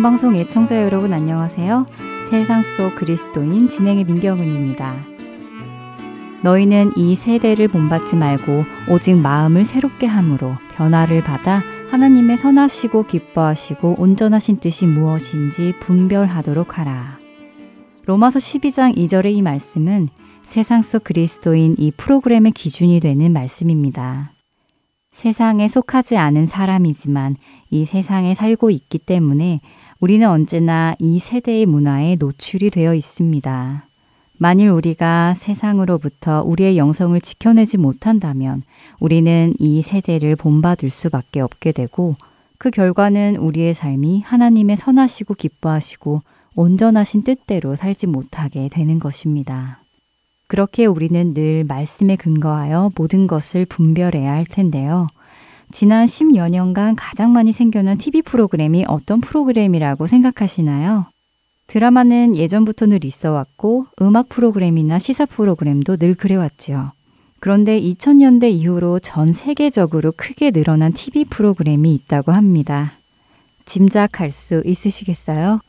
복음방송 0.00 0.36
애청자 0.36 0.82
여러분 0.82 1.12
안녕하세요. 1.12 1.84
세상 2.30 2.62
속 2.62 2.94
그리스도인 2.96 3.68
진행의 3.68 4.04
민경은입니다. 4.04 4.96
너희는 6.42 6.92
이 6.96 7.14
세대를 7.14 7.68
본받지 7.68 8.16
말고 8.16 8.64
오직 8.88 9.20
마음을 9.20 9.66
새롭게 9.66 10.06
함으로 10.06 10.54
변화를 10.74 11.22
받아 11.22 11.62
하나님의 11.90 12.38
선하시고 12.38 13.08
기뻐하시고 13.08 13.96
온전하신 13.98 14.60
뜻이 14.60 14.86
무엇인지 14.86 15.74
분별하도록 15.80 16.78
하라. 16.78 17.18
로마서 18.06 18.38
12장 18.38 18.96
2절의 18.96 19.34
이 19.34 19.42
말씀은 19.42 20.08
세상 20.44 20.80
속 20.80 21.04
그리스도인 21.04 21.74
이 21.76 21.90
프로그램의 21.90 22.52
기준이 22.52 23.00
되는 23.00 23.34
말씀입니다. 23.34 24.32
세상에 25.12 25.68
속하지 25.68 26.16
않은 26.16 26.46
사람이지만 26.46 27.36
이 27.70 27.84
세상에 27.84 28.34
살고 28.34 28.70
있기 28.70 28.98
때문에 28.98 29.60
우리는 30.00 30.26
언제나 30.26 30.96
이 30.98 31.18
세대의 31.18 31.66
문화에 31.66 32.16
노출이 32.18 32.70
되어 32.70 32.94
있습니다. 32.94 33.86
만일 34.38 34.70
우리가 34.70 35.34
세상으로부터 35.34 36.42
우리의 36.42 36.78
영성을 36.78 37.20
지켜내지 37.20 37.76
못한다면 37.76 38.62
우리는 38.98 39.54
이 39.58 39.82
세대를 39.82 40.36
본받을 40.36 40.88
수밖에 40.88 41.40
없게 41.40 41.72
되고 41.72 42.16
그 42.56 42.70
결과는 42.70 43.36
우리의 43.36 43.74
삶이 43.74 44.22
하나님의 44.22 44.78
선하시고 44.78 45.34
기뻐하시고 45.34 46.22
온전하신 46.54 47.22
뜻대로 47.22 47.74
살지 47.74 48.06
못하게 48.06 48.70
되는 48.70 48.98
것입니다. 48.98 49.82
그렇게 50.46 50.86
우리는 50.86 51.34
늘 51.34 51.64
말씀에 51.64 52.16
근거하여 52.16 52.92
모든 52.96 53.26
것을 53.26 53.66
분별해야 53.66 54.32
할 54.32 54.46
텐데요. 54.46 55.08
지난 55.72 56.04
10여 56.04 56.50
년간 56.50 56.96
가장 56.96 57.32
많이 57.32 57.52
생겨난 57.52 57.96
TV 57.96 58.22
프로그램이 58.22 58.84
어떤 58.88 59.20
프로그램이라고 59.20 60.06
생각하시나요? 60.06 61.06
드라마는 61.68 62.34
예전부터 62.34 62.86
늘 62.86 63.04
있어 63.04 63.30
왔고 63.30 63.86
음악 64.02 64.28
프로그램이나 64.28 64.98
시사 64.98 65.26
프로그램도 65.26 65.96
늘 65.98 66.14
그래왔지요. 66.14 66.92
그런데 67.38 67.80
2000년대 67.80 68.50
이후로 68.50 68.98
전 68.98 69.32
세계적으로 69.32 70.12
크게 70.16 70.50
늘어난 70.50 70.92
TV 70.92 71.24
프로그램이 71.26 71.94
있다고 71.94 72.32
합니다. 72.32 72.92
짐작할 73.64 74.32
수 74.32 74.62
있으시겠어요? 74.66 75.60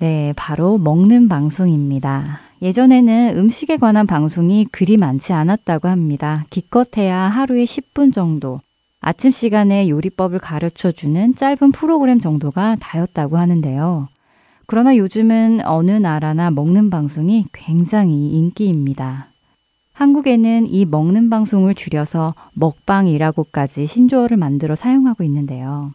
네, 0.00 0.32
바로 0.34 0.78
먹는 0.78 1.28
방송입니다. 1.28 2.40
예전에는 2.60 3.38
음식에 3.38 3.76
관한 3.76 4.06
방송이 4.06 4.66
그리 4.72 4.96
많지 4.96 5.32
않았다고 5.32 5.86
합니다. 5.86 6.44
기껏해야 6.50 7.16
하루에 7.20 7.62
10분 7.64 8.12
정도. 8.12 8.60
아침 9.04 9.32
시간에 9.32 9.88
요리법을 9.88 10.38
가르쳐 10.38 10.92
주는 10.92 11.34
짧은 11.34 11.72
프로그램 11.72 12.20
정도가 12.20 12.76
다였다고 12.78 13.36
하는데요. 13.36 14.08
그러나 14.66 14.96
요즘은 14.96 15.66
어느 15.66 15.90
나라나 15.90 16.52
먹는 16.52 16.88
방송이 16.88 17.46
굉장히 17.52 18.30
인기입니다. 18.30 19.26
한국에는 19.92 20.68
이 20.68 20.84
먹는 20.84 21.30
방송을 21.30 21.74
줄여서 21.74 22.34
먹방이라고까지 22.54 23.86
신조어를 23.86 24.36
만들어 24.36 24.76
사용하고 24.76 25.24
있는데요. 25.24 25.92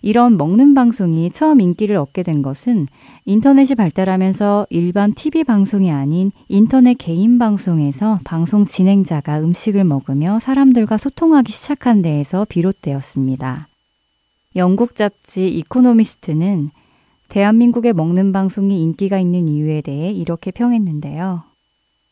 이런 0.00 0.36
먹는 0.36 0.74
방송이 0.74 1.30
처음 1.30 1.60
인기를 1.60 1.96
얻게 1.96 2.22
된 2.22 2.42
것은 2.42 2.86
인터넷이 3.24 3.74
발달하면서 3.74 4.68
일반 4.70 5.12
TV 5.12 5.44
방송이 5.44 5.90
아닌 5.90 6.30
인터넷 6.48 6.94
개인 6.94 7.38
방송에서 7.38 8.20
방송 8.24 8.64
진행자가 8.64 9.40
음식을 9.40 9.84
먹으며 9.84 10.38
사람들과 10.38 10.98
소통하기 10.98 11.50
시작한 11.52 12.02
데에서 12.02 12.46
비롯되었습니다. 12.48 13.68
영국 14.56 14.94
잡지 14.94 15.48
이코노미스트는 15.48 16.70
대한민국의 17.28 17.92
먹는 17.92 18.32
방송이 18.32 18.80
인기가 18.80 19.18
있는 19.18 19.48
이유에 19.48 19.82
대해 19.82 20.10
이렇게 20.10 20.50
평했는데요. 20.50 21.47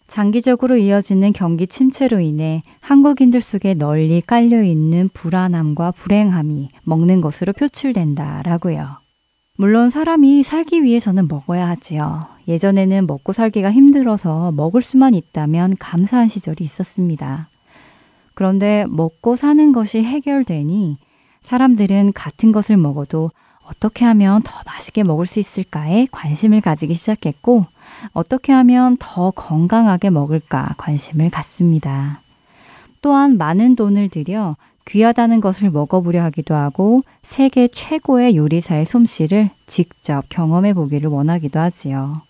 장기적으로 0.07 0.77
이어지는 0.77 1.33
경기 1.33 1.67
침체로 1.67 2.21
인해 2.21 2.63
한국인들 2.81 3.41
속에 3.41 3.75
널리 3.75 4.21
깔려 4.21 4.63
있는 4.63 5.11
불안함과 5.13 5.91
불행함이 5.93 6.71
먹는 6.85 7.21
것으로 7.21 7.53
표출된다라고요. 7.53 8.99
물론 9.59 9.91
사람이 9.91 10.43
살기 10.43 10.83
위해서는 10.83 11.29
먹어야 11.29 11.69
하지요. 11.69 12.27
예전에는 12.47 13.07
먹고 13.07 13.33
살기가 13.33 13.73
힘들어서 13.73 14.53
먹을 14.53 14.83
수만 14.83 15.15
있다면 15.15 15.77
감사한 15.79 16.29
시절이 16.29 16.63
있었습니다. 16.63 17.49
그런데 18.35 18.85
먹고 18.89 19.35
사는 19.35 19.73
것이 19.73 20.05
해결되니 20.05 20.99
사람들은 21.43 22.13
같은 22.13 22.53
것을 22.53 22.77
먹어도 22.77 23.31
어떻게 23.65 24.05
하면 24.05 24.43
더 24.43 24.53
맛있게 24.67 25.03
먹을 25.03 25.27
수 25.27 25.41
있을까에 25.41 26.07
관심을 26.11 26.61
가지기 26.61 26.95
시작했고 26.95 27.65
어떻게 28.13 28.53
하면 28.53 28.97
더 28.99 29.31
건강하게 29.31 30.11
먹을까 30.11 30.75
관심을 30.79 31.31
갖습니다. 31.31 32.21
또한 33.03 33.39
많은 33.39 33.77
돈을 33.77 34.09
들여 34.09 34.57
귀하다는 34.87 35.41
것을 35.41 35.71
먹어보려 35.71 36.23
하기도 36.25 36.55
하고 36.55 37.03
세계 37.23 37.69
최고의 37.69 38.37
요리사의 38.37 38.85
솜씨를 38.85 39.51
직접 39.67 40.29
경험해 40.29 40.75
보기를 40.75 41.11
원하기도 41.11 41.59
하지요. 41.59 42.23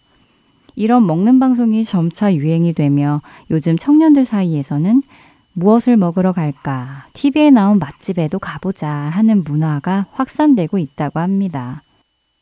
이런 0.75 1.07
먹는 1.07 1.39
방송이 1.41 1.85
점차 1.85 2.35
유행이 2.35 2.75
되며 2.75 3.23
요즘 3.51 3.79
청년들 3.79 4.25
사이에서는 4.25 5.03
무엇을 5.55 5.97
먹으러 5.97 6.33
갈까? 6.33 7.07
TV에 7.15 7.51
나온 7.51 7.79
맛집에도 7.79 8.39
가보자 8.39 8.87
하는 8.87 9.43
문화가 9.43 10.05
확산되고 10.13 10.77
있다고 10.77 11.19
합니다. 11.19 11.83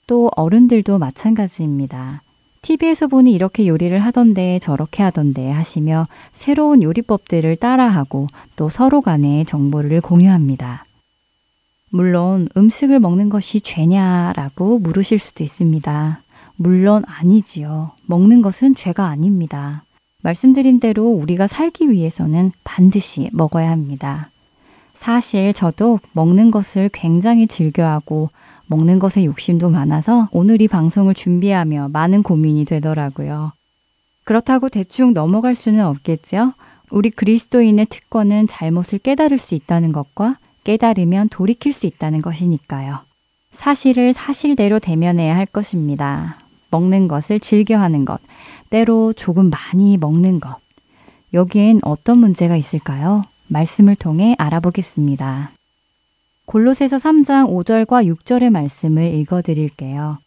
또 0.09 0.31
어른들도 0.35 0.99
마찬가지입니다. 0.99 2.24
TV에서 2.65 3.09
보니 3.09 3.33
이렇게 3.35 3.67
요리를 3.69 3.99
하던데 3.99 4.59
저렇게 4.59 5.03
하던데 5.03 5.51
하시며 5.51 6.07
새로운 6.33 6.83
요리법들을 6.83 7.57
따라하고 7.57 8.29
또 8.57 8.71
서로 8.71 9.03
간에 9.03 9.45
정보를 9.45 10.01
공유합니다. 10.01 10.87
물론 11.91 12.49
음식을 12.57 13.01
먹는 13.01 13.29
것이 13.29 13.61
죄냐라고 13.61 14.79
물으실 14.79 15.19
수도 15.19 15.45
있습니다. 15.45 16.23
물론 16.57 17.05
아니지요. 17.07 17.93
먹는 18.07 18.41
것은 18.41 18.75
죄가 18.75 19.09
아닙니다. 19.09 19.85
말씀드린 20.23 20.81
대로 20.81 21.05
우리가 21.05 21.47
살기 21.47 21.91
위해서는 21.91 22.51
반드시 22.65 23.29
먹어야 23.35 23.71
합니다. 23.71 24.31
사실 24.95 25.53
저도 25.53 26.01
먹는 26.13 26.51
것을 26.51 26.89
굉장히 26.95 27.47
즐겨하고 27.47 28.31
먹는 28.67 28.99
것에 28.99 29.25
욕심도 29.25 29.71
많아서 29.71 30.29
오늘 30.33 30.63
이 30.63 30.69
방송을 30.69 31.15
준비하며 31.15 31.89
많은 31.93 32.23
고민이 32.23 32.65
되더라고요. 32.65 33.53
그렇다고 34.25 34.69
대충 34.69 35.13
넘어갈 35.13 35.55
수는 35.55 35.85
없겠죠? 35.85 36.55
우리 36.91 37.11
그리스도인의 37.11 37.87
특권은 37.87 38.47
잘못을 38.47 38.99
깨달을 38.99 39.39
수 39.39 39.55
있다는 39.55 39.93
것과 39.93 40.39
깨달으면 40.65 41.29
돌이킬 41.29 41.73
수 41.73 41.87
있다는 41.87 42.23
것이니까요. 42.23 43.01
사실을 43.51 44.13
사실대로 44.13 44.79
대면해야 44.79 45.37
할 45.37 45.47
것입니다. 45.47 46.39
먹는 46.71 47.07
것을 47.07 47.39
즐겨 47.39 47.79
하는 47.79 48.05
것, 48.05 48.21
때로 48.71 49.13
조금 49.13 49.51
많이 49.51 49.97
먹는 49.97 50.41
것. 50.41 50.57
여기엔 51.33 51.81
어떤 51.83 52.19
문제가 52.19 52.57
있을까요? 52.57 53.25
말씀을 53.49 53.95
통해 53.95 54.35
알아보겠습니다. 54.39 55.54
골로새서 56.47 56.99
3장 56.99 57.49
5절과 57.49 58.07
6절의 58.07 58.51
말씀을 58.51 59.15
읽어 59.15 59.43
드릴게요. 59.43 60.19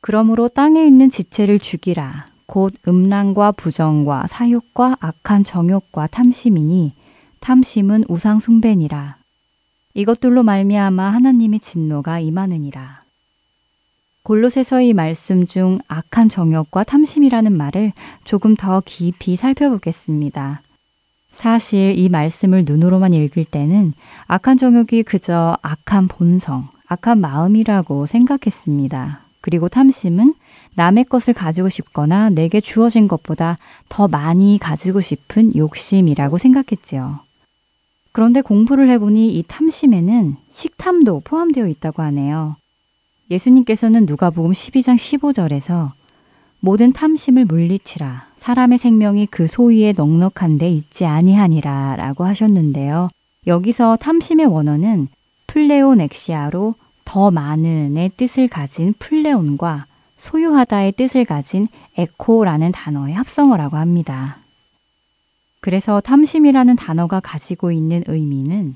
그러므로 0.00 0.48
땅에 0.48 0.84
있는 0.86 1.10
지체를 1.10 1.58
죽이라. 1.58 2.26
곧 2.46 2.74
음란과 2.86 3.52
부정과 3.52 4.26
사욕과 4.26 4.98
악한 5.00 5.44
정욕과 5.44 6.08
탐심이니 6.08 6.94
탐심은 7.40 8.04
우상 8.08 8.38
숭배니라. 8.38 9.16
이것들로 9.94 10.42
말미암아 10.42 11.10
하나님의 11.10 11.60
진노가 11.60 12.20
임하느니라. 12.20 13.04
골로새서 14.24 14.80
의 14.80 14.92
말씀 14.94 15.46
중 15.46 15.78
악한 15.88 16.28
정욕과 16.28 16.84
탐심이라는 16.84 17.52
말을 17.52 17.92
조금 18.24 18.56
더 18.56 18.82
깊이 18.84 19.36
살펴보겠습니다. 19.36 20.62
사실 21.34 21.98
이 21.98 22.08
말씀을 22.08 22.62
눈으로만 22.64 23.12
읽을 23.12 23.44
때는 23.44 23.92
악한 24.26 24.56
정욕이 24.56 25.02
그저 25.02 25.58
악한 25.62 26.06
본성, 26.06 26.68
악한 26.86 27.20
마음이라고 27.20 28.06
생각했습니다. 28.06 29.20
그리고 29.40 29.68
탐심은 29.68 30.34
남의 30.76 31.04
것을 31.04 31.34
가지고 31.34 31.68
싶거나 31.68 32.30
내게 32.30 32.60
주어진 32.60 33.08
것보다 33.08 33.58
더 33.88 34.08
많이 34.08 34.58
가지고 34.60 35.00
싶은 35.00 35.54
욕심이라고 35.56 36.38
생각했지요. 36.38 37.20
그런데 38.12 38.40
공부를 38.40 38.88
해보니 38.90 39.36
이 39.36 39.44
탐심에는 39.46 40.36
식탐도 40.50 41.22
포함되어 41.24 41.66
있다고 41.66 42.02
하네요. 42.04 42.56
예수님께서는 43.30 44.06
누가복음 44.06 44.52
12장 44.52 44.94
15절에서 44.94 45.90
모든 46.64 46.94
탐심을 46.94 47.44
물리치라 47.44 48.28
사람의 48.36 48.78
생명이 48.78 49.26
그 49.26 49.46
소위에 49.46 49.92
넉넉한데 49.92 50.70
있지 50.70 51.04
아니하니라 51.04 51.96
라고 51.96 52.24
하셨는데요. 52.24 53.10
여기서 53.46 53.96
탐심의 53.96 54.46
원어는 54.46 55.08
플레온 55.46 56.00
엑시아로 56.00 56.74
더 57.04 57.30
많은의 57.30 58.12
뜻을 58.16 58.48
가진 58.48 58.94
플레온과 58.98 59.84
소유하다의 60.16 60.92
뜻을 60.92 61.26
가진 61.26 61.68
에코라는 61.98 62.72
단어의 62.72 63.12
합성어라고 63.12 63.76
합니다. 63.76 64.38
그래서 65.60 66.00
탐심이라는 66.00 66.76
단어가 66.76 67.20
가지고 67.20 67.72
있는 67.72 68.04
의미는 68.06 68.74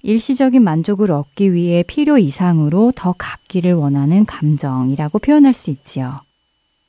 일시적인 0.00 0.64
만족을 0.64 1.12
얻기 1.12 1.52
위해 1.52 1.82
필요 1.82 2.16
이상으로 2.16 2.94
더 2.96 3.14
갖기를 3.18 3.74
원하는 3.74 4.24
감정이라고 4.24 5.18
표현할 5.18 5.52
수 5.52 5.68
있지요. 5.68 6.16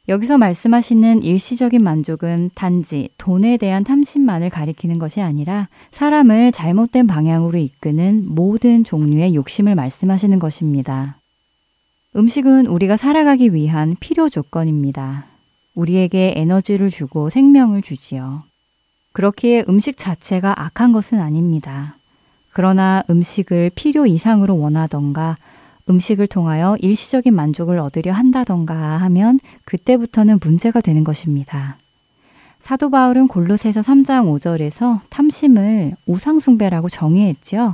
여기서 0.09 0.37
말씀하시는 0.37 1.23
일시적인 1.23 1.81
만족은 1.81 2.51
단지 2.55 3.07
돈에 3.17 3.55
대한 3.55 3.85
탐심만을 3.85 4.49
가리키는 4.49 4.99
것이 4.99 5.21
아니라 5.21 5.69
사람을 5.91 6.51
잘못된 6.51 7.07
방향으로 7.07 7.57
이끄는 7.57 8.25
모든 8.27 8.83
종류의 8.83 9.33
욕심을 9.33 9.75
말씀하시는 9.75 10.39
것입니다. 10.39 11.19
음식은 12.17 12.67
우리가 12.67 12.97
살아가기 12.97 13.53
위한 13.53 13.95
필요 13.99 14.27
조건입니다. 14.27 15.25
우리에게 15.73 16.33
에너지를 16.35 16.89
주고 16.89 17.29
생명을 17.29 17.81
주지요. 17.81 18.43
그렇기에 19.13 19.63
음식 19.69 19.97
자체가 19.97 20.53
악한 20.63 20.91
것은 20.91 21.21
아닙니다. 21.21 21.95
그러나 22.51 23.03
음식을 23.09 23.71
필요 23.73 24.05
이상으로 24.05 24.59
원하던가 24.59 25.37
음식을 25.89 26.27
통하여 26.27 26.77
일시적인 26.79 27.33
만족을 27.33 27.79
얻으려 27.79 28.13
한다던가 28.13 28.75
하면 28.75 29.39
그때부터는 29.65 30.39
문제가 30.41 30.81
되는 30.81 31.03
것입니다. 31.03 31.77
사도 32.59 32.89
바울은 32.89 33.27
골로새서 33.27 33.81
3장 33.81 34.39
5절에서 34.39 35.01
탐심을 35.09 35.95
우상숭배라고 36.05 36.87
정의했지요. 36.87 37.73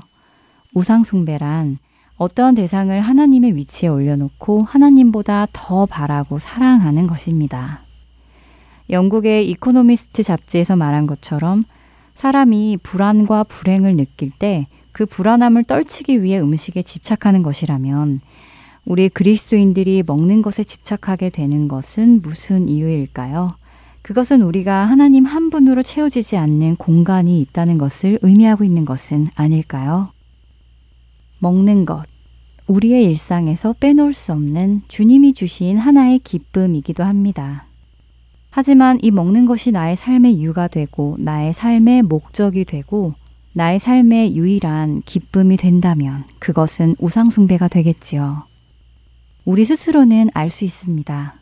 우상숭배란 0.73 1.77
어떠한 2.17 2.55
대상을 2.55 2.99
하나님의 2.99 3.55
위치에 3.55 3.87
올려놓고 3.87 4.63
하나님보다 4.63 5.47
더 5.53 5.85
바라고 5.85 6.39
사랑하는 6.39 7.07
것입니다. 7.07 7.81
영국의 8.89 9.49
이코노미스트 9.51 10.23
잡지에서 10.23 10.75
말한 10.75 11.05
것처럼 11.05 11.63
사람이 12.15 12.79
불안과 12.83 13.43
불행을 13.43 13.95
느낄 13.95 14.31
때 14.31 14.67
그 14.91 15.05
불안함을 15.05 15.63
떨치기 15.63 16.23
위해 16.23 16.39
음식에 16.39 16.81
집착하는 16.81 17.43
것이라면 17.43 18.19
우리 18.85 19.09
그리스도인들이 19.09 20.03
먹는 20.05 20.41
것에 20.41 20.63
집착하게 20.63 21.29
되는 21.29 21.67
것은 21.67 22.21
무슨 22.21 22.67
이유일까요? 22.67 23.55
그것은 24.01 24.41
우리가 24.41 24.85
하나님 24.85 25.25
한 25.25 25.49
분으로 25.49 25.83
채워지지 25.83 26.37
않는 26.37 26.77
공간이 26.77 27.41
있다는 27.41 27.77
것을 27.77 28.17
의미하고 28.21 28.63
있는 28.63 28.85
것은 28.85 29.27
아닐까요? 29.35 30.11
먹는 31.39 31.85
것. 31.85 32.03
우리의 32.67 33.05
일상에서 33.05 33.73
빼놓을 33.79 34.13
수 34.13 34.31
없는 34.31 34.83
주님이 34.87 35.33
주신 35.33 35.77
하나의 35.77 36.19
기쁨이기도 36.19 37.03
합니다. 37.03 37.65
하지만 38.51 38.97
이 39.01 39.11
먹는 39.11 39.45
것이 39.45 39.71
나의 39.71 39.95
삶의 39.95 40.33
이유가 40.33 40.67
되고 40.67 41.15
나의 41.19 41.53
삶의 41.53 42.03
목적이 42.03 42.65
되고 42.65 43.13
나의 43.53 43.79
삶의 43.79 44.35
유일한 44.35 45.01
기쁨이 45.01 45.57
된다면 45.57 46.23
그것은 46.39 46.95
우상숭배가 46.99 47.67
되겠지요. 47.67 48.43
우리 49.45 49.65
스스로는 49.65 50.29
알 50.33 50.49
수 50.49 50.65
있습니다. 50.65 51.33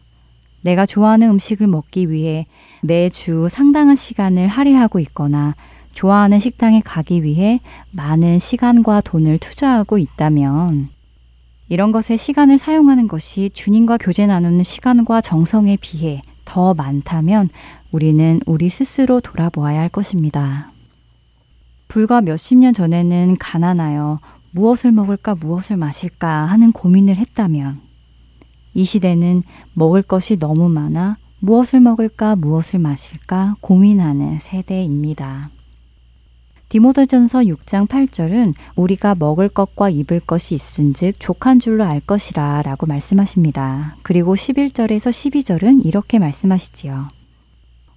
내가 0.61 0.85
좋아하는 0.85 1.29
음식을 1.29 1.67
먹기 1.67 2.09
위해 2.09 2.45
매주 2.81 3.47
상당한 3.51 3.95
시간을 3.95 4.47
할애하고 4.47 4.99
있거나 4.99 5.55
좋아하는 5.93 6.39
식당에 6.39 6.81
가기 6.83 7.23
위해 7.23 7.59
많은 7.91 8.39
시간과 8.39 9.01
돈을 9.01 9.37
투자하고 9.39 9.97
있다면 9.97 10.89
이런 11.69 11.91
것에 11.91 12.15
시간을 12.15 12.57
사용하는 12.57 13.07
것이 13.07 13.49
주님과 13.53 13.97
교제 13.97 14.25
나누는 14.25 14.63
시간과 14.63 15.21
정성에 15.21 15.77
비해 15.81 16.21
더 16.45 16.73
많다면 16.73 17.49
우리는 17.91 18.39
우리 18.45 18.69
스스로 18.69 19.19
돌아보아야 19.19 19.81
할 19.81 19.89
것입니다. 19.89 20.71
불과 21.87 22.21
몇십 22.21 22.57
년 22.57 22.73
전에는 22.73 23.37
가난하여 23.39 24.19
무엇을 24.51 24.91
먹을까 24.91 25.35
무엇을 25.35 25.77
마실까 25.77 26.45
하는 26.45 26.71
고민을 26.71 27.15
했다면 27.15 27.81
이 28.73 28.83
시대는 28.83 29.43
먹을 29.73 30.01
것이 30.01 30.37
너무 30.37 30.69
많아 30.69 31.17
무엇을 31.39 31.79
먹을까 31.79 32.35
무엇을 32.35 32.79
마실까 32.79 33.55
고민하는 33.61 34.39
세대입니다. 34.39 35.51
디모데전서 36.69 37.43
6장 37.43 37.87
8절은 37.87 38.53
우리가 38.75 39.15
먹을 39.15 39.47
것과 39.47 39.89
입을 39.89 40.19
것이 40.19 40.55
있은즉 40.55 41.15
족한 41.19 41.59
줄로 41.59 41.85
알 41.85 42.01
것이라 42.01 42.61
라고 42.63 42.85
말씀하십니다. 42.85 43.95
그리고 44.03 44.35
11절에서 44.35 45.09
12절은 45.09 45.85
이렇게 45.85 46.19
말씀하시지요. 46.19 47.07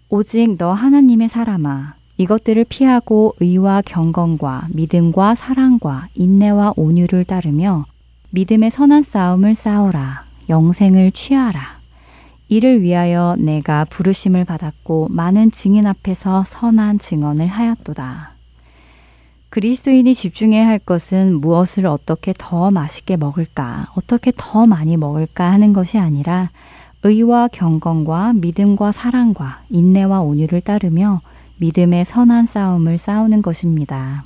오직 0.09 0.57
너 0.57 0.73
하나님의 0.73 1.29
사람아 1.29 1.95
이것들을 2.21 2.67
피하고 2.69 3.35
의와 3.41 3.81
경건과 3.81 4.67
믿음과 4.73 5.35
사랑과 5.35 6.09
인내와 6.15 6.75
온유를 6.77 7.25
따르며 7.25 7.87
믿음의 8.29 8.71
선한 8.71 9.01
싸움을 9.01 9.55
싸우라 9.55 10.27
영생을 10.51 11.13
취하라 11.13 11.79
이를 12.49 12.83
위하여 12.83 13.37
내가 13.39 13.87
부르심을 13.87 14.45
받았고 14.45 15.09
많은 15.11 15.51
증인 15.51 15.87
앞에서 15.87 16.45
선한 16.47 16.99
증언을 16.99 17.47
하였도다. 17.47 18.33
그리스도인이 19.49 20.15
집중해야 20.15 20.67
할 20.67 20.79
것은 20.79 21.41
무엇을 21.41 21.87
어떻게 21.87 22.35
더 22.37 22.71
맛있게 22.71 23.17
먹을까, 23.17 23.87
어떻게 23.95 24.31
더 24.37 24.67
많이 24.67 24.99
먹을까 24.99 25.51
하는 25.51 25.73
것이 25.73 25.97
아니라 25.97 26.51
의와 27.03 27.49
경건과 27.49 28.35
믿음과 28.35 28.93
사랑과 28.93 29.63
인내와 29.71 30.21
온유를 30.21 30.61
따르며 30.61 31.23
믿음의 31.61 32.05
선한 32.07 32.47
싸움을 32.47 32.99
싸우는 32.99 33.43
것입니다. 33.43 34.25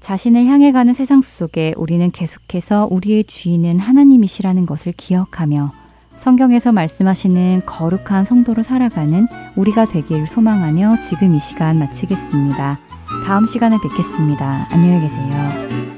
자신을 0.00 0.46
향해 0.46 0.70
가는 0.70 0.92
세상 0.92 1.22
속에 1.22 1.74
우리는 1.76 2.10
계속해서 2.10 2.88
우리의 2.90 3.24
주인은 3.24 3.78
하나님이시라는 3.78 4.66
것을 4.66 4.92
기억하며 4.92 5.72
성경에서 6.16 6.72
말씀하시는 6.72 7.62
거룩한 7.66 8.24
성도로 8.24 8.62
살아가는 8.62 9.26
우리가 9.56 9.86
되길 9.86 10.26
소망하며 10.26 11.00
지금 11.00 11.34
이 11.34 11.40
시간 11.40 11.78
마치겠습니다. 11.78 12.78
다음 13.26 13.46
시간에 13.46 13.76
뵙겠습니다. 13.82 14.68
안녕히 14.70 15.00
계세요. 15.00 15.93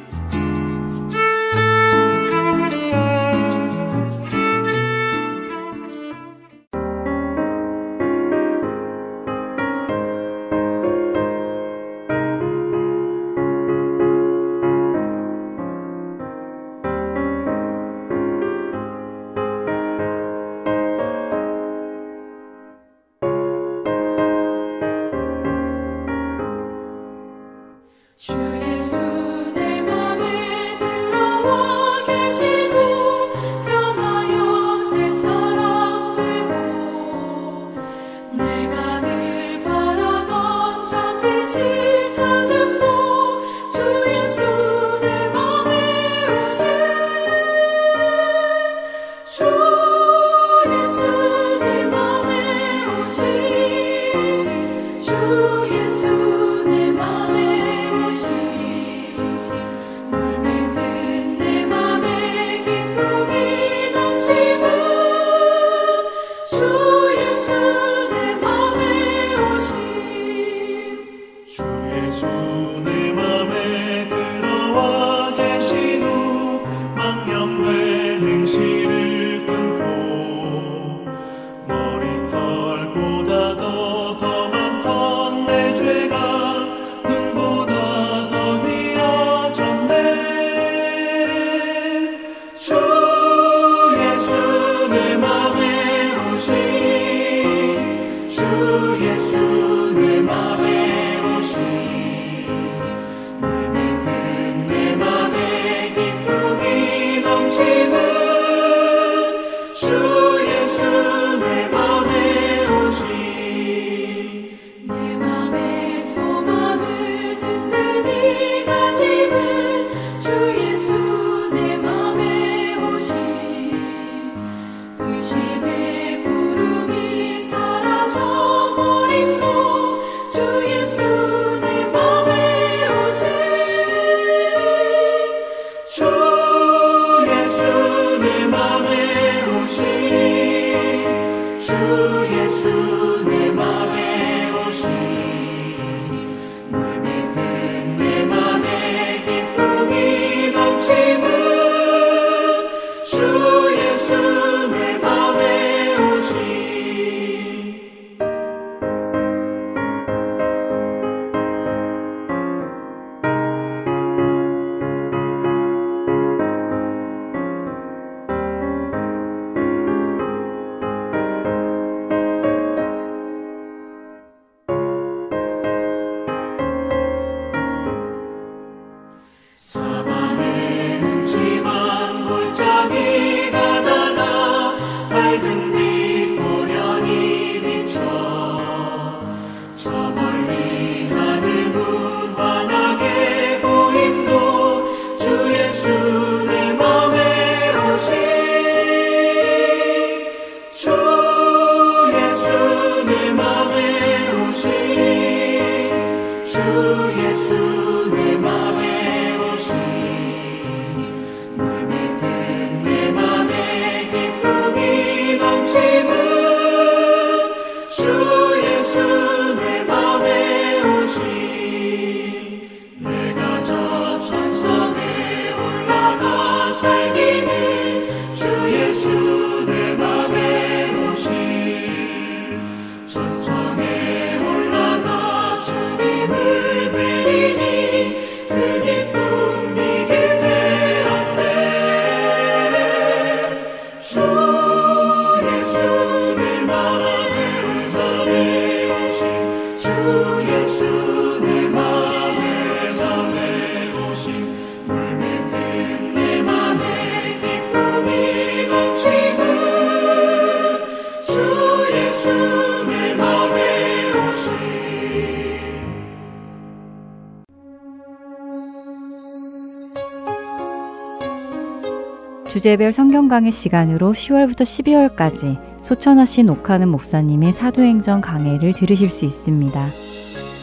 주제별 272.56 272.90
성경 272.94 273.28
강의 273.28 273.52
시간으로 273.52 274.14
10월부터 274.14 274.62
12월까지 274.62 275.84
소천하시 275.84 276.44
녹하는 276.44 276.88
목사님의 276.88 277.52
사도행전 277.52 278.22
강해를 278.22 278.72
들으실 278.72 279.10
수 279.10 279.26
있습니다. 279.26 279.90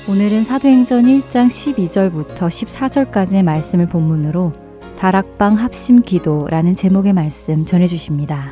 오늘은 0.10 0.44
사도행전 0.44 1.04
1장 1.04 1.46
12절부터 1.46 2.48
14절까지의 2.48 3.44
말씀을 3.44 3.88
본문으로 3.88 4.54
다락방 4.98 5.60
합심 5.60 6.02
기도라는 6.02 6.74
제목의 6.74 7.14
말씀 7.14 7.64
전해 7.64 7.86
주십니다. 7.86 8.52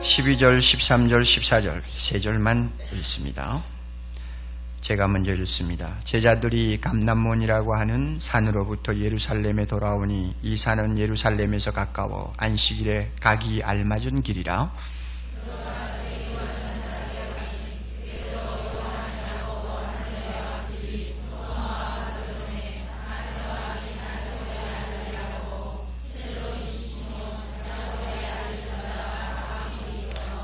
12절, 0.00 0.60
13절, 0.60 1.20
14절 1.20 1.82
세 1.90 2.18
절만 2.20 2.70
읽습니다. 2.94 3.62
제가 4.82 5.06
먼저 5.06 5.32
읽습니다. 5.36 5.94
제자들이 6.02 6.80
감남몬이라고 6.80 7.76
하는 7.76 8.18
산으로부터 8.20 8.96
예루살렘에 8.96 9.64
돌아오니 9.64 10.34
이 10.42 10.56
산은 10.56 10.98
예루살렘에서 10.98 11.70
가까워 11.70 12.34
안식일에 12.36 13.12
가기 13.20 13.62
알맞은 13.62 14.22
길이라 14.22 14.72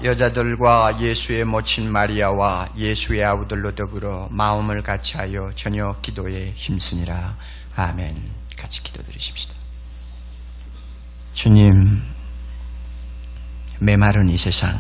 여자들과 0.05 1.01
예수의 1.01 1.45
모친 1.45 1.91
마리아와 1.91 2.69
예수의 2.77 3.25
아우들로 3.25 3.75
더불어 3.75 4.29
마음을 4.31 4.83
같이하여 4.83 5.51
저녁 5.57 6.01
기도에 6.03 6.53
힘쓰니라. 6.55 7.37
아멘. 7.75 8.17
같이 8.57 8.83
기도드리십시다. 8.83 9.55
주님, 11.33 11.69
메마른 13.81 14.29
이 14.29 14.37
세상, 14.37 14.79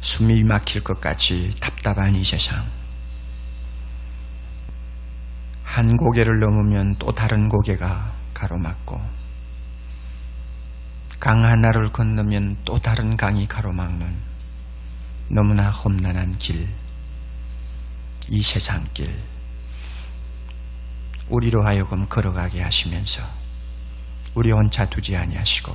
숨이 0.00 0.44
막힐 0.44 0.82
것 0.82 1.00
같이 1.00 1.52
답답한 1.60 2.14
이 2.14 2.22
세상, 2.22 2.64
한 5.64 5.96
고개를 5.96 6.38
넘으면 6.38 6.94
또 6.98 7.10
다른 7.12 7.48
고개가 7.48 8.12
가로막고 8.34 9.23
강 11.24 11.42
하나를 11.42 11.88
건너면 11.88 12.58
또 12.66 12.78
다른 12.78 13.16
강이 13.16 13.46
가로막는 13.46 14.14
너무나 15.30 15.70
험난한 15.70 16.36
길, 16.36 16.68
이 18.28 18.42
세상 18.42 18.86
길, 18.92 19.10
우리로 21.30 21.66
하여금 21.66 22.06
걸어가게 22.10 22.60
하시면서 22.60 23.22
우리 24.34 24.52
혼자 24.52 24.84
두지 24.84 25.16
아니하시고 25.16 25.74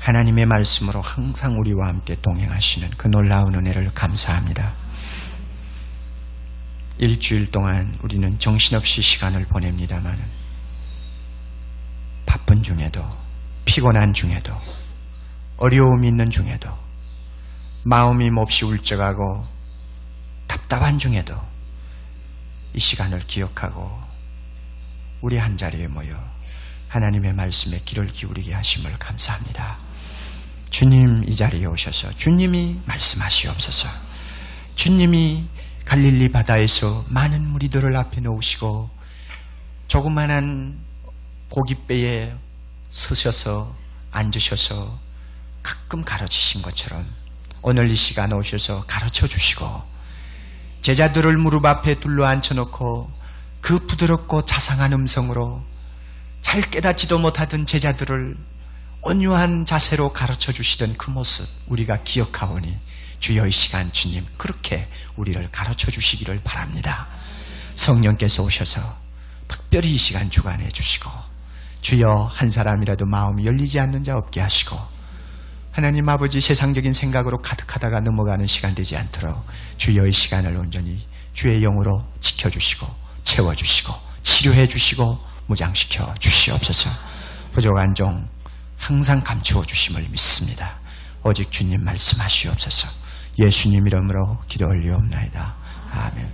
하나님의 0.00 0.44
말씀으로 0.44 1.00
항상 1.00 1.54
우리와 1.58 1.88
함께 1.88 2.16
동행하시는 2.20 2.90
그 2.98 3.08
놀라운 3.08 3.54
은혜를 3.54 3.94
감사합니다. 3.94 4.74
일주일 6.98 7.50
동안 7.50 7.98
우리는 8.02 8.38
정신없이 8.38 9.00
시간을 9.00 9.46
보냅니다만 9.46 10.18
바쁜 12.26 12.62
중에도 12.62 13.02
피곤한 13.66 14.14
중에도 14.14 14.54
어려움이 15.58 16.08
있는 16.08 16.30
중에도 16.30 16.70
마음이 17.84 18.30
몹시 18.30 18.64
울적하고 18.64 19.44
답답한 20.46 20.98
중에도 20.98 21.34
이 22.72 22.78
시간을 22.78 23.20
기억하고 23.20 23.90
우리 25.20 25.36
한 25.36 25.56
자리에 25.56 25.86
모여 25.88 26.16
하나님의 26.88 27.34
말씀에 27.34 27.80
귀를 27.84 28.06
기울이게 28.06 28.54
하심을 28.54 28.92
감사합니다. 28.98 29.76
주님 30.70 31.24
이 31.26 31.36
자리에 31.36 31.66
오셔서 31.66 32.10
주님이 32.12 32.80
말씀하시옵소서. 32.86 33.88
주님이 34.74 35.46
갈릴리 35.84 36.30
바다에서 36.30 37.04
많은 37.08 37.42
무리들을 37.42 37.94
앞에 37.96 38.20
놓으시고 38.20 38.90
조그만한 39.88 40.78
고깃배에 41.50 42.34
서셔서 42.96 43.76
앉으셔서 44.10 44.98
가끔 45.62 46.02
가르치신 46.02 46.62
것처럼 46.62 47.06
오늘 47.60 47.90
이 47.90 47.94
시간 47.94 48.32
오셔서 48.32 48.84
가르쳐 48.86 49.26
주시고 49.26 49.82
제자들을 50.80 51.36
무릎 51.36 51.66
앞에 51.66 52.00
둘러 52.00 52.24
앉혀놓고 52.26 53.10
그 53.60 53.80
부드럽고 53.80 54.46
자상한 54.46 54.94
음성으로 54.94 55.62
잘 56.40 56.62
깨닫지도 56.62 57.18
못하던 57.18 57.66
제자들을 57.66 58.34
온유한 59.02 59.66
자세로 59.66 60.14
가르쳐 60.14 60.50
주시던 60.52 60.96
그 60.96 61.10
모습 61.10 61.46
우리가 61.66 61.98
기억하오니 62.02 62.74
주여 63.20 63.46
이 63.46 63.50
시간 63.50 63.92
주님 63.92 64.24
그렇게 64.38 64.88
우리를 65.16 65.46
가르쳐 65.52 65.90
주시기를 65.90 66.40
바랍니다. 66.42 67.06
성령께서 67.74 68.42
오셔서 68.42 68.96
특별히 69.48 69.92
이 69.92 69.96
시간 69.98 70.30
주관해 70.30 70.68
주시고 70.70 71.25
주여 71.86 72.28
한 72.32 72.48
사람이라도 72.48 73.06
마음이 73.06 73.46
열리지 73.46 73.78
않는 73.78 74.02
자 74.02 74.16
없게 74.16 74.40
하시고 74.40 74.76
하나님 75.70 76.08
아버지 76.08 76.40
세상적인 76.40 76.92
생각으로 76.92 77.38
가득하다가 77.38 78.00
넘어가는 78.00 78.44
시간 78.46 78.74
되지 78.74 78.96
않도록 78.96 79.46
주여의 79.76 80.10
시간을 80.10 80.56
온전히 80.56 80.98
주의 81.32 81.60
영으로 81.60 82.04
지켜주시고 82.18 82.88
채워주시고 83.22 83.94
치료해 84.24 84.66
주시고 84.66 85.16
무장시켜 85.46 86.12
주시옵소서 86.18 86.90
부족한 87.52 87.94
종 87.94 88.26
항상 88.76 89.20
감추어 89.20 89.62
주심을 89.62 90.02
믿습니다. 90.10 90.80
오직 91.22 91.52
주님 91.52 91.84
말씀하시옵소서 91.84 92.88
예수님 93.38 93.86
이름으로 93.86 94.40
기도 94.48 94.66
올리옵나이다. 94.66 95.54
아멘 95.92 96.28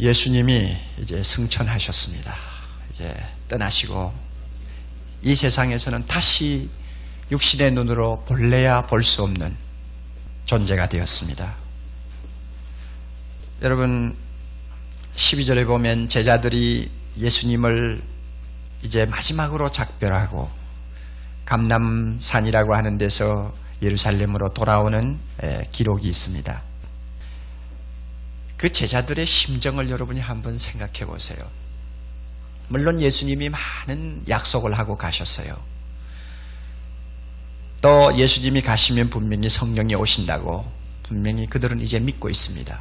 예수님이 0.00 0.74
이제 1.02 1.22
승천하셨습니다. 1.22 2.34
이제 2.88 3.14
떠나시고 3.48 4.12
이 5.22 5.34
세상에서는 5.34 6.06
다시 6.06 6.68
육신의 7.30 7.72
눈으로 7.72 8.22
볼래야 8.26 8.82
볼 8.82 9.02
수 9.02 9.22
없는 9.22 9.56
존재가 10.44 10.88
되었습니다. 10.88 11.54
여러분 13.62 14.14
12절에 15.16 15.66
보면 15.66 16.08
제자들이 16.08 16.90
예수님을 17.16 18.02
이제 18.82 19.06
마지막으로 19.06 19.70
작별하고 19.70 20.50
감남산이라고 21.46 22.74
하는 22.74 22.98
데서 22.98 23.54
예루살렘으로 23.80 24.52
돌아오는 24.52 25.18
기록이 25.72 26.08
있습니다. 26.08 26.62
그 28.56 28.72
제자들의 28.72 29.24
심정을 29.24 29.88
여러분이 29.90 30.20
한번 30.20 30.58
생각해 30.58 31.06
보세요. 31.06 31.38
물론 32.68 33.00
예수님이 33.00 33.50
많은 33.50 34.24
약속을 34.28 34.76
하고 34.78 34.96
가셨어요. 34.96 35.56
또 37.80 38.16
예수님이 38.16 38.62
가시면 38.62 39.10
분명히 39.10 39.50
성령이 39.50 39.94
오신다고 39.94 40.64
분명히 41.02 41.46
그들은 41.46 41.80
이제 41.82 42.00
믿고 42.00 42.30
있습니다. 42.30 42.80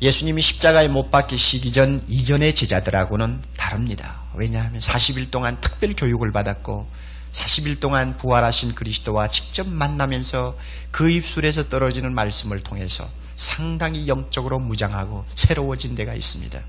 예수님이 0.00 0.40
십자가에 0.40 0.88
못 0.88 1.10
박히시기 1.10 1.72
전 1.72 2.04
이전의 2.08 2.54
제자들하고는 2.54 3.42
다릅니다. 3.56 4.22
왜냐하면 4.34 4.80
40일 4.80 5.30
동안 5.30 5.58
특별 5.60 5.94
교육을 5.94 6.30
받았고 6.32 6.88
40일 7.32 7.80
동안 7.80 8.16
부활하신 8.16 8.74
그리스도와 8.74 9.28
직접 9.28 9.68
만나면서 9.68 10.56
그 10.90 11.10
입술에서 11.10 11.68
떨어지는 11.68 12.14
말씀을 12.14 12.62
통해서 12.62 13.08
상당히 13.36 14.08
영적으로 14.08 14.58
무장하고 14.58 15.24
새로워진 15.34 15.94
데가 15.94 16.14
있습니다. 16.14 16.60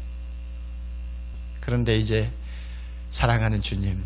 그런데 1.69 1.99
이제 1.99 2.31
사랑하는 3.11 3.61
주님, 3.61 4.03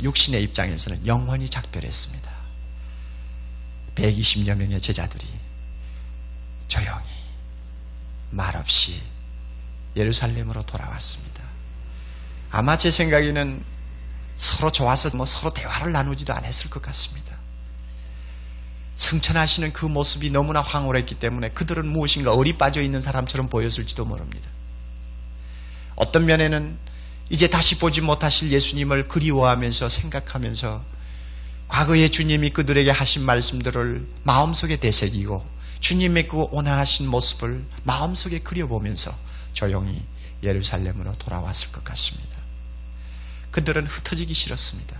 육신의 0.00 0.42
입장에서는 0.42 1.06
영원히 1.06 1.48
작별했습니다. 1.48 2.28
120여 3.94 4.56
명의 4.56 4.80
제자들이 4.80 5.24
조용히 6.66 7.06
말없이 8.32 9.00
예루살렘으로 9.94 10.66
돌아왔습니다. 10.66 11.44
아마 12.50 12.76
제 12.76 12.90
생각에는 12.90 13.62
서로 14.36 14.72
좋아서 14.72 15.16
뭐 15.16 15.24
서로 15.24 15.54
대화를 15.54 15.92
나누지도 15.92 16.34
않았을 16.34 16.68
것 16.68 16.82
같습니다. 16.82 17.36
승천하시는 18.96 19.72
그 19.72 19.86
모습이 19.86 20.30
너무나 20.30 20.62
황홀했기 20.62 21.20
때문에 21.20 21.50
그들은 21.50 21.86
무엇인가 21.86 22.34
어리 22.34 22.58
빠져 22.58 22.82
있는 22.82 23.00
사람처럼 23.00 23.46
보였을지도 23.48 24.04
모릅니다. 24.04 24.50
어떤 25.96 26.24
면에는 26.26 26.76
이제 27.30 27.48
다시 27.48 27.78
보지 27.78 28.00
못하실 28.00 28.52
예수님을 28.52 29.08
그리워하면서 29.08 29.88
생각하면서 29.88 30.84
과거에 31.68 32.08
주님이 32.08 32.50
그들에게 32.50 32.90
하신 32.90 33.24
말씀들을 33.24 34.06
마음속에 34.24 34.76
되새기고 34.76 35.44
주님의 35.80 36.28
그 36.28 36.42
온화하신 36.50 37.08
모습을 37.08 37.64
마음속에 37.84 38.38
그려보면서 38.40 39.16
조용히 39.52 40.02
예루살렘으로 40.42 41.16
돌아왔을 41.18 41.72
것 41.72 41.82
같습니다. 41.84 42.36
그들은 43.50 43.86
흩어지기 43.86 44.34
싫었습니다. 44.34 44.96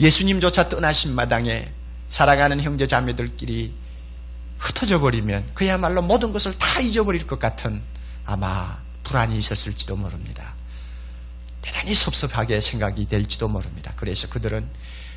예수님조차 0.00 0.68
떠나신 0.68 1.14
마당에 1.14 1.70
살아가는 2.08 2.60
형제 2.60 2.86
자매들끼리 2.86 3.72
흩어져 4.58 4.98
버리면 4.98 5.50
그야말로 5.54 6.02
모든 6.02 6.32
것을 6.32 6.56
다 6.58 6.80
잊어버릴 6.80 7.26
것 7.26 7.38
같은 7.38 7.80
아마 8.24 8.78
불안이 9.08 9.38
있었을지도 9.38 9.96
모릅니다. 9.96 10.54
대단히 11.62 11.94
섭섭하게 11.94 12.60
생각이 12.60 13.06
될지도 13.06 13.48
모릅니다. 13.48 13.92
그래서 13.96 14.28
그들은 14.28 14.68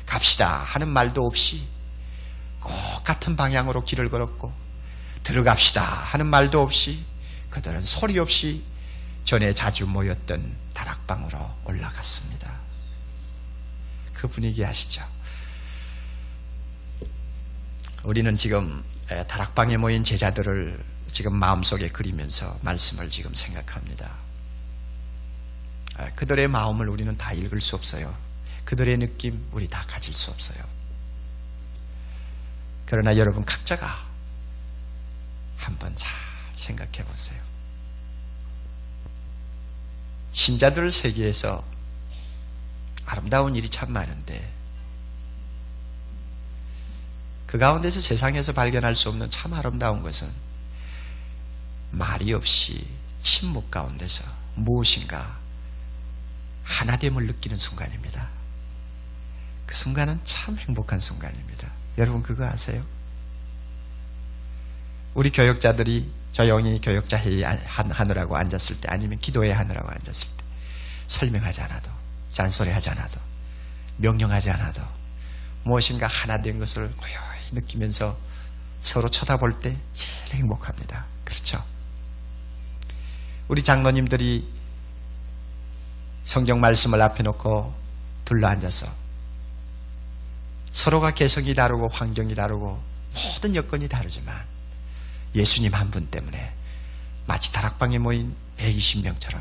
갑시다 0.06 0.48
하는 0.48 0.88
말도 0.88 1.22
없이 1.22 1.62
꼭 2.60 2.72
같은 3.04 3.36
방향으로 3.36 3.84
길을 3.84 4.08
걸었고 4.08 4.52
들어갑시다 5.22 5.82
하는 5.82 6.26
말도 6.26 6.60
없이 6.60 7.04
그들은 7.50 7.82
소리 7.82 8.18
없이 8.18 8.64
전에 9.24 9.52
자주 9.52 9.86
모였던 9.86 10.56
다락방으로 10.74 11.38
올라갔습니다. 11.64 12.50
그 14.14 14.26
분위기 14.26 14.64
아시죠? 14.64 15.04
우리는 18.04 18.34
지금 18.34 18.82
다락방에 19.28 19.76
모인 19.76 20.02
제자들을 20.02 20.91
지금 21.12 21.36
마음속에 21.36 21.88
그리면서 21.90 22.58
말씀을 22.62 23.10
지금 23.10 23.34
생각합니다. 23.34 24.12
그들의 26.16 26.48
마음을 26.48 26.88
우리는 26.88 27.16
다 27.16 27.32
읽을 27.32 27.60
수 27.60 27.76
없어요. 27.76 28.16
그들의 28.64 28.96
느낌 28.98 29.46
우리 29.52 29.68
다 29.68 29.84
가질 29.86 30.14
수 30.14 30.30
없어요. 30.30 30.64
그러나 32.86 33.16
여러분 33.16 33.44
각자가 33.44 34.06
한번 35.58 35.94
잘 35.96 36.10
생각해 36.56 37.04
보세요. 37.04 37.40
신자들 40.32 40.90
세계에서 40.90 41.62
아름다운 43.04 43.54
일이 43.54 43.68
참 43.68 43.92
많은데 43.92 44.50
그 47.46 47.58
가운데서 47.58 48.00
세상에서 48.00 48.54
발견할 48.54 48.94
수 48.96 49.10
없는 49.10 49.28
참 49.28 49.52
아름다운 49.52 50.02
것은 50.02 50.30
말이 51.92 52.32
없이 52.32 52.86
침묵 53.20 53.70
가운데서 53.70 54.24
무엇인가 54.54 55.38
하나됨을 56.64 57.26
느끼는 57.26 57.56
순간입니다. 57.56 58.28
그 59.66 59.74
순간은 59.74 60.20
참 60.24 60.58
행복한 60.58 60.98
순간입니다. 60.98 61.70
여러분 61.98 62.22
그거 62.22 62.44
아세요? 62.46 62.82
우리 65.14 65.30
교역자들이 65.30 66.10
조용히 66.32 66.80
교역자 66.80 67.20
하느라고 67.66 68.36
앉았을 68.36 68.80
때 68.80 68.88
아니면 68.90 69.18
기도회 69.18 69.52
하느라고 69.52 69.88
앉았을 69.88 70.26
때 70.26 70.44
설명하지 71.06 71.60
않아도 71.62 71.90
잔소리하지 72.32 72.90
않아도 72.90 73.20
명령하지 73.98 74.50
않아도 74.50 74.82
무엇인가 75.64 76.06
하나 76.06 76.40
된 76.40 76.58
것을 76.58 76.90
고요히 76.96 77.52
느끼면서 77.52 78.18
서로 78.82 79.10
쳐다볼 79.10 79.60
때 79.60 79.76
제일 79.92 80.34
행복합니다. 80.40 81.04
그렇죠? 81.24 81.62
우리 83.52 83.62
장로님들이 83.62 84.48
성경 86.24 86.58
말씀을 86.58 87.02
앞에 87.02 87.22
놓고 87.22 87.74
둘러앉아서 88.24 88.90
서로가 90.70 91.10
개성이 91.10 91.52
다르고 91.52 91.88
환경이 91.88 92.34
다르고 92.34 92.82
모든 93.12 93.54
여건이 93.54 93.90
다르지만 93.90 94.42
예수님 95.34 95.74
한 95.74 95.90
분 95.90 96.06
때문에 96.06 96.50
마치 97.26 97.52
다락방에 97.52 97.98
모인 97.98 98.34
120명처럼 98.56 99.38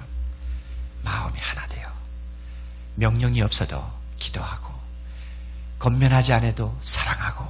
마음이 1.06 1.40
하나 1.40 1.66
되어 1.68 1.90
명령이 2.96 3.42
없어도 3.42 3.82
기도하고 4.20 4.74
건면하지 5.80 6.34
않아도 6.34 6.78
사랑하고 6.82 7.48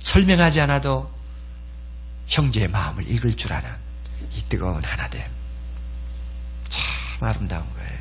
설명하지 0.00 0.62
않아도 0.62 1.12
형제의 2.28 2.68
마음을 2.68 3.06
읽을 3.10 3.34
줄 3.34 3.52
아는 3.52 3.85
이 4.36 4.42
뜨거운 4.48 4.84
하나됨 4.84 5.22
참 6.68 6.84
아름다운 7.20 7.68
거예요. 7.74 7.96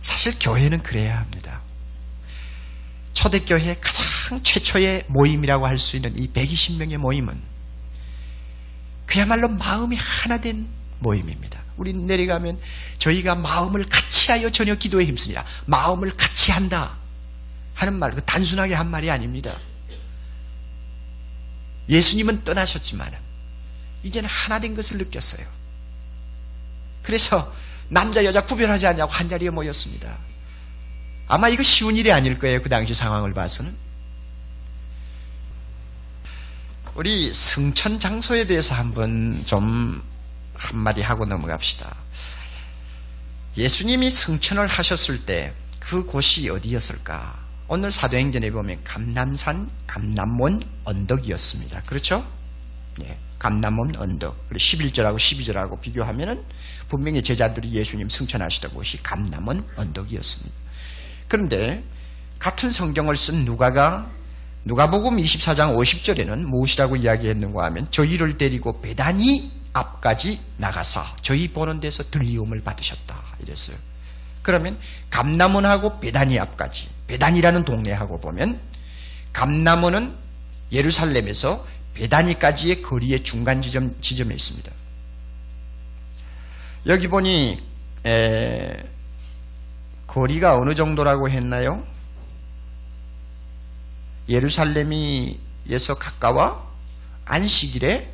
사실 0.00 0.36
교회는 0.40 0.82
그래야 0.82 1.18
합니다. 1.18 1.60
초대교회 3.12 3.76
가장 3.80 4.42
최초의 4.42 5.04
모임이라고 5.08 5.66
할 5.66 5.78
수 5.78 5.96
있는 5.96 6.18
이 6.18 6.28
120명의 6.28 6.96
모임은 6.96 7.40
그야말로 9.06 9.48
마음이 9.48 9.96
하나 9.96 10.38
된 10.38 10.66
모임입니다. 11.00 11.60
우리 11.76 11.92
내려가면 11.92 12.60
저희가 12.98 13.34
마음을 13.34 13.84
같이 13.86 14.30
하여 14.30 14.50
저녁 14.50 14.78
기도에 14.78 15.04
힘쓰니라. 15.06 15.44
마음을 15.66 16.10
같이 16.12 16.52
한다. 16.52 16.96
하는 17.74 17.98
말, 17.98 18.14
그 18.14 18.22
단순하게 18.24 18.74
한 18.74 18.90
말이 18.90 19.10
아닙니다. 19.10 19.56
예수님은 21.88 22.44
떠나셨지만, 22.44 23.10
이제는 24.02 24.28
하나 24.28 24.58
된 24.58 24.74
것을 24.74 24.98
느꼈어요. 24.98 25.46
그래서 27.02 27.52
남자, 27.88 28.24
여자 28.24 28.44
구별하지 28.44 28.86
않냐고 28.86 29.12
한 29.12 29.28
자리에 29.28 29.50
모였습니다. 29.50 30.16
아마 31.28 31.48
이거 31.48 31.62
쉬운 31.62 31.96
일이 31.96 32.12
아닐 32.12 32.38
거예요. 32.38 32.60
그 32.62 32.68
당시 32.68 32.94
상황을 32.94 33.34
봐서는. 33.34 33.74
우리 36.94 37.32
승천 37.32 37.98
장소에 37.98 38.46
대해서 38.46 38.74
한번 38.74 39.42
좀 39.44 40.02
한마디 40.54 41.02
하고 41.02 41.24
넘어갑시다. 41.24 41.94
예수님이 43.56 44.10
승천을 44.10 44.66
하셨을 44.66 45.24
때 45.24 45.54
그 45.90 46.04
곳이 46.04 46.48
어디였을까? 46.48 47.36
오늘 47.66 47.90
사도행전에 47.90 48.52
보면 48.52 48.84
감남산, 48.84 49.68
감남원 49.88 50.62
언덕이었습니다. 50.84 51.82
그렇죠? 51.82 52.24
예, 53.02 53.16
감남원 53.38 53.96
언덕. 53.96 54.36
그리고 54.48 54.58
11절하고 54.58 55.16
12절하고 55.16 55.80
비교하면은 55.80 56.42
분명히 56.88 57.22
제자들이 57.22 57.72
예수님 57.72 58.08
승천하시던 58.08 58.72
곳이 58.72 59.02
감남원 59.02 59.64
언덕이었습니다. 59.76 60.54
그런데 61.28 61.82
같은 62.38 62.70
성경을 62.70 63.16
쓴 63.16 63.44
누가가 63.44 64.10
누가복음 64.64 65.16
24장 65.16 65.74
50절에는 65.76 66.44
무엇이라고 66.44 66.96
이야기했는가 66.96 67.64
하면 67.66 67.90
저희를 67.90 68.36
데리고 68.36 68.80
배단이 68.80 69.50
앞까지 69.72 70.40
나가서 70.58 71.02
저희 71.22 71.48
보는 71.48 71.80
데서 71.80 72.02
들리움을 72.10 72.62
받으셨다 72.62 73.16
이랬어요. 73.40 73.76
그러면 74.42 74.78
감나문하고 75.10 76.00
베다니 76.00 76.38
앞까지 76.38 76.88
베단이라는 77.06 77.64
동네하고 77.64 78.20
보면 78.20 78.60
감나문은 79.32 80.14
예루살렘에서 80.72 81.64
베다니까지의 82.00 82.80
거리의 82.80 83.22
중간 83.22 83.60
지점, 83.60 83.94
지점에 84.00 84.34
있습니다. 84.34 84.72
여기 86.86 87.08
보니 87.08 87.58
에, 88.06 88.76
거리가 90.06 90.56
어느 90.56 90.74
정도라고 90.74 91.28
했나요? 91.28 91.84
예루살렘이에서 94.28 95.94
가까워 95.98 96.70
안식일에 97.26 98.10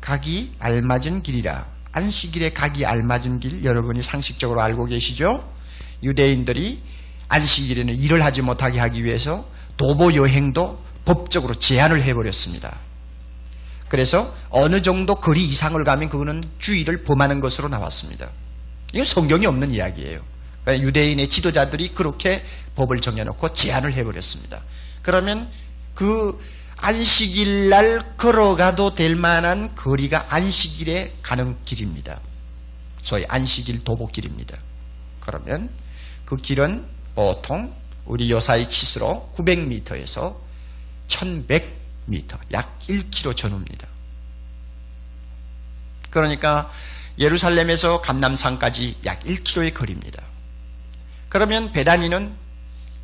가기 0.00 0.52
알맞은 0.58 1.22
길이라. 1.22 1.66
안식일에 1.92 2.52
가기 2.52 2.86
알맞은 2.86 3.40
길 3.40 3.64
여러분이 3.64 4.00
상식적으로 4.02 4.62
알고 4.62 4.86
계시죠? 4.86 5.46
유대인들이 6.02 6.82
안식일에는 7.28 7.94
일을 7.94 8.24
하지 8.24 8.40
못하게 8.40 8.80
하기 8.80 9.04
위해서 9.04 9.46
도보 9.76 10.14
여행도 10.14 10.82
법적으로 11.04 11.54
제한을 11.54 12.02
해버렸습니다. 12.02 12.89
그래서 13.90 14.32
어느 14.50 14.82
정도 14.82 15.16
거리 15.16 15.44
이상을 15.46 15.82
가면 15.82 16.08
그거는 16.08 16.44
주의를 16.60 17.02
범하는 17.02 17.40
것으로 17.40 17.68
나왔습니다. 17.68 18.30
이건 18.92 19.04
성경이 19.04 19.46
없는 19.46 19.72
이야기예요. 19.72 20.20
그러니까 20.64 20.86
유대인의 20.86 21.26
지도자들이 21.28 21.88
그렇게 21.88 22.44
법을 22.76 23.00
정해놓고 23.00 23.52
제한을 23.52 23.92
해버렸습니다. 23.94 24.62
그러면 25.02 25.48
그 25.94 26.38
안식일 26.76 27.68
날 27.68 28.16
걸어가도 28.16 28.94
될 28.94 29.16
만한 29.16 29.74
거리가 29.74 30.34
안식일에 30.34 31.14
가는 31.20 31.56
길입니다. 31.64 32.20
소위 33.02 33.24
안식일 33.26 33.82
도보길입니다. 33.82 34.56
그러면 35.18 35.68
그 36.24 36.36
길은 36.36 36.84
보통 37.16 37.74
우리 38.06 38.30
요사이 38.30 38.68
치수로 38.68 39.32
900m에서 39.34 40.36
1100m, 42.10 42.38
약 42.52 42.78
1km 42.80 43.36
전후입니다. 43.36 43.88
그러니까 46.10 46.70
예루살렘에서 47.18 48.00
감남산까지 48.00 48.98
약 49.04 49.20
1km의 49.20 49.74
거리입니다. 49.74 50.22
그러면 51.28 51.70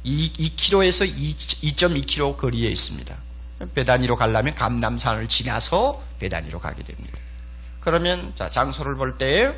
2, 0.05 0.33
2km에서 0.33 1.16
2.2km 1.62 2.37
거리에 2.37 2.69
있습니다. 2.69 3.16
베다니로 3.75 4.16
가려면 4.16 4.55
감남산을 4.55 5.29
지나서 5.29 6.03
베다니로 6.19 6.59
가게 6.59 6.83
됩니다. 6.83 7.19
그러면 7.81 8.33
자 8.35 8.51
장소를 8.51 8.97
볼때 8.97 9.55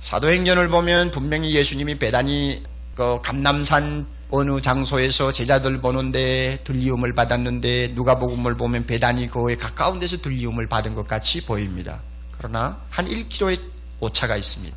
사도행전을 0.00 0.68
보면 0.68 1.10
분명히 1.10 1.54
예수님이 1.54 1.98
베다니 1.98 2.62
그 2.94 3.20
감남산 3.22 4.06
어느 4.30 4.60
장소에서 4.60 5.32
제자들 5.32 5.80
보는데 5.80 6.58
들리움을 6.64 7.14
받았는데 7.14 7.88
누가복음을 7.94 8.56
보면 8.56 8.86
베다니 8.86 9.30
거에 9.30 9.56
가까운 9.56 9.98
데서 9.98 10.16
들리움을 10.18 10.68
받은 10.68 10.94
것 10.94 11.06
같이 11.06 11.44
보입니다. 11.44 12.00
그러나 12.32 12.78
한 12.90 13.06
1km의 13.06 13.60
오차가 14.00 14.36
있습니다. 14.36 14.76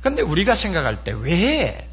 그런데 0.00 0.22
우리가 0.22 0.54
생각할 0.54 1.04
때 1.04 1.12
왜 1.12 1.88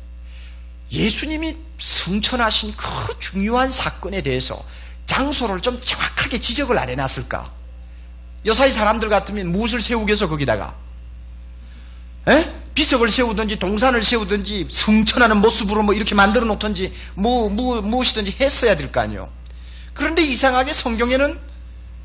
예수님이 0.92 1.56
승천하신 1.78 2.74
그 2.76 3.20
중요한 3.20 3.70
사건에 3.70 4.22
대해서 4.22 4.63
장소를 5.06 5.62
좀 5.62 5.80
정확하게 5.82 6.39
지적을 6.39 6.78
안 6.78 6.89
해놨을까? 6.89 7.52
여사의 8.46 8.72
사람들 8.72 9.10
같으면 9.10 9.52
무엇을 9.52 9.82
세우겠어 9.82 10.28
거기다가? 10.28 10.76
에? 12.30 12.54
비석을 12.76 13.10
세우든지 13.10 13.58
동산을 13.58 14.02
세우든지 14.02 14.68
승천하는 14.70 15.42
모습으로 15.42 15.84
뭐 15.84 15.94
이렇게 15.94 16.15
만들어 16.15 16.46
놓든지 16.46 16.94
뭐, 17.15 17.50
뭐, 17.50 17.82
무엇이든지 17.82 18.38
했어야 18.39 18.78
될 18.78 18.92
거 18.92 19.02
아니에요. 19.02 19.30
그런데 19.94 20.22
이상하게 20.22 20.72
성경에는 20.72 21.38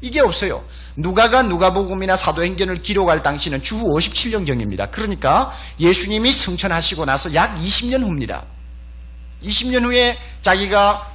이게 0.00 0.20
없어요. 0.20 0.64
누가가 0.96 1.42
누가복음이나 1.42 2.16
사도행전을 2.16 2.80
기록할 2.80 3.22
당시는 3.22 3.62
주 3.62 3.76
57년경입니다. 3.76 4.90
그러니까 4.90 5.52
예수님이 5.78 6.32
승천하시고 6.32 7.04
나서 7.04 7.32
약 7.34 7.56
20년 7.56 8.02
후입니다. 8.02 8.44
20년 9.44 9.84
후에 9.84 10.18
자기가 10.42 11.13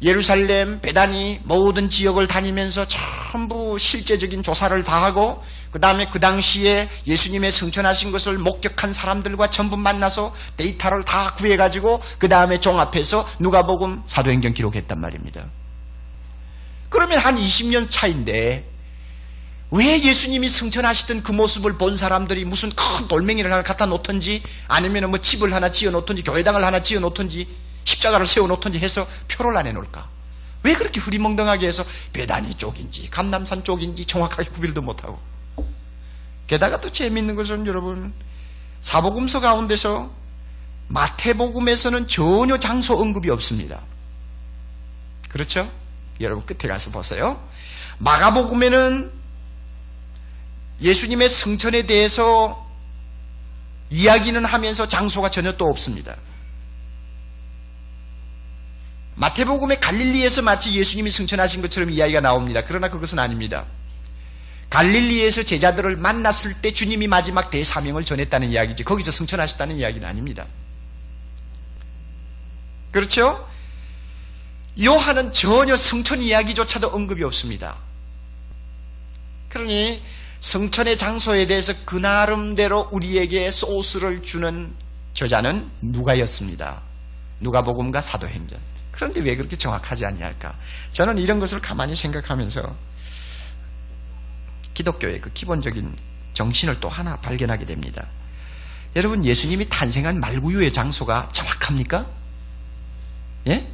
예루살렘, 0.00 0.80
베다니 0.80 1.40
모든 1.42 1.90
지역을 1.90 2.28
다니면서 2.28 2.86
전부 2.86 3.76
실제적인 3.78 4.44
조사를 4.44 4.80
다 4.84 5.02
하고 5.02 5.42
그 5.72 5.80
다음에 5.80 6.06
그 6.06 6.20
당시에 6.20 6.88
예수님의 7.06 7.50
승천하신 7.50 8.12
것을 8.12 8.38
목격한 8.38 8.92
사람들과 8.92 9.50
전부 9.50 9.76
만나서 9.76 10.32
데이터를 10.56 11.04
다 11.04 11.34
구해가지고 11.34 12.00
그 12.18 12.28
다음에 12.28 12.60
종합해서 12.60 13.28
누가복음 13.40 14.02
사도행전 14.06 14.54
기록했단 14.54 15.00
말입니다. 15.00 15.46
그러면 16.88 17.18
한 17.18 17.36
20년 17.36 17.90
차인데 17.90 18.64
왜 19.70 20.02
예수님이 20.02 20.48
승천하시던 20.48 21.22
그 21.22 21.32
모습을 21.32 21.76
본 21.76 21.96
사람들이 21.96 22.44
무슨 22.46 22.70
큰 22.70 23.08
돌멩이를 23.08 23.52
하나 23.52 23.62
갖다 23.62 23.84
놓던지 23.84 24.42
아니면 24.68 25.10
뭐 25.10 25.18
집을 25.18 25.52
하나 25.52 25.70
지어 25.70 25.90
놓던지 25.90 26.22
교회당을 26.22 26.64
하나 26.64 26.80
지어 26.80 27.00
놓던지 27.00 27.46
십자가를 27.88 28.26
세워 28.26 28.46
놓던지 28.46 28.78
해서 28.78 29.06
표를 29.28 29.56
안 29.56 29.66
해놓을까? 29.66 30.08
왜 30.62 30.74
그렇게 30.74 31.00
흐리멍덩하게 31.00 31.66
해서 31.66 31.84
배단이 32.12 32.54
쪽인지 32.54 33.08
감남산 33.10 33.64
쪽인지 33.64 34.04
정확하게 34.04 34.50
구별도 34.50 34.82
못하고 34.82 35.18
게다가 36.46 36.80
또 36.80 36.90
재미있는 36.90 37.34
것은 37.36 37.66
여러분 37.66 38.12
사복음서 38.80 39.40
가운데서 39.40 40.10
마태복음에서는 40.88 42.08
전혀 42.08 42.58
장소 42.58 42.98
언급이 42.98 43.30
없습니다. 43.30 43.82
그렇죠? 45.28 45.70
여러분 46.20 46.44
끝에 46.46 46.70
가서 46.70 46.90
보세요. 46.90 47.40
마가복음에는 47.98 49.12
예수님의 50.80 51.28
승천에 51.28 51.86
대해서 51.86 52.66
이야기는 53.90 54.44
하면서 54.44 54.88
장소가 54.88 55.28
전혀 55.28 55.52
또 55.52 55.66
없습니다. 55.66 56.16
마태복음의 59.18 59.80
갈릴리에서 59.80 60.42
마치 60.42 60.72
예수님이 60.74 61.10
승천하신 61.10 61.60
것처럼 61.62 61.90
이야기가 61.90 62.20
나옵니다. 62.20 62.62
그러나 62.64 62.88
그것은 62.88 63.18
아닙니다. 63.18 63.66
갈릴리에서 64.70 65.42
제자들을 65.42 65.96
만났을 65.96 66.54
때 66.54 66.70
주님이 66.72 67.08
마지막 67.08 67.50
대사명을 67.50 68.04
전했다는 68.04 68.50
이야기지 68.50 68.84
거기서 68.84 69.10
승천하셨다는 69.10 69.78
이야기는 69.78 70.06
아닙니다. 70.06 70.46
그렇죠? 72.92 73.48
요한은 74.80 75.32
전혀 75.32 75.74
승천 75.74 76.22
이야기조차도 76.22 76.88
언급이 76.88 77.24
없습니다. 77.24 77.76
그러니 79.48 80.00
성천의 80.40 80.96
장소에 80.96 81.48
대해서 81.48 81.72
그 81.84 81.96
나름대로 81.96 82.88
우리에게 82.92 83.50
소스를 83.50 84.22
주는 84.22 84.72
저자는 85.14 85.68
누가였습니다. 85.82 86.82
누가복음과 87.40 88.00
사도행전. 88.00 88.77
그런데 88.98 89.20
왜 89.20 89.36
그렇게 89.36 89.54
정확하지 89.54 90.04
않냐할까? 90.06 90.56
저는 90.92 91.18
이런 91.18 91.38
것을 91.38 91.60
가만히 91.60 91.94
생각하면서 91.94 92.74
기독교의 94.74 95.20
그 95.20 95.32
기본적인 95.32 95.94
정신을 96.34 96.80
또 96.80 96.88
하나 96.88 97.14
발견하게 97.16 97.64
됩니다. 97.64 98.04
여러분 98.96 99.24
예수님이 99.24 99.68
탄생한 99.68 100.18
말구유의 100.18 100.72
장소가 100.72 101.30
정확합니까? 101.32 102.06
예? 103.46 103.68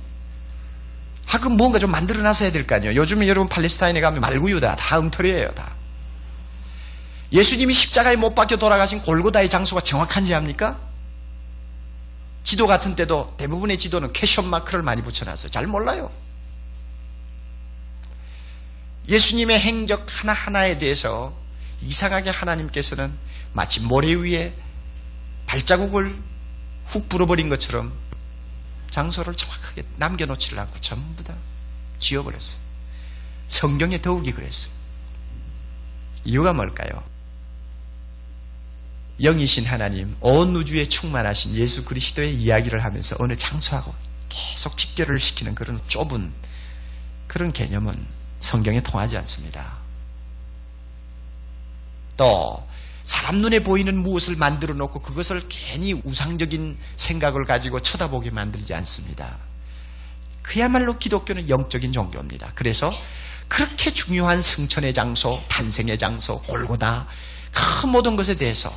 하금 1.27 1.57
뭔가 1.57 1.79
좀 1.79 1.91
만들어 1.91 2.21
놨어야 2.21 2.53
될 2.53 2.67
거 2.67 2.75
아니에요. 2.75 2.95
요즘에 2.95 3.27
여러분 3.27 3.49
팔레스타인에 3.49 4.03
가면 4.03 4.21
말구유다. 4.21 4.77
다 4.77 4.99
엉터리예요. 4.99 5.53
다. 5.53 5.73
예수님이 7.33 7.73
십자가에 7.73 8.17
못 8.17 8.35
박혀 8.35 8.57
돌아가신 8.57 9.01
골고다의 9.01 9.49
장소가 9.49 9.81
정확한지 9.81 10.35
압니까? 10.35 10.79
지도 12.45 12.67
같은 12.67 12.95
때도 12.95 13.35
대부분의 13.39 13.79
지도는 13.79 14.13
캐션 14.13 14.47
마크를 14.47 14.83
많이 14.83 15.03
붙여놨어요. 15.03 15.51
잘 15.51 15.67
몰라요. 15.67 16.13
예수님의 19.09 19.59
행적 19.59 20.07
하나하나에 20.09 20.79
대해서 20.79 21.35
이상하게 21.83 22.31
하나님께서는 22.31 23.13
마치 23.53 23.81
모래 23.81 24.15
위에 24.15 24.55
발자국을 25.47 26.17
훅 26.87 27.09
불어버린 27.09 27.49
것처럼 27.49 27.93
장소를 28.91 29.35
정확하게 29.35 29.85
남겨놓지를 29.97 30.59
않고 30.59 30.81
전부 30.81 31.25
다 31.25 31.35
지워버렸어요. 31.99 32.63
성경에 33.49 34.01
더욱이 34.01 34.33
그랬어요. 34.33 34.73
이유가 36.25 36.53
뭘까요? 36.53 37.03
영이신 39.21 39.65
하나님, 39.65 40.17
온 40.21 40.57
우주에 40.57 40.87
충만하신 40.87 41.55
예수 41.55 41.85
그리스도의 41.85 42.35
이야기를 42.35 42.85
하면서 42.85 43.17
어느 43.21 43.37
장소하고 43.37 43.95
계속 44.29 44.77
직결을 44.77 45.19
시키는 45.21 45.55
그런 45.55 45.81
좁은 45.87 46.33
그런 47.29 47.53
개념은 47.53 47.95
성경에 48.41 48.83
통하지 48.83 49.17
않습니다. 49.19 49.77
또 52.17 52.67
사람 53.05 53.37
눈에 53.37 53.61
보이는 53.61 53.97
무엇을 53.97 54.37
만들어 54.37 54.75
놓고 54.75 55.03
그것을 55.03 55.43
괜히 55.49 55.93
우상적인 55.93 56.79
생각을 56.97 57.45
가지고 57.45 57.81
쳐다보게 57.81 58.31
만들지 58.31 58.75
않습니다. 58.75 59.37
그야말로 60.43 60.99
기독교는 60.99 61.49
영적인 61.49 61.93
종교입니다. 61.93 62.53
그래서 62.55 62.93
그렇게 63.49 63.93
중요한 63.93 64.43
승천의 64.43 64.95
장소, 64.95 65.41
탄생의 65.49 65.99
장소, 65.99 66.41
골고다 66.43 67.07
그 67.53 67.87
모든 67.87 68.17
것에 68.17 68.35
대해서 68.37 68.73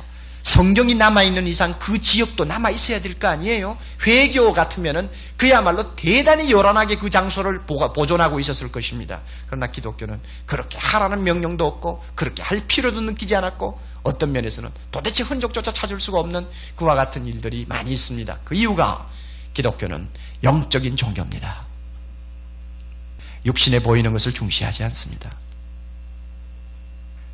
성경이 0.48 0.94
남아있는 0.94 1.46
이상 1.46 1.78
그 1.78 2.00
지역도 2.00 2.46
남아있어야 2.46 3.02
될 3.02 3.18
거 3.18 3.28
아니에요? 3.28 3.76
회교 4.06 4.52
같으면은 4.54 5.10
그야말로 5.36 5.94
대단히 5.94 6.50
요란하게 6.50 6.96
그 6.96 7.10
장소를 7.10 7.66
보존하고 7.66 8.40
있었을 8.40 8.72
것입니다. 8.72 9.20
그러나 9.46 9.66
기독교는 9.66 10.20
그렇게 10.46 10.78
하라는 10.78 11.22
명령도 11.22 11.66
없고 11.66 12.02
그렇게 12.14 12.42
할 12.42 12.62
필요도 12.66 13.02
느끼지 13.02 13.36
않았고 13.36 13.78
어떤 14.04 14.32
면에서는 14.32 14.70
도대체 14.90 15.22
흔적조차 15.22 15.70
찾을 15.70 16.00
수가 16.00 16.18
없는 16.20 16.46
그와 16.76 16.94
같은 16.94 17.26
일들이 17.26 17.66
많이 17.68 17.92
있습니다. 17.92 18.38
그 18.44 18.54
이유가 18.54 19.06
기독교는 19.52 20.08
영적인 20.44 20.96
종교입니다. 20.96 21.66
육신에 23.44 23.80
보이는 23.80 24.10
것을 24.14 24.32
중시하지 24.32 24.82
않습니다. 24.84 25.30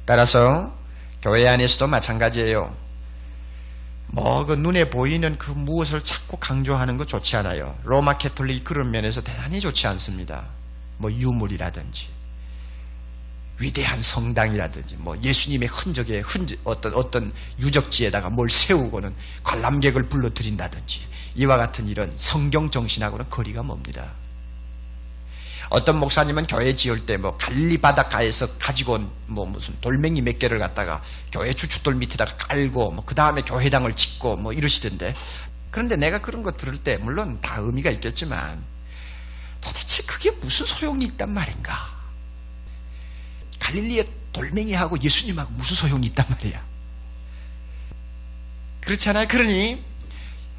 따라서 0.05 0.72
교회 1.22 1.46
안에서도 1.46 1.87
마찬가지예요. 1.87 2.84
뭐, 4.14 4.46
그 4.46 4.53
눈에 4.53 4.90
보이는 4.90 5.37
그 5.38 5.50
무엇을 5.50 6.05
자꾸 6.05 6.37
강조하는 6.37 6.96
거 6.96 7.05
좋지 7.05 7.35
않아요. 7.35 7.77
로마 7.83 8.16
캐톨릭 8.16 8.62
그런 8.62 8.92
면에서 8.92 9.20
대단히 9.20 9.59
좋지 9.59 9.88
않습니다. 9.88 10.44
뭐, 10.98 11.11
유물이라든지, 11.11 12.07
위대한 13.59 14.00
성당이라든지, 14.00 14.98
뭐, 14.98 15.20
예수님의 15.20 15.66
흔적에, 15.66 16.20
흔적, 16.20 16.57
어떤, 16.62 16.94
어떤 16.94 17.33
유적지에다가 17.59 18.31
뭘 18.31 18.48
세우고는 18.48 19.12
관람객을 19.42 20.05
불러들인다든지, 20.05 21.00
이와 21.35 21.57
같은 21.57 21.88
이런 21.88 22.12
성경 22.14 22.70
정신하고는 22.70 23.29
거리가 23.29 23.62
멉니다. 23.62 24.12
어떤 25.70 25.98
목사님은 25.98 26.46
교회 26.46 26.74
지을 26.74 27.07
때 27.07 27.16
뭐 27.16 27.37
갈릴리 27.37 27.79
바닷가에서 27.79 28.59
가지고 28.59 28.94
온 28.94 29.11
뭐 29.27 29.46
무슨 29.46 29.74
돌멩이 29.81 30.20
몇 30.22 30.38
개를 30.38 30.59
갖다가 30.59 31.03
교회 31.33 31.53
주춧돌 31.53 31.94
밑에다가 31.96 32.37
깔고 32.37 32.90
뭐 32.92 33.05
그 33.07 33.14
다음에 33.14 33.42
교회당을 33.42 33.94
짓고 33.96 34.37
뭐 34.37 34.53
이러시던데 34.53 35.14
그런데 35.70 35.96
내가 35.96 36.20
그런 36.20 36.42
거 36.42 36.53
들을 36.53 36.77
때 36.79 36.96
물론 36.98 37.40
다 37.40 37.57
의미가 37.59 37.90
있겠지만 37.90 38.62
도대체 39.61 40.03
그게 40.05 40.31
무슨 40.31 40.66
소용이 40.66 41.05
있단 41.07 41.33
말인가? 41.33 41.88
갈릴리의 43.59 44.07
돌멩이하고 44.33 45.00
예수님하고 45.00 45.50
무슨 45.53 45.77
소용이 45.77 46.07
있단 46.09 46.27
말이야? 46.29 46.62
그렇잖아요. 48.83 49.27
그러니 49.29 49.83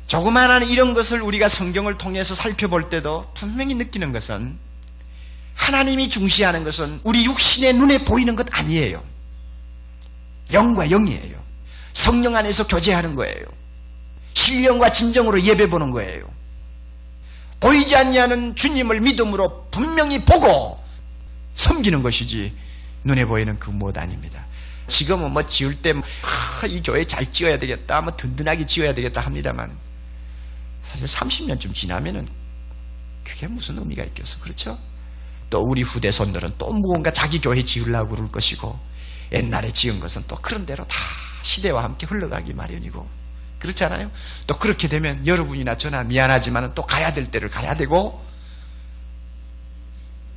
조그마한 0.07 0.63
이런 0.69 0.93
것을 0.93 1.21
우리가 1.21 1.47
성경을 1.47 1.97
통해서 1.97 2.33
살펴볼 2.35 2.89
때도 2.89 3.31
분명히 3.35 3.75
느끼는 3.75 4.11
것은 4.11 4.57
하나님이 5.55 6.09
중시하는 6.09 6.63
것은 6.63 6.99
우리 7.03 7.25
육신의 7.25 7.73
눈에 7.73 8.03
보이는 8.03 8.35
것 8.35 8.45
아니에요. 8.51 9.03
영과 10.53 10.87
영이에요. 10.87 11.43
성령 11.93 12.35
안에서 12.35 12.67
교제하는 12.67 13.15
거예요. 13.15 13.45
신령과 14.33 14.91
진정으로 14.91 15.41
예배 15.41 15.69
보는 15.69 15.89
거예요. 15.91 16.29
보이지 17.59 17.95
않냐는 17.95 18.53
주님을 18.55 18.99
믿음으로 19.01 19.67
분명히 19.71 20.23
보고 20.23 20.83
섬기는 21.55 22.03
것이지 22.03 22.53
눈에 23.05 23.23
보이는 23.23 23.57
그 23.57 23.69
무엇 23.69 23.97
아닙니다. 23.97 24.45
지금은 24.87 25.31
뭐 25.31 25.43
지을 25.43 25.81
때, 25.81 25.93
아, 25.93 26.67
이 26.67 26.83
교회 26.83 27.03
잘 27.05 27.31
지어야 27.31 27.57
되겠다, 27.57 28.01
뭐 28.01 28.15
든든하게 28.15 28.65
지어야 28.65 28.93
되겠다 28.93 29.21
합니다만, 29.21 29.71
사실 30.83 31.07
30년쯤 31.07 31.73
지나면은 31.73 32.27
그게 33.23 33.47
무슨 33.47 33.79
의미가 33.79 34.03
있겠어. 34.03 34.39
그렇죠? 34.39 34.77
또 35.49 35.61
우리 35.61 35.81
후대손들은 35.81 36.55
또 36.57 36.71
무언가 36.73 37.11
자기 37.11 37.39
교회 37.39 37.63
지으려고 37.63 38.15
그럴 38.15 38.31
것이고, 38.31 38.77
옛날에 39.31 39.71
지은 39.71 39.99
것은 39.99 40.23
또 40.27 40.35
그런 40.37 40.65
대로 40.65 40.83
다 40.85 40.97
시대와 41.41 41.83
함께 41.83 42.05
흘러가기 42.05 42.53
마련이고, 42.53 43.07
그렇잖아요? 43.59 44.11
또 44.47 44.57
그렇게 44.57 44.87
되면 44.87 45.25
여러분이나 45.25 45.75
저나 45.75 46.03
미안하지만 46.03 46.73
또 46.75 46.83
가야 46.83 47.13
될 47.13 47.25
때를 47.31 47.49
가야 47.49 47.75
되고, 47.75 48.23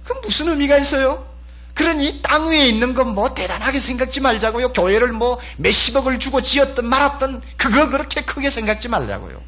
그럼 0.04 0.22
무슨 0.22 0.48
의미가 0.48 0.78
있어요? 0.78 1.26
그러니 1.74 2.22
땅 2.22 2.48
위에 2.48 2.66
있는 2.66 2.92
건 2.92 3.14
뭐 3.14 3.34
대단하게 3.34 3.78
생각지 3.78 4.20
말자고요. 4.20 4.72
교회를 4.72 5.12
뭐 5.12 5.38
몇십억을 5.58 6.18
주고 6.18 6.42
지었든 6.42 6.88
말았든 6.88 7.40
그거 7.56 7.88
그렇게 7.88 8.22
크게 8.22 8.50
생각지 8.50 8.88
말자고요. 8.88 9.40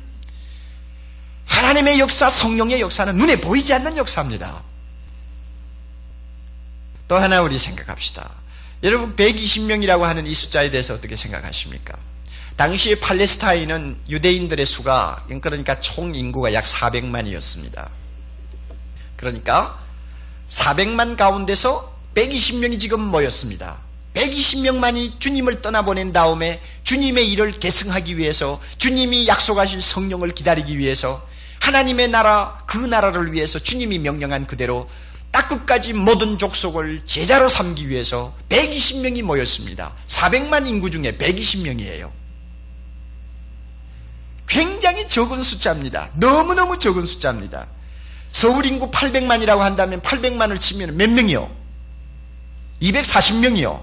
하나님의 1.46 1.98
역사, 1.98 2.30
성령의 2.30 2.80
역사는 2.80 3.16
눈에 3.16 3.40
보이지 3.40 3.74
않는 3.74 3.96
역사입니다. 3.96 4.62
또 7.10 7.16
하나 7.16 7.42
우리 7.42 7.58
생각합시다. 7.58 8.30
여러분 8.84 9.16
120명이라고 9.16 10.02
하는 10.02 10.28
이 10.28 10.32
숫자에 10.32 10.70
대해서 10.70 10.94
어떻게 10.94 11.16
생각하십니까? 11.16 11.98
당시 12.54 13.00
팔레스타인은 13.00 13.96
유대인들의 14.08 14.64
수가 14.64 15.26
그러니까 15.42 15.80
총 15.80 16.14
인구가 16.14 16.52
약 16.52 16.62
400만이었습니다. 16.62 17.88
그러니까 19.16 19.80
400만 20.48 21.16
가운데서 21.16 21.92
120명이 22.14 22.78
지금 22.78 23.00
모였습니다. 23.00 23.78
120명만이 24.14 25.18
주님을 25.18 25.62
떠나보낸 25.62 26.12
다음에 26.12 26.62
주님의 26.84 27.28
일을 27.32 27.58
계승하기 27.58 28.18
위해서 28.18 28.60
주님이 28.78 29.26
약속하신 29.26 29.80
성령을 29.80 30.30
기다리기 30.30 30.78
위해서 30.78 31.26
하나님의 31.58 32.06
나라 32.06 32.62
그 32.66 32.78
나라를 32.78 33.32
위해서 33.32 33.58
주님이 33.58 33.98
명령한 33.98 34.46
그대로 34.46 34.88
딱 35.30 35.48
끝까지 35.48 35.92
모든 35.92 36.38
족속을 36.38 37.02
제자로 37.04 37.48
삼기 37.48 37.88
위해서 37.88 38.34
120명이 38.48 39.22
모였습니다. 39.22 39.92
400만 40.08 40.66
인구 40.66 40.90
중에 40.90 41.16
120명이에요. 41.18 42.10
굉장히 44.48 45.08
적은 45.08 45.42
숫자입니다. 45.42 46.10
너무너무 46.14 46.78
적은 46.78 47.06
숫자입니다. 47.06 47.68
서울 48.32 48.66
인구 48.66 48.90
800만이라고 48.90 49.58
한다면 49.58 50.00
800만을 50.02 50.58
치면 50.58 50.96
몇 50.96 51.08
명이요? 51.08 51.48
240명이요. 52.82 53.80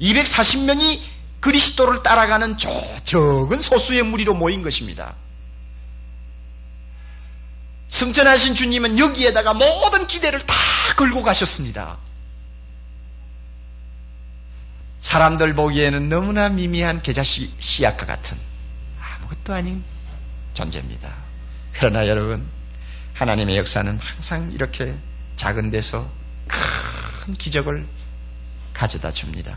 240명이 0.00 1.00
그리스도를 1.40 2.02
따라가는 2.02 2.56
저 2.56 2.70
적은 3.04 3.60
소수의 3.60 4.04
무리로 4.04 4.34
모인 4.34 4.62
것입니다. 4.62 5.14
승천하신 7.94 8.56
주님은 8.56 8.98
여기에다가 8.98 9.54
모든 9.54 10.08
기대를 10.08 10.40
다 10.40 10.54
걸고 10.96 11.22
가셨습니다. 11.22 11.96
사람들 14.98 15.54
보기에는 15.54 16.08
너무나 16.08 16.48
미미한 16.48 17.02
계자씨 17.02 17.54
씨앗과 17.60 18.04
같은 18.04 18.36
아무것도 19.00 19.54
아닌 19.54 19.84
존재입니다. 20.54 21.08
그러나 21.72 22.08
여러분, 22.08 22.44
하나님의 23.12 23.58
역사는 23.58 23.96
항상 24.00 24.50
이렇게 24.50 24.92
작은 25.36 25.70
데서 25.70 26.10
큰 26.48 27.34
기적을 27.34 27.86
가져다 28.72 29.12
줍니다. 29.12 29.56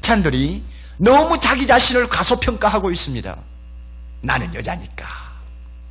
찬들이 0.00 0.64
너무 0.96 1.38
자기 1.38 1.66
자신을 1.66 2.08
과소평가하고 2.08 2.90
있습니다. 2.90 3.36
나는 4.22 4.54
여자니까. 4.54 5.21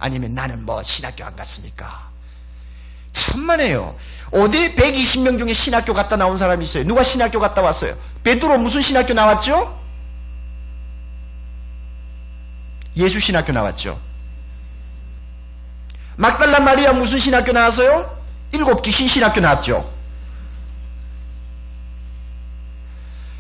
아니면 0.02 0.34
나는 0.34 0.66
뭐 0.66 0.82
신학교 0.84 1.24
안 1.24 1.36
갔으니까. 1.36 2.10
천만에요. 3.12 3.96
어디 4.32 4.74
120명 4.76 5.38
중에 5.38 5.54
신학교 5.54 5.94
갔다 5.94 6.16
나온 6.16 6.38
사람이 6.38 6.64
있어요. 6.66 6.84
누가 6.86 7.04
신학교 7.04 7.40
갔다 7.40 7.62
왔어요? 7.62 7.96
베드로 8.24 8.58
무슨 8.58 8.82
신학교 8.82 9.14
나왔죠? 9.14 9.80
예수 12.98 13.20
신학교 13.20 13.54
나왔죠. 13.54 14.00
막달라 16.16 16.60
마리아 16.60 16.94
무슨 16.94 17.20
신학교 17.20 17.52
나왔어요? 17.52 18.18
일곱 18.52 18.82
귀신 18.82 19.08
신학교 19.08 19.40
나왔죠. 19.40 19.88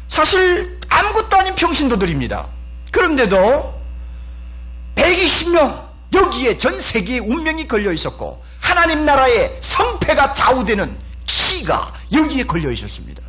사실 0.09 0.79
아무것도 0.89 1.37
아닌 1.37 1.55
평신도들입니다. 1.55 2.47
그런데도 2.91 3.81
120명 4.95 5.90
여기에 6.13 6.57
전 6.57 6.79
세계의 6.79 7.19
운명이 7.19 7.67
걸려 7.67 7.91
있었고 7.91 8.43
하나님 8.59 9.05
나라의 9.05 9.57
성패가 9.61 10.33
좌우되는 10.33 10.97
키가 11.25 11.93
여기에 12.11 12.43
걸려 12.43 12.71
있었습니다. 12.71 13.21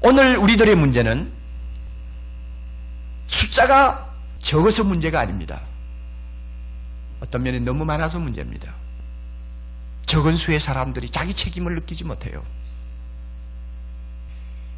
오늘 0.00 0.38
우리들의 0.38 0.74
문제는 0.74 1.32
숫자가 3.26 4.14
적어서 4.38 4.84
문제가 4.84 5.20
아닙니다. 5.20 5.60
어떤 7.20 7.42
면에 7.42 7.58
너무 7.58 7.84
많아서 7.84 8.18
문제입니다. 8.18 8.72
적은 10.06 10.36
수의 10.36 10.60
사람들이 10.60 11.10
자기 11.10 11.34
책임을 11.34 11.74
느끼지 11.74 12.04
못해요. 12.04 12.42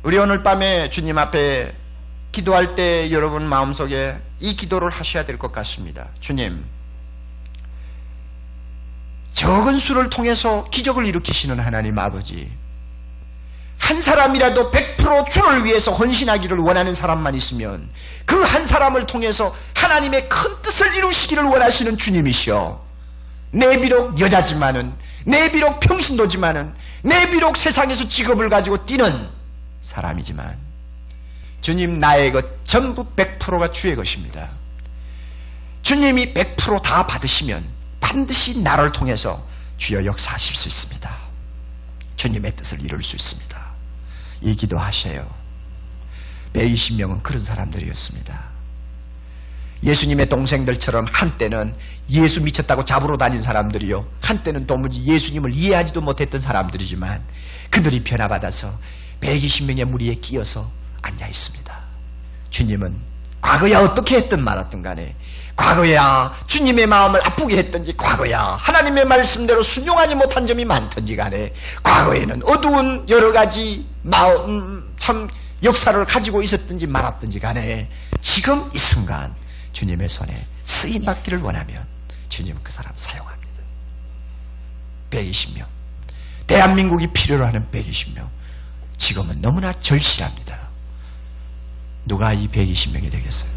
우리 0.03 0.19
오늘 0.19 0.43
밤에 0.43 0.91
주님 0.91 1.19
앞에 1.19 1.73
기도할 2.33 2.75
때 2.77 3.11
여러분 3.11 3.45
마음속에 3.49 4.17
이 4.39 4.55
기도를 4.57 4.91
하셔야 4.91 5.25
될 5.25 5.39
것 5.39 5.53
같습니다. 5.53 6.09
주님, 6.21 6.65
적은 9.33 9.77
수를 9.79 10.11
통해서 10.11 10.65
기적을 10.71 11.07
일으키시는 11.07 11.59
하나님 11.61 11.99
아버지, 11.99 12.51
한 13.79 14.01
사람이라도 14.01 14.71
100% 14.71 15.31
주를 15.31 15.65
위해서 15.65 15.93
헌신하기를 15.93 16.59
원하는 16.59 16.93
사람만 16.93 17.35
있으면 17.35 17.89
그 18.27 18.41
한 18.45 18.65
사람을 18.65 19.07
통해서 19.07 19.55
하나님의 19.75 20.29
큰 20.29 20.61
뜻을 20.63 20.95
이루시기를 20.95 21.45
원하시는 21.45 21.97
주님이시여. 21.99 22.85
내 23.53 23.81
비록 23.81 24.21
여자지만은, 24.21 24.93
내 25.25 25.51
비록 25.51 25.81
평신도지만은, 25.81 26.75
내 27.03 27.31
비록 27.31 27.57
세상에서 27.57 28.07
직업을 28.09 28.49
가지고 28.49 28.85
뛰는 28.87 29.29
사람이지만, 29.83 30.57
주님 31.61 31.99
나의 31.99 32.33
것 32.33 32.65
전부 32.65 33.05
100%가 33.17 33.71
주의 33.71 33.95
것입니다. 33.95 34.51
주님이 35.83 36.35
100%다 36.35 37.07
받으시면 37.07 37.65
반드시 38.01 38.61
나를 38.61 38.93
통해서 38.93 39.47
주여 39.77 40.05
역사하실 40.05 40.57
수 40.57 40.69
있습니다. 40.69 41.19
주님의 42.17 42.57
뜻을 42.57 42.81
이룰 42.83 43.03
수 43.03 43.17
있습니다. 43.17 43.71
이 44.43 44.55
기도하셔요. 44.55 45.29
120명은 46.53 47.23
그런 47.23 47.43
사람들이었습니다. 47.43 48.51
예수님의 49.83 50.29
동생들처럼 50.29 51.07
한때는 51.11 51.75
예수 52.11 52.43
미쳤다고 52.43 52.85
잡으러 52.85 53.17
다닌 53.17 53.41
사람들이요. 53.41 54.07
한때는 54.21 54.67
도무지 54.67 55.03
예수님을 55.05 55.55
이해하지도 55.55 56.03
못했던 56.03 56.39
사람들이지만 56.39 57.23
그들이 57.71 58.05
변화받아서 58.05 58.79
120명의 59.21 59.85
무리에 59.85 60.15
끼어서 60.17 60.71
앉아 61.03 61.27
있습니다. 61.27 61.79
주님은 62.51 63.11
과거야 63.41 63.81
어떻게 63.81 64.17
했든 64.17 64.45
말았든 64.45 64.83
간에 64.83 65.15
과거야 65.57 66.35
주님의 66.47 66.87
마음을 66.87 67.25
아프게 67.27 67.57
했든지 67.59 67.97
과거야 67.97 68.41
하나님의 68.41 69.07
말씀대로 69.07 69.63
순종하지 69.63 70.15
못한 70.15 70.47
점이 70.47 70.65
많든지 70.65 71.17
간에 71.17 71.53
과거에는 71.83 72.43
어두운 72.45 73.07
여러 73.09 73.33
가지 73.33 73.87
마음 74.03 74.95
참 74.97 75.29
역사를 75.63 76.03
가지고 76.05 76.43
있었든지 76.43 76.87
말았든지 76.87 77.39
간에 77.41 77.91
지금 78.21 78.71
이 78.75 78.79
순간 78.79 79.35
주님의 79.73 80.09
손에 80.09 80.47
쓰임 80.63 81.05
받기를 81.05 81.41
원하면 81.41 81.87
주님은 82.29 82.63
그 82.63 82.73
사람 82.73 82.93
사용합니다. 82.97 83.41
120명. 85.11 85.67
대한민국이 86.47 87.09
필요로 87.13 87.47
하는 87.47 87.67
120명. 87.71 88.29
지금은 88.97 89.41
너무나 89.41 89.73
절실합니다. 89.73 90.60
누가 92.07 92.33
이 92.33 92.49
120명이 92.49 93.11
되겠어요? 93.11 93.51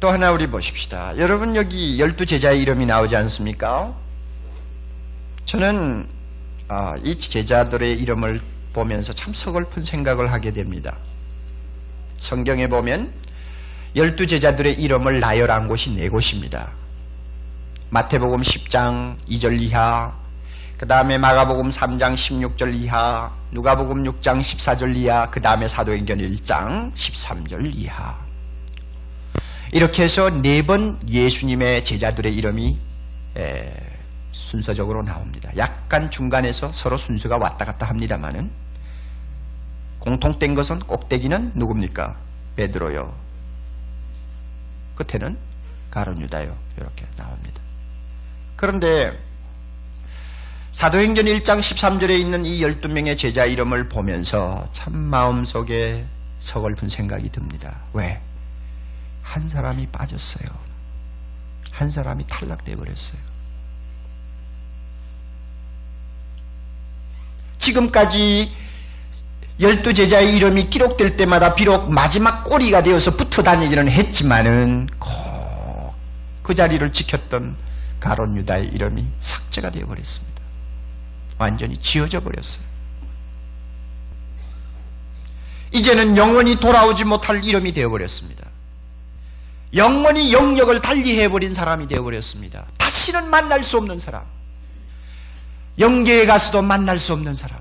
또 0.00 0.10
하나 0.10 0.30
우리 0.30 0.46
보십시다. 0.48 1.16
여러분 1.16 1.56
여기 1.56 1.98
열두 1.98 2.26
제자의 2.26 2.60
이름이 2.60 2.84
나오지 2.86 3.16
않습니까? 3.16 3.94
저는 5.46 6.08
아, 6.68 6.94
이 7.02 7.18
제자들의 7.18 7.92
이름을 7.92 8.40
보면서 8.72 9.12
참 9.12 9.32
서글픈 9.32 9.82
생각을 9.84 10.32
하게 10.32 10.52
됩니다. 10.52 10.96
성경에 12.18 12.66
보면 12.68 13.12
열두 13.96 14.26
제자들의 14.26 14.74
이름을 14.74 15.20
나열한 15.20 15.68
곳이 15.68 15.92
네 15.92 16.08
곳입니다. 16.08 16.72
마태복음 17.90 18.40
10장 18.40 19.16
2절 19.28 19.62
이하, 19.62 20.12
그 20.76 20.86
다음에 20.86 21.16
마가복음 21.16 21.70
3장 21.70 22.14
16절 22.14 22.74
이하, 22.74 23.30
누가복음 23.54 24.02
6장 24.02 24.40
14절 24.40 24.96
이하, 24.96 25.30
그 25.30 25.40
다음에 25.40 25.68
사도행전 25.68 26.18
1장 26.18 26.92
13절 26.92 27.72
이하. 27.76 28.18
이렇게 29.72 30.02
해서 30.02 30.28
네 30.28 30.62
번 30.62 30.98
예수님의 31.08 31.84
제자들의 31.84 32.34
이름이 32.34 32.78
에, 33.38 33.72
순서적으로 34.32 35.02
나옵니다. 35.02 35.50
약간 35.56 36.10
중간에서 36.10 36.72
서로 36.72 36.96
순서가 36.96 37.38
왔다 37.38 37.64
갔다 37.64 37.86
합니다만은 37.86 38.50
공통된 40.00 40.54
것은 40.54 40.80
꼭대기는 40.80 41.52
누굽니까? 41.54 42.16
베드로요. 42.56 43.14
끝에는 44.96 45.38
가론유다요. 45.92 46.56
이렇게 46.76 47.06
나옵니다. 47.16 47.60
그런데 48.56 49.16
사도행전 50.78 51.26
1장 51.26 51.60
13절에 51.60 52.18
있는 52.18 52.44
이 52.44 52.58
12명의 52.60 53.16
제자 53.16 53.44
이름을 53.44 53.88
보면서 53.88 54.66
참 54.72 54.96
마음속에 54.96 56.04
서글픈 56.40 56.88
생각이 56.88 57.30
듭니다. 57.30 57.76
왜? 57.92 58.20
한 59.22 59.48
사람이 59.48 59.86
빠졌어요. 59.92 60.48
한 61.70 61.90
사람이 61.90 62.26
탈락돼 62.26 62.74
버렸어요. 62.74 63.20
지금까지 67.58 68.52
열두 69.60 69.92
제자의 69.92 70.36
이름이 70.36 70.70
기록될 70.70 71.16
때마다 71.16 71.54
비록 71.54 71.88
마지막 71.88 72.42
꼬리가 72.42 72.82
되어서 72.82 73.16
붙어 73.16 73.42
다니기는 73.44 73.88
했지만은 73.88 74.88
꼭 74.98 75.14
그 76.42 76.54
자리를 76.54 76.92
지켰던 76.92 77.56
가론 78.00 78.36
유다의 78.36 78.66
이름이 78.74 79.06
삭제가 79.18 79.70
되어 79.70 79.86
버렸습니다. 79.86 80.33
완전히 81.44 81.76
지워져 81.76 82.20
버렸어요. 82.20 82.64
이제는 85.72 86.16
영원히 86.16 86.58
돌아오지 86.58 87.04
못할 87.04 87.44
이름이 87.44 87.72
되어 87.74 87.90
버렸습니다. 87.90 88.48
영원히 89.74 90.32
영역을 90.32 90.80
달리해 90.80 91.28
버린 91.28 91.52
사람이 91.52 91.86
되어 91.88 92.02
버렸습니다. 92.02 92.64
다시는 92.78 93.28
만날 93.28 93.62
수 93.62 93.76
없는 93.76 93.98
사람. 93.98 94.24
영계에 95.78 96.24
가서도 96.26 96.62
만날 96.62 96.98
수 96.98 97.12
없는 97.12 97.34
사람. 97.34 97.60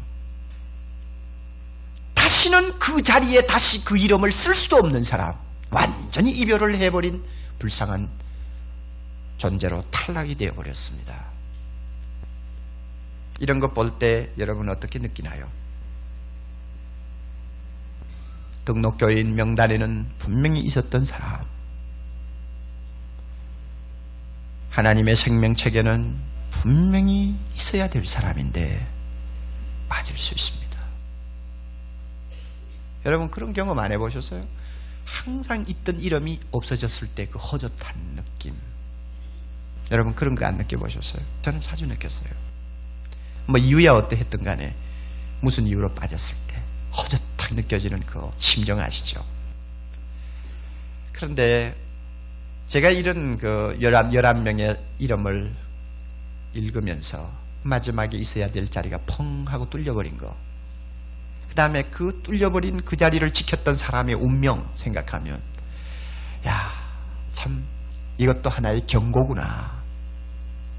다시는 2.13 2.79
그 2.79 3.01
자리에 3.01 3.45
다시 3.47 3.83
그 3.83 3.97
이름을 3.97 4.31
쓸 4.31 4.53
수도 4.53 4.77
없는 4.77 5.03
사람. 5.03 5.33
완전히 5.71 6.31
이별을 6.31 6.77
해버린 6.77 7.21
불쌍한 7.59 8.07
존재로 9.39 9.83
탈락이 9.89 10.35
되어버렸습니다. 10.35 11.32
이런 13.43 13.59
것볼때 13.59 14.31
여러분 14.37 14.69
어떻게 14.69 14.99
느끼나요? 14.99 15.49
등록교인 18.63 19.35
명단에는 19.35 20.07
분명히 20.17 20.61
있었던 20.61 21.03
사람. 21.03 21.45
하나님의 24.69 25.17
생명책에는 25.17 26.21
분명히 26.51 27.37
있어야 27.53 27.89
될 27.89 28.05
사람인데 28.05 28.87
빠질 29.89 30.17
수 30.17 30.33
있습니다. 30.33 30.79
여러분 33.05 33.29
그런 33.29 33.51
경험 33.51 33.77
안 33.77 33.91
해보셨어요? 33.91 34.47
항상 35.03 35.65
있던 35.67 35.99
이름이 35.99 36.39
없어졌을 36.51 37.09
때 37.09 37.25
그 37.25 37.37
허젓한 37.39 38.15
느낌. 38.15 38.55
여러분 39.91 40.15
그런 40.15 40.33
거 40.35 40.45
안 40.45 40.55
느껴보셨어요? 40.55 41.21
저는 41.41 41.59
자주 41.59 41.85
느꼈어요. 41.85 42.52
뭐 43.47 43.59
이유야 43.59 43.91
어떠했든 43.91 44.43
간에 44.43 44.75
무슨 45.41 45.65
이유로 45.67 45.93
빠졌을 45.93 46.35
때 46.47 46.61
허젓하게 46.95 47.55
느껴지는 47.55 47.99
그 48.01 48.29
심정 48.37 48.79
아시죠? 48.79 49.23
그런데 51.11 51.75
제가 52.67 52.89
이런 52.89 53.37
그 53.37 53.77
열한, 53.81 54.13
열한 54.13 54.43
명의 54.43 54.77
이름을 54.99 55.53
읽으면서 56.53 57.31
마지막에 57.63 58.17
있어야 58.17 58.47
될 58.47 58.67
자리가 58.67 58.99
펑 59.05 59.45
하고 59.47 59.69
뚫려버린 59.69 60.17
거. 60.17 60.35
그 61.49 61.55
다음에 61.55 61.83
그 61.83 62.21
뚫려버린 62.23 62.83
그 62.83 62.97
자리를 62.97 63.31
지켰던 63.31 63.75
사람의 63.75 64.15
운명 64.15 64.67
생각하면, 64.73 65.41
야, 66.47 66.71
참, 67.31 67.63
이것도 68.17 68.49
하나의 68.49 68.85
경고구나. 68.87 69.83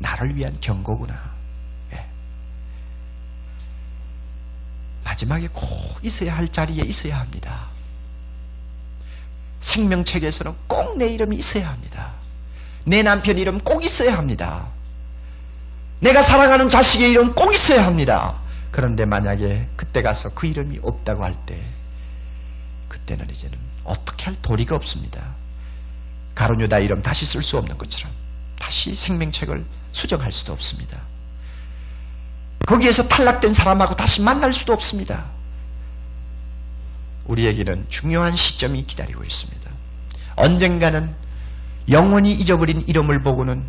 나를 0.00 0.36
위한 0.36 0.58
경고구나. 0.60 1.14
예. 1.92 2.06
마지막에 5.14 5.48
꼭 5.52 5.68
있어야 6.02 6.36
할 6.36 6.48
자리에 6.48 6.82
있어야 6.84 7.20
합니다. 7.20 7.68
생명책에서는 9.60 10.54
꼭 10.66 10.84
내 10.96 11.08
이름이 11.08 11.36
있어야 11.36 11.70
합니다. 11.70 12.12
내 12.84 13.02
남편 13.02 13.36
이름 13.38 13.58
꼭 13.60 13.84
있어야 13.84 14.16
합니다. 14.16 14.68
내가 16.00 16.22
사랑하는 16.22 16.68
자식의 16.68 17.10
이름 17.10 17.34
꼭 17.34 17.52
있어야 17.54 17.84
합니다. 17.86 18.38
그런데 18.70 19.04
만약에 19.06 19.68
그때 19.76 20.02
가서 20.02 20.30
그 20.34 20.46
이름이 20.46 20.80
없다고 20.82 21.24
할 21.24 21.34
때, 21.46 21.60
그때는 22.88 23.28
이제는 23.30 23.56
어떻게 23.84 24.26
할 24.26 24.36
도리가 24.42 24.76
없습니다. 24.76 25.34
가론유다 26.34 26.78
이름 26.80 27.02
다시 27.02 27.24
쓸 27.24 27.42
수 27.42 27.56
없는 27.58 27.78
것처럼 27.78 28.12
다시 28.58 28.94
생명책을 28.94 29.64
수정할 29.92 30.30
수도 30.32 30.52
없습니다. 30.52 31.00
거기에서 32.66 33.08
탈락된 33.08 33.52
사람하고 33.52 33.96
다시 33.96 34.22
만날 34.22 34.52
수도 34.52 34.72
없습니다. 34.72 35.26
우리에게는 37.26 37.86
중요한 37.88 38.34
시점이 38.34 38.86
기다리고 38.86 39.22
있습니다. 39.22 39.70
언젠가는 40.36 41.14
영원히 41.90 42.32
잊어버린 42.32 42.82
이름을 42.86 43.22
보고는 43.22 43.64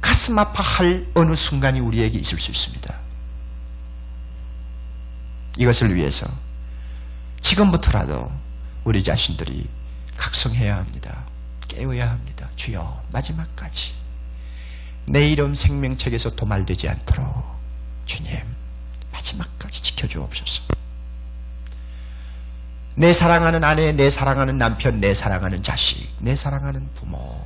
가슴 0.00 0.38
아파할 0.38 1.06
어느 1.14 1.34
순간이 1.34 1.80
우리에게 1.80 2.18
있을 2.18 2.38
수 2.38 2.50
있습니다. 2.50 2.94
이것을 5.58 5.94
위해서 5.94 6.26
지금부터라도 7.40 8.30
우리 8.84 9.02
자신들이 9.02 9.68
각성해야 10.16 10.76
합니다. 10.76 11.24
깨워야 11.66 12.10
합니다. 12.10 12.48
주여 12.56 13.02
마지막까지 13.12 13.92
내 15.06 15.28
이름 15.28 15.54
생명책에서 15.54 16.30
도말되지 16.30 16.88
않도록 16.88 17.47
주님 18.08 18.40
마지막까지 19.12 19.82
지켜주옵소서. 19.82 20.64
내 22.96 23.12
사랑하는 23.12 23.62
아내, 23.62 23.92
내 23.92 24.10
사랑하는 24.10 24.58
남편, 24.58 24.98
내 24.98 25.14
사랑하는 25.14 25.62
자식, 25.62 26.08
내 26.18 26.34
사랑하는 26.34 26.88
부모 26.96 27.40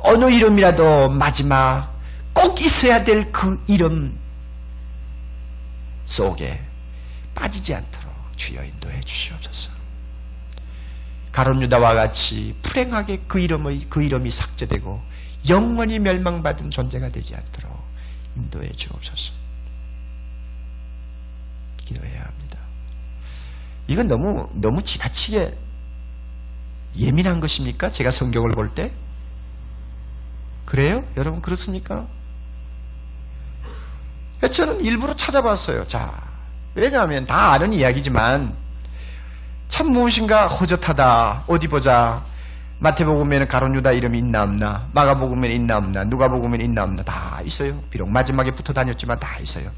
어느 0.00 0.26
이름이라도 0.26 1.08
마지막 1.08 1.94
꼭 2.34 2.60
있어야 2.60 3.02
될 3.02 3.32
그 3.32 3.62
이름 3.66 4.18
속에 6.04 6.60
빠지지 7.34 7.74
않도록 7.74 8.12
주여 8.36 8.62
인도해 8.64 9.00
주시옵소서. 9.00 9.70
가론유다와 11.32 11.94
같이 11.94 12.54
불행하게 12.62 13.24
그 13.28 13.38
이름의 13.38 13.86
그 13.88 14.02
이름이 14.02 14.30
삭제되고 14.30 15.00
영원히 15.48 15.98
멸망받은 15.98 16.70
존재가 16.70 17.08
되지 17.10 17.34
않도록 17.34 17.72
인도해 18.36 18.70
주옵소서. 18.72 19.45
기도해야 21.86 22.20
합니다. 22.22 22.58
이건 23.86 24.08
너무 24.08 24.48
너무 24.54 24.82
지나치게 24.82 25.56
예민한 26.98 27.40
것입니까? 27.40 27.90
제가 27.90 28.10
성경을 28.10 28.50
볼 28.50 28.74
때? 28.74 28.92
그래요? 30.64 31.04
여러분 31.16 31.40
그렇습니까? 31.40 32.06
저는 34.52 34.80
일부러 34.80 35.14
찾아봤어요. 35.14 35.84
자, 35.84 36.22
왜냐하면 36.74 37.24
다 37.24 37.52
아는 37.52 37.72
이야기지만 37.72 38.54
참 39.68 39.88
무엇인가 39.88 40.46
허젓하다. 40.48 41.44
어디 41.48 41.68
보자. 41.68 42.22
마태복음에는 42.78 43.48
가론 43.48 43.74
유다 43.74 43.92
이름이 43.92 44.18
있나 44.18 44.42
없나, 44.42 44.88
마가복음에는 44.92 45.56
있나 45.56 45.76
없나, 45.78 46.04
누가복음에는 46.04 46.62
있나 46.66 46.82
없나 46.82 47.02
다 47.04 47.40
있어요. 47.42 47.80
비록 47.88 48.10
마지막에 48.10 48.50
붙어 48.50 48.74
다녔지만 48.74 49.18
다 49.18 49.38
있어요. 49.40 49.70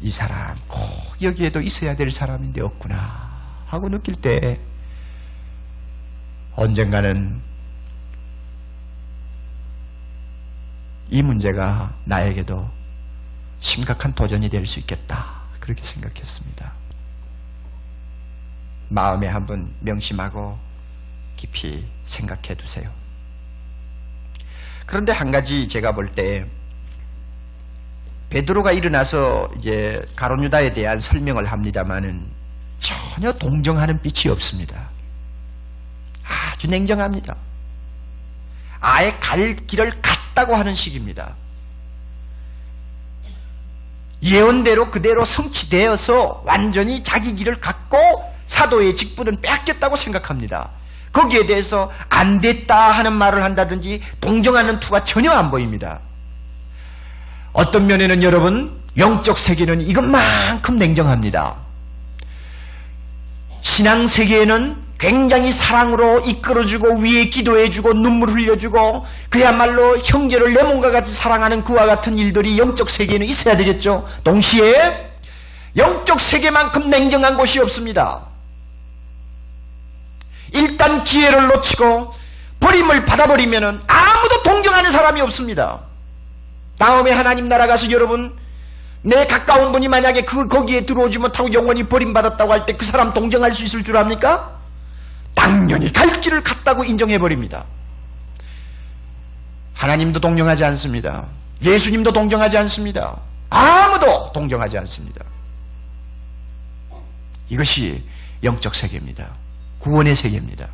이 0.00 0.10
사람 0.10 0.56
꼭 0.66 0.80
여기에도 1.20 1.60
있어야 1.60 1.94
될 1.94 2.10
사람인데 2.10 2.62
없구나 2.62 3.64
하고 3.66 3.88
느낄 3.88 4.14
때 4.14 4.58
언젠가는 6.56 7.40
이 11.10 11.22
문제가 11.22 11.94
나에게도 12.04 12.68
심각한 13.58 14.14
도전이 14.14 14.48
될 14.48 14.64
수 14.66 14.78
있겠다. 14.80 15.40
그렇게 15.58 15.82
생각했습니다. 15.82 16.72
마음에 18.88 19.28
한번 19.28 19.72
명심하고 19.80 20.58
깊이 21.36 21.86
생각해 22.04 22.54
두세요. 22.56 22.90
그런데 24.86 25.12
한 25.12 25.30
가지 25.30 25.68
제가 25.68 25.92
볼때 25.92 26.46
베드로가 28.30 28.72
일어나서 28.72 29.48
이제 29.58 29.94
가론유다에 30.16 30.72
대한 30.72 31.00
설명을 31.00 31.50
합니다만은 31.50 32.30
전혀 32.78 33.32
동정하는 33.32 34.00
빛이 34.00 34.32
없습니다. 34.32 34.88
아주 36.24 36.68
냉정합니다. 36.68 37.34
아예 38.80 39.12
갈 39.20 39.56
길을 39.66 40.00
갔다고 40.00 40.54
하는 40.54 40.72
식입니다. 40.72 41.34
예언대로 44.22 44.90
그대로 44.90 45.24
성취되어서 45.24 46.42
완전히 46.46 47.02
자기 47.02 47.34
길을 47.34 47.60
갖고 47.60 47.98
사도의 48.44 48.94
직분은 48.94 49.40
뺏겼다고 49.40 49.96
생각합니다. 49.96 50.70
거기에 51.12 51.46
대해서 51.46 51.90
안 52.08 52.40
됐다 52.40 52.90
하는 52.90 53.12
말을 53.14 53.42
한다든지 53.42 54.00
동정하는 54.20 54.78
투가 54.78 55.02
전혀 55.04 55.30
안 55.32 55.50
보입니다. 55.50 56.00
어떤 57.52 57.86
면에는 57.86 58.22
여러분 58.22 58.80
영적 58.96 59.38
세계는 59.38 59.80
이것만큼 59.82 60.76
냉정합니다. 60.76 61.56
신앙 63.62 64.06
세계에는 64.06 64.90
굉장히 64.98 65.50
사랑으로 65.50 66.20
이끌어주고 66.20 67.00
위에 67.00 67.26
기도해주고 67.26 67.94
눈물 67.94 68.30
흘려주고 68.30 69.06
그야말로 69.30 69.98
형제를 69.98 70.52
내 70.52 70.62
몸과 70.62 70.90
같이 70.90 71.10
사랑하는 71.12 71.64
그와 71.64 71.86
같은 71.86 72.18
일들이 72.18 72.58
영적 72.58 72.90
세계에는 72.90 73.26
있어야 73.26 73.56
되겠죠. 73.56 74.06
동시에 74.24 75.10
영적 75.76 76.20
세계만큼 76.20 76.90
냉정한 76.90 77.36
곳이 77.38 77.60
없습니다. 77.60 78.26
일단 80.52 81.02
기회를 81.02 81.46
놓치고 81.46 82.12
버림을 82.60 83.06
받아버리면 83.06 83.82
아무도 83.86 84.42
동정하는 84.42 84.90
사람이 84.90 85.20
없습니다. 85.22 85.89
다음에 86.80 87.10
하나님 87.12 87.46
나라 87.46 87.66
가서 87.66 87.90
여러분 87.90 88.34
내 89.02 89.26
가까운 89.26 89.70
분이 89.72 89.88
만약에 89.88 90.22
그 90.22 90.48
거기에 90.48 90.86
들어오지 90.86 91.18
못하고 91.18 91.52
영원히 91.52 91.86
버림받았다고 91.86 92.52
할 92.52 92.64
때 92.66 92.72
그 92.72 92.86
사람 92.86 93.12
동정할 93.12 93.52
수 93.52 93.64
있을 93.66 93.84
줄 93.84 93.96
압니까? 93.98 94.58
당연히 95.34 95.92
갈 95.92 96.20
길을 96.20 96.42
갔다고 96.42 96.84
인정해버립니다. 96.84 97.66
하나님도 99.74 100.20
동정하지 100.20 100.64
않습니다. 100.64 101.26
예수님도 101.62 102.12
동정하지 102.12 102.56
않습니다. 102.58 103.18
아무도 103.50 104.32
동정하지 104.32 104.78
않습니다. 104.78 105.24
이것이 107.50 108.02
영적 108.42 108.74
세계입니다. 108.74 109.28
구원의 109.80 110.14
세계입니다. 110.14 110.68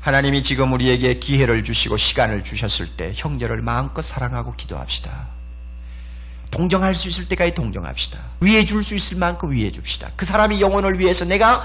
하나님이 0.00 0.42
지금 0.42 0.72
우리에게 0.72 1.18
기회를 1.18 1.64
주시고 1.64 1.96
시간을 1.96 2.44
주셨을 2.44 2.96
때 2.96 3.12
형제를 3.14 3.62
마음껏 3.62 4.02
사랑하고 4.02 4.52
기도합시다. 4.52 5.26
동정할 6.50 6.94
수 6.94 7.08
있을 7.08 7.28
때까지 7.28 7.54
동정합시다. 7.54 8.18
위해 8.40 8.64
줄 8.64 8.82
수 8.82 8.94
있을 8.94 9.18
만큼 9.18 9.52
위해 9.52 9.70
줍시다. 9.70 10.10
그 10.16 10.24
사람이 10.24 10.60
영혼을 10.60 10.98
위해서 10.98 11.24
내가 11.24 11.64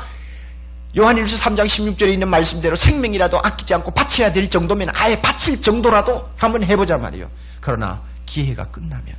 요한일서 0.98 1.38
3장 1.38 1.66
16절에 1.66 2.12
있는 2.14 2.30
말씀대로 2.30 2.76
생명이라도 2.76 3.40
아끼지 3.42 3.74
않고 3.76 3.92
바쳐야 3.92 4.34
될 4.34 4.50
정도면 4.50 4.90
아예 4.94 5.20
바칠 5.22 5.62
정도라도 5.62 6.30
한번 6.36 6.64
해보자 6.64 6.98
말이요. 6.98 7.30
그러나 7.62 8.02
기회가 8.26 8.66
끝나면 8.70 9.16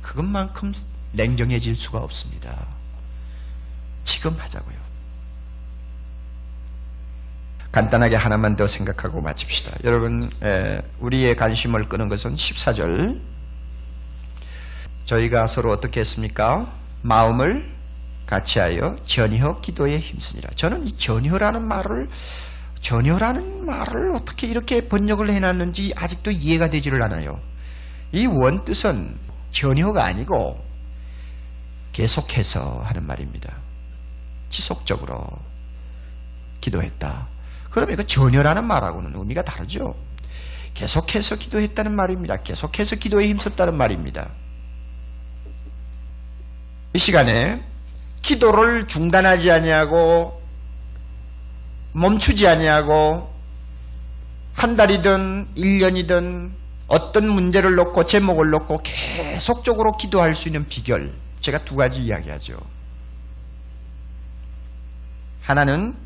그것만큼 0.00 0.72
냉정해질 1.12 1.76
수가 1.76 1.98
없습니다. 1.98 2.66
지금 4.04 4.36
하자고요. 4.38 4.76
간단하게 7.76 8.16
하나만 8.16 8.56
더 8.56 8.66
생각하고 8.66 9.20
마칩시다. 9.20 9.76
여러분, 9.84 10.30
우리의 10.98 11.36
관심을 11.36 11.90
끄는 11.90 12.08
것은 12.08 12.32
14절. 12.32 13.20
저희가 15.04 15.44
서로 15.44 15.72
어떻게 15.72 16.00
했습니까? 16.00 16.72
마음을 17.02 17.70
같이하여 18.24 18.96
전혀 19.04 19.60
기도에 19.60 19.98
힘쓰니라. 19.98 20.48
저는 20.54 20.86
이 20.86 20.96
전혀라는 20.96 21.68
말을 21.68 22.08
전혀라는 22.80 23.66
말을 23.66 24.12
어떻게 24.14 24.46
이렇게 24.46 24.88
번역을 24.88 25.28
해놨는지 25.28 25.92
아직도 25.94 26.30
이해가 26.30 26.70
되지를 26.70 27.02
않아요. 27.02 27.38
이 28.10 28.24
원뜻은 28.24 29.18
전혀가 29.50 30.02
아니고 30.06 30.64
계속해서 31.92 32.80
하는 32.82 33.06
말입니다. 33.06 33.54
지속적으로 34.48 35.26
기도했다. 36.62 37.35
그러면 37.76 37.96
그 37.96 38.06
전혀라는 38.06 38.66
말하고는 38.66 39.12
의미가 39.16 39.42
다르죠. 39.42 39.94
계속해서 40.72 41.36
기도했다는 41.36 41.94
말입니다. 41.94 42.38
계속해서 42.38 42.96
기도에 42.96 43.28
힘썼다는 43.28 43.76
말입니다. 43.76 44.30
이 46.94 46.98
시간에 46.98 47.62
기도를 48.22 48.86
중단하지 48.86 49.50
아니하고 49.50 50.40
멈추지 51.92 52.48
아니하고 52.48 53.30
한 54.54 54.76
달이든 54.76 55.48
1년이든 55.54 56.52
어떤 56.88 57.28
문제를 57.28 57.74
놓고 57.74 58.04
제목을 58.04 58.48
놓고 58.52 58.80
계속적으로 58.84 59.98
기도할 59.98 60.32
수 60.32 60.48
있는 60.48 60.64
비결 60.64 61.12
제가 61.40 61.58
두 61.66 61.76
가지 61.76 62.00
이야기하죠. 62.00 62.56
하나는 65.42 66.05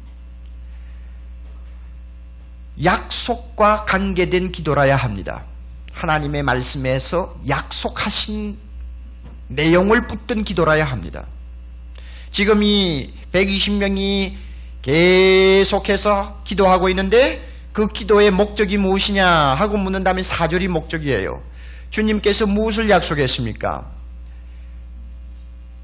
약속과 2.85 3.85
관계된 3.85 4.53
기도라야 4.53 4.97
합니다. 4.97 5.45
하나님의 5.93 6.43
말씀에서 6.43 7.35
약속하신 7.49 8.57
내용을 9.49 10.07
붙든 10.07 10.45
기도라야 10.45 10.85
합니다. 10.85 11.27
지금 12.31 12.63
이 12.63 13.13
120명이 13.33 14.35
계속해서 14.83 16.41
기도하고 16.45 16.89
있는데 16.91 17.47
그 17.73 17.89
기도의 17.89 18.31
목적이 18.31 18.79
무엇이냐 18.79 19.27
하고 19.27 19.77
묻는다면 19.77 20.23
사절이 20.23 20.69
목적이에요. 20.69 21.43
주님께서 21.91 22.47
무엇을 22.47 22.89
약속했습니까? 22.89 23.91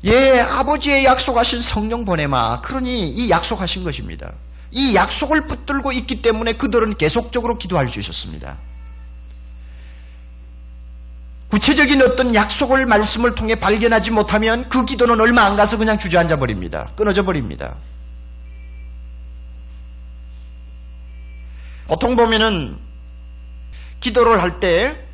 예, 0.05 0.41
아버지의 0.41 1.05
약속하신 1.05 1.61
성령 1.61 2.05
보내마. 2.05 2.61
그러니 2.61 3.09
이 3.11 3.29
약속하신 3.29 3.83
것입니다. 3.83 4.33
이 4.77 4.95
약속을 4.95 5.47
붙들고 5.47 5.91
있기 5.93 6.21
때문에 6.21 6.53
그들은 6.53 6.99
계속적으로 6.99 7.57
기도할 7.57 7.89
수 7.89 7.99
있었습니다. 7.99 8.59
구체적인 11.49 12.03
어떤 12.03 12.35
약속을 12.35 12.85
말씀을 12.85 13.35
통해 13.35 13.55
발견하지 13.55 14.11
못하면 14.11 14.69
그 14.69 14.85
기도는 14.85 15.19
얼마 15.19 15.45
안 15.47 15.57
가서 15.57 15.79
그냥 15.79 15.97
주저앉아 15.97 16.37
버립니다. 16.37 16.91
끊어져 16.95 17.23
버립니다. 17.23 17.77
보통 21.89 22.15
보면은 22.15 22.77
기도를 24.01 24.43
할 24.43 24.61
때 24.61 25.07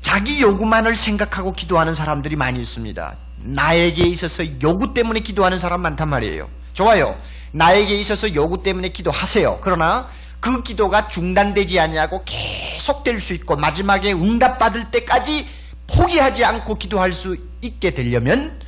자기 0.00 0.40
요구만을 0.40 0.94
생각하고 0.94 1.54
기도하는 1.54 1.92
사람들이 1.94 2.36
많이 2.36 2.60
있습니다. 2.60 3.16
나에게 3.38 4.04
있어서 4.04 4.44
요구 4.62 4.94
때문에 4.94 5.20
기도하는 5.20 5.58
사람 5.58 5.82
많단 5.82 6.08
말이에요. 6.08 6.48
좋아요. 6.78 7.16
나에게 7.50 7.96
있어서 7.96 8.32
요구 8.36 8.62
때문에 8.62 8.90
기도하세요. 8.90 9.58
그러나 9.62 10.06
그 10.38 10.62
기도가 10.62 11.08
중단되지 11.08 11.80
아니하고 11.80 12.22
계속될 12.24 13.18
수 13.18 13.34
있고 13.34 13.56
마지막에 13.56 14.12
응답받을 14.12 14.92
때까지 14.92 15.46
포기하지 15.88 16.44
않고 16.44 16.76
기도할 16.76 17.10
수 17.10 17.36
있게 17.62 17.90
되려면 17.90 18.60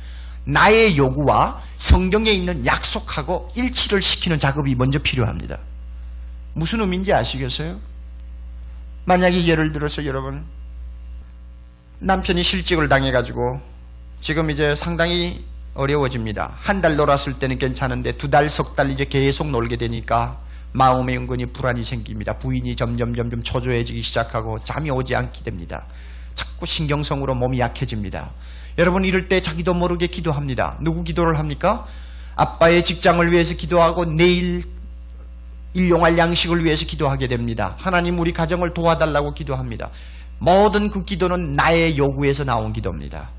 나의 0.43 0.97
요구와 0.97 1.61
성경에 1.77 2.31
있는 2.31 2.65
약속하고 2.65 3.47
일치를 3.55 4.01
시키는 4.01 4.37
작업이 4.37 4.75
먼저 4.75 4.99
필요합니다. 4.99 5.59
무슨 6.53 6.81
의미인지 6.81 7.13
아시겠어요? 7.13 7.79
만약에 9.05 9.47
예를 9.47 9.71
들어서 9.71 10.05
여러분 10.05 10.43
남편이 11.99 12.43
실직을 12.43 12.89
당해가지고 12.89 13.61
지금 14.19 14.49
이제 14.49 14.75
상당히 14.75 15.45
어려워집니다. 15.73 16.53
한 16.57 16.81
달 16.81 16.95
놀았을 16.95 17.39
때는 17.39 17.57
괜찮은데 17.57 18.13
두 18.17 18.29
달, 18.29 18.49
석 18.49 18.75
달 18.75 18.89
이제 18.91 19.05
계속 19.05 19.49
놀게 19.49 19.77
되니까 19.77 20.39
마음에 20.73 21.15
은근히 21.15 21.45
불안이 21.47 21.83
생깁니다. 21.83 22.37
부인이 22.37 22.75
점점 22.75 23.13
점점 23.15 23.43
초조해지기 23.43 24.01
시작하고 24.01 24.59
잠이 24.59 24.89
오지 24.89 25.15
않게 25.15 25.43
됩니다. 25.43 25.85
자꾸 26.33 26.65
신경성으로 26.65 27.35
몸이 27.35 27.59
약해집니다. 27.59 28.31
여러분 28.79 29.03
이럴 29.03 29.27
때 29.27 29.41
자기도 29.41 29.73
모르게 29.73 30.07
기도합니다. 30.07 30.77
누구 30.81 31.03
기도를 31.03 31.37
합니까? 31.39 31.85
아빠의 32.35 32.83
직장을 32.83 33.29
위해서 33.31 33.53
기도하고 33.55 34.05
내일 34.05 34.63
일용할 35.73 36.17
양식을 36.17 36.63
위해서 36.65 36.85
기도하게 36.85 37.27
됩니다. 37.27 37.75
하나님 37.77 38.19
우리 38.19 38.31
가정을 38.31 38.73
도와달라고 38.73 39.33
기도합니다. 39.33 39.89
모든 40.39 40.89
그 40.89 41.03
기도는 41.03 41.53
나의 41.53 41.97
요구에서 41.97 42.43
나온 42.45 42.73
기도입니다. 42.73 43.29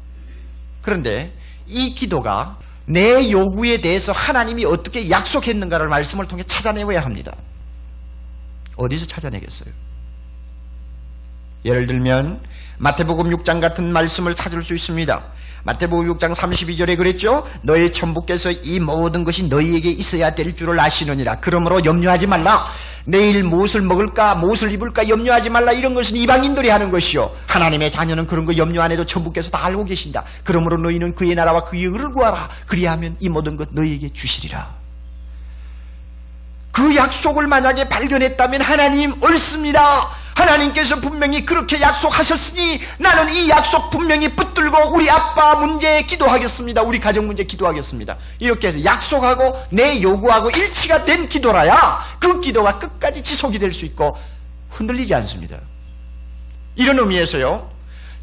그런데 0.82 1.32
이 1.66 1.94
기도가 1.94 2.58
내 2.86 3.30
요구에 3.30 3.80
대해서 3.80 4.12
하나님이 4.12 4.64
어떻게 4.64 5.08
약속했는가를 5.08 5.88
말씀을 5.88 6.26
통해 6.26 6.42
찾아내야 6.42 7.00
합니다. 7.00 7.36
어디서 8.76 9.06
찾아내겠어요? 9.06 9.72
예를 11.64 11.86
들면 11.86 12.40
마태복음 12.78 13.30
6장 13.36 13.60
같은 13.60 13.92
말씀을 13.92 14.34
찾을 14.34 14.62
수 14.62 14.74
있습니다. 14.74 15.22
마태복음 15.64 16.12
6장 16.14 16.34
32절에 16.34 16.96
그랬죠? 16.96 17.46
너의 17.62 17.92
천부께서 17.92 18.50
이 18.50 18.80
모든 18.80 19.22
것이 19.22 19.46
너희에게 19.46 19.90
있어야 19.90 20.34
될 20.34 20.56
줄을 20.56 20.80
아시느니라. 20.80 21.38
그러므로 21.38 21.84
염려하지 21.84 22.26
말라. 22.26 22.66
내일 23.04 23.44
무엇을 23.44 23.82
먹을까, 23.82 24.34
무엇을 24.34 24.72
입을까 24.72 25.08
염려하지 25.08 25.50
말라. 25.50 25.72
이런 25.72 25.94
것은 25.94 26.16
이방인들이 26.16 26.68
하는 26.68 26.90
것이요. 26.90 27.30
하나님의 27.46 27.92
자녀는 27.92 28.26
그런 28.26 28.44
거 28.44 28.56
염려 28.56 28.82
안 28.82 28.90
해도 28.90 29.04
천부께서 29.04 29.50
다 29.50 29.64
알고 29.64 29.84
계신다. 29.84 30.24
그러므로 30.42 30.82
너희는 30.82 31.14
그의 31.14 31.34
나라와 31.34 31.64
그의 31.64 31.84
의를 31.84 32.10
구하라. 32.10 32.48
그리하면 32.66 33.16
이 33.20 33.28
모든 33.28 33.56
것 33.56 33.68
너희에게 33.72 34.08
주시리라. 34.12 34.81
그 36.72 36.96
약속을 36.96 37.46
만약에 37.46 37.88
발견했다면 37.88 38.62
하나님 38.62 39.22
옳습니다. 39.22 40.08
하나님께서 40.34 40.96
분명히 41.00 41.44
그렇게 41.44 41.78
약속하셨으니 41.80 42.80
나는 42.98 43.30
이 43.34 43.50
약속 43.50 43.90
분명히 43.90 44.34
붙들고 44.34 44.94
우리 44.94 45.10
아빠 45.10 45.54
문제에 45.56 46.02
기도하겠습니다. 46.04 46.82
우리 46.82 46.98
가정 46.98 47.26
문제 47.26 47.44
기도하겠습니다. 47.44 48.16
이렇게 48.38 48.68
해서 48.68 48.82
약속하고 48.82 49.54
내 49.70 50.00
요구하고 50.00 50.48
일치가 50.50 51.04
된 51.04 51.28
기도라야 51.28 52.00
그 52.18 52.40
기도가 52.40 52.78
끝까지 52.78 53.22
지속이 53.22 53.58
될 53.58 53.72
수 53.72 53.84
있고 53.84 54.12
흔들리지 54.70 55.14
않습니다. 55.14 55.58
이런 56.76 56.98
의미에서요. 56.98 57.68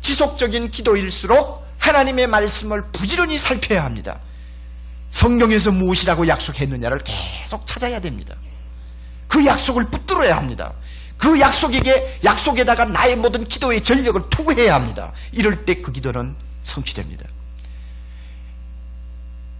지속적인 0.02 0.72
기도일수록 0.72 1.64
하나님의 1.80 2.26
말씀을 2.28 2.82
부지런히 2.92 3.38
살펴야 3.38 3.84
합니다. 3.84 4.20
성경에서 5.10 5.72
무엇이라고 5.72 6.28
약속했느냐를 6.28 7.00
계속 7.00 7.66
찾아야 7.66 8.00
됩니다. 8.00 8.36
그 9.28 9.46
약속을 9.46 9.86
붙들어야 9.90 10.36
합니다. 10.38 10.74
그 11.18 11.40
약속에게 11.40 12.20
약속에다가 12.24 12.86
나의 12.86 13.16
모든 13.16 13.48
기도의 13.48 13.82
전력을 13.84 14.30
투구해야 14.30 14.74
합니다. 14.74 15.12
이럴 15.32 15.66
때 15.66 15.82
그 15.82 15.92
기도는 15.92 16.36
성취됩니다. 16.64 17.26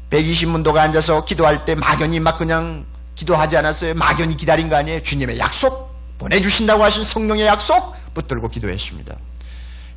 120문도가 0.10 0.78
앉아서 0.78 1.26
기도할 1.26 1.66
때 1.66 1.76
막연히 1.76 2.20
막 2.20 2.38
그냥 2.38 2.86
기도하지 3.16 3.58
않았어요. 3.58 3.94
막연히 3.96 4.38
기다린 4.38 4.70
거 4.70 4.76
아니에요. 4.76 5.04
주님의 5.04 5.38
약속 5.38 5.90
보내주신다고 6.18 6.84
하신 6.84 7.04
성령의 7.04 7.46
약속 7.46 7.96
붙들고 8.14 8.50
기도했습니다. 8.50 9.16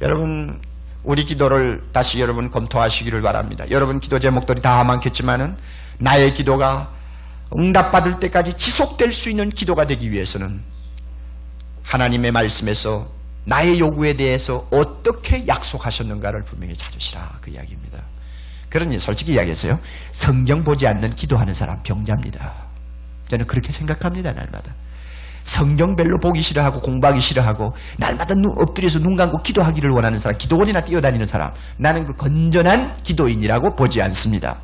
여러분 0.03 0.61
우리 1.05 1.24
기도를 1.24 1.82
다시 1.92 2.20
여러분 2.20 2.50
검토하시기를 2.50 3.22
바랍니다. 3.22 3.64
여러분 3.70 4.00
기도 4.00 4.18
제목들이 4.18 4.61
다 4.61 4.84
많겠지만은 4.84 5.57
나의 5.98 6.32
기도가 6.34 6.92
응답받을 7.57 8.20
때까지 8.20 8.55
지속될 8.55 9.12
수 9.12 9.28
있는 9.28 9.50
기도가 9.50 9.86
되기 9.86 10.11
위해서는 10.11 10.62
하나님의 11.82 12.32
말씀에서 12.32 13.09
나의 13.44 13.80
요구에 13.80 14.14
대해서 14.14 14.68
어떻게 14.70 15.46
약속하셨는가를 15.46 16.44
분명히 16.44 16.74
찾으시라 16.74 17.38
그 17.40 17.50
이야기입니다. 17.50 17.98
그러니 18.68 18.98
솔직히 18.98 19.32
이야기해서요. 19.32 19.78
성경 20.12 20.62
보지 20.62 20.86
않는 20.86 21.11
기도하는 21.11 21.53
사람 21.53 21.82
병자입니다. 21.82 22.55
저는 23.28 23.46
그렇게 23.46 23.72
생각합니다. 23.72 24.32
날마다. 24.32 24.72
성경 25.43 25.97
별로 25.97 26.18
보기 26.20 26.40
싫어하고 26.40 26.80
공부하기 26.80 27.20
싫어하고 27.20 27.74
날마다 27.99 28.34
눈, 28.34 28.53
엎드려서 28.57 28.99
눈 28.99 29.16
감고 29.16 29.43
기도하기를 29.43 29.90
원하는 29.90 30.18
사람, 30.18 30.38
기도원이나 30.38 30.82
뛰어다니는 30.82 31.26
사람, 31.26 31.53
나는 31.78 32.05
그 32.05 32.14
건전한 32.14 32.95
기도인이라고 33.03 33.76
보지 33.76 34.01
않습니다. 34.03 34.61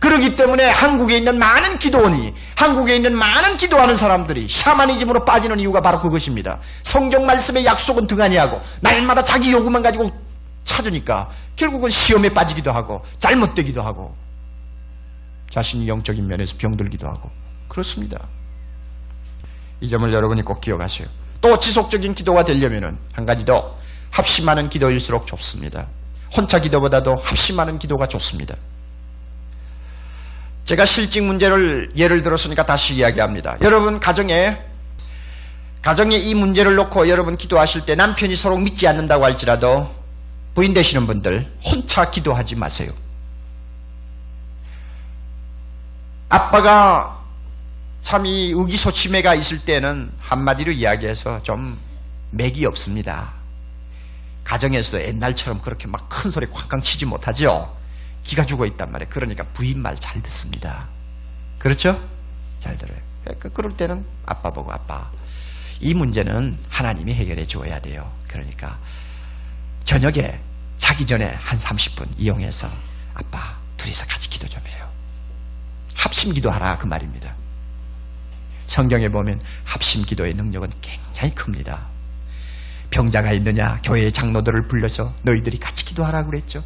그렇기 0.00 0.36
때문에 0.36 0.68
한국에 0.68 1.16
있는 1.16 1.38
많은 1.38 1.78
기도원이, 1.78 2.34
한국에 2.58 2.96
있는 2.96 3.16
많은 3.16 3.56
기도하는 3.56 3.94
사람들이 3.94 4.48
샤머니즘으로 4.48 5.24
빠지는 5.24 5.58
이유가 5.60 5.80
바로 5.80 5.98
그것입니다. 5.98 6.58
성경 6.82 7.24
말씀의 7.24 7.64
약속은 7.64 8.06
등한히하고 8.06 8.60
날마다 8.82 9.22
자기 9.22 9.50
요구만 9.50 9.82
가지고 9.82 10.10
찾으니까 10.64 11.30
결국은 11.56 11.88
시험에 11.88 12.28
빠지기도 12.30 12.70
하고 12.70 13.02
잘못되기도 13.18 13.80
하고 13.80 14.14
자신이 15.48 15.88
영적인 15.88 16.26
면에서 16.26 16.56
병들기도 16.58 17.06
하고 17.06 17.30
그렇습니다. 17.68 18.26
이 19.80 19.88
점을 19.88 20.12
여러분이 20.12 20.42
꼭 20.42 20.60
기억하세요. 20.60 21.08
또 21.40 21.58
지속적인 21.58 22.14
기도가 22.14 22.44
되려면 22.44 22.98
한 23.12 23.26
가지 23.26 23.44
더 23.44 23.76
합심하는 24.10 24.68
기도일수록 24.68 25.26
좋습니다. 25.26 25.88
혼자 26.34 26.58
기도보다도 26.58 27.16
합심하는 27.22 27.78
기도가 27.78 28.06
좋습니다. 28.06 28.56
제가 30.64 30.84
실직 30.84 31.22
문제를 31.22 31.90
예를 31.96 32.22
들었으니까 32.22 32.64
다시 32.64 32.94
이야기합니다. 32.94 33.58
여러분 33.62 34.00
가정에 34.00 34.58
가정에 35.82 36.16
이 36.16 36.34
문제를 36.34 36.76
놓고 36.76 37.08
여러분 37.10 37.36
기도하실 37.36 37.84
때 37.84 37.94
남편이 37.94 38.34
서로 38.36 38.56
믿지 38.56 38.88
않는다고 38.88 39.24
할지라도 39.24 39.94
부인 40.54 40.72
되시는 40.72 41.06
분들 41.06 41.46
혼자 41.62 42.10
기도하지 42.10 42.56
마세요. 42.56 42.92
아빠가 46.30 47.23
참 48.04 48.26
이 48.26 48.52
의기소침해가 48.54 49.34
있을 49.34 49.64
때는 49.64 50.12
한마디로 50.18 50.72
이야기해서 50.72 51.42
좀 51.42 51.78
맥이 52.32 52.66
없습니다. 52.66 53.32
가정에서 54.44 55.00
옛날처럼 55.02 55.62
그렇게 55.62 55.86
막 55.86 56.08
큰 56.10 56.30
소리 56.30 56.46
쾅쾅 56.46 56.80
치지 56.80 57.06
못하죠. 57.06 57.74
기가 58.22 58.44
죽어 58.44 58.66
있단 58.66 58.92
말이에요. 58.92 59.08
그러니까 59.10 59.44
부인 59.54 59.80
말 59.80 59.96
잘 59.98 60.22
듣습니다. 60.22 60.88
그렇죠? 61.58 61.98
잘 62.60 62.76
들어요. 62.76 62.98
그러니까 63.24 63.48
그럴 63.50 63.74
때는 63.76 64.04
아빠 64.26 64.50
보고 64.50 64.70
아빠. 64.70 65.10
이 65.80 65.94
문제는 65.94 66.58
하나님이 66.68 67.14
해결해 67.14 67.46
주어야 67.46 67.78
돼요. 67.80 68.12
그러니까 68.28 68.78
저녁에 69.84 70.38
자기 70.76 71.06
전에 71.06 71.26
한 71.26 71.58
30분 71.58 72.08
이용해서 72.18 72.68
아빠 73.14 73.56
둘이서 73.78 74.06
같이 74.06 74.28
기도 74.28 74.46
좀 74.46 74.62
해요. 74.66 74.90
합심 75.96 76.34
기도하라 76.34 76.76
그 76.78 76.86
말입니다. 76.86 77.34
성경에 78.66 79.08
보면 79.08 79.40
합심 79.64 80.04
기도의 80.04 80.34
능력은 80.34 80.70
굉장히 80.80 81.34
큽니다. 81.34 81.86
병자가 82.90 83.32
있느냐 83.32 83.78
교회의 83.82 84.12
장로들을 84.12 84.68
불러서 84.68 85.12
너희들이 85.22 85.58
같이 85.58 85.84
기도하라 85.84 86.24
그랬죠. 86.24 86.62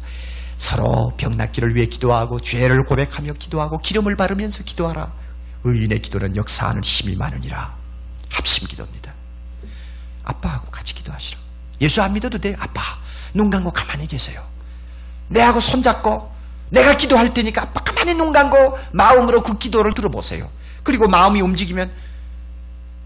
서로 0.57 1.13
병낫기를 1.17 1.75
위해 1.75 1.87
기도하고 1.87 2.39
죄를 2.41 2.83
고백하며 2.83 3.33
기도하고 3.33 3.79
기름을 3.79 4.15
바르면서 4.15 4.63
기도하라. 4.63 5.11
의인의 5.63 6.01
기도는 6.01 6.35
역사하는 6.35 6.81
힘이 6.83 7.15
많으니라. 7.15 7.75
합심 8.29 8.67
기도입니다. 8.67 9.13
아빠하고 10.23 10.69
같이 10.69 10.93
기도하시라. 10.93 11.39
예수 11.81 12.01
안 12.01 12.13
믿어도 12.13 12.37
돼. 12.39 12.55
아빠 12.59 12.81
눈 13.33 13.49
감고 13.49 13.71
가만히 13.71 14.07
계세요. 14.07 14.43
내하고 15.29 15.59
손잡고 15.59 16.31
내가 16.69 16.97
기도할 16.97 17.33
테니까 17.33 17.63
아빠 17.63 17.81
가만히 17.81 18.13
눈 18.13 18.31
감고 18.31 18.77
마음으로 18.91 19.41
그 19.41 19.57
기도를 19.57 19.93
들어보세요. 19.93 20.49
그리고 20.83 21.07
마음이 21.07 21.41
움직이면 21.41 21.91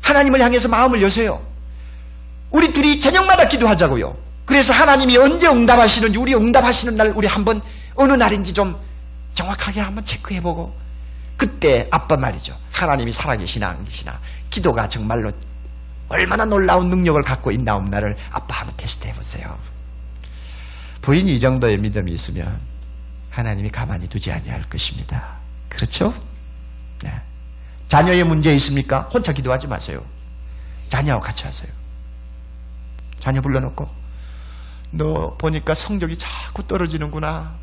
하나님을 0.02 0.42
향해서 0.42 0.70
마음을 0.70 1.02
여세요. 1.02 1.42
우리 2.52 2.72
둘이 2.74 3.00
저녁마다 3.00 3.48
기도하자고요. 3.48 4.16
그래서 4.46 4.74
하나님이 4.74 5.18
언제 5.18 5.48
응답하시는지 5.48 6.20
우리 6.20 6.36
응답하시는 6.36 6.96
날 6.96 7.14
우리 7.16 7.28
한번 7.28 7.62
어느 7.96 8.14
날인지 8.14 8.54
좀 8.54 8.76
정확하게 9.34 9.82
한번 9.82 10.04
체크해보고 10.04 10.76
그때 11.38 11.88
아빠 11.92 12.16
말이죠. 12.16 12.56
하나님이 12.72 13.12
살아계시나 13.12 13.68
안 13.68 13.84
계시나 13.86 14.20
기도가 14.50 14.88
정말로 14.88 15.32
얼마나 16.10 16.46
놀라운 16.46 16.90
능력을 16.90 17.22
갖고 17.24 17.52
있나 17.52 17.76
없나를 17.76 18.16
아빠 18.32 18.60
한번 18.60 18.76
테스트 18.78 19.08
해보세요. 19.08 19.58
부인이 21.02 21.34
이 21.34 21.40
정도의 21.40 21.78
믿음이 21.78 22.12
있으면 22.12 22.60
하나님이 23.30 23.70
가만히 23.70 24.08
두지 24.08 24.32
아니할 24.32 24.70
것입니다. 24.70 25.38
그렇죠? 25.70 26.14
네. 27.02 27.12
자녀의 27.94 28.24
문제 28.24 28.52
있습니까? 28.56 29.02
혼자 29.14 29.34
기도하지 29.34 29.68
마세요. 29.68 30.04
자녀하고 30.90 31.24
같이 31.24 31.44
하세요. 31.44 31.72
자녀 33.20 33.40
불러놓고 33.40 33.88
너 34.90 35.36
보니까 35.38 35.76
성적이 35.76 36.18
자꾸 36.18 36.66
떨어지는구나. 36.66 37.54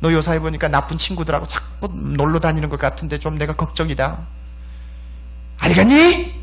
너 0.00 0.12
요사이 0.12 0.40
보니까 0.40 0.66
나쁜 0.66 0.96
친구들하고 0.96 1.46
자꾸 1.46 1.86
놀러 1.94 2.40
다니는 2.40 2.70
것 2.70 2.80
같은데 2.80 3.20
좀 3.20 3.36
내가 3.36 3.54
걱정이다. 3.54 4.26
알겠니? 5.58 6.42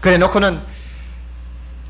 그래 0.00 0.18
놓고는 0.18 0.60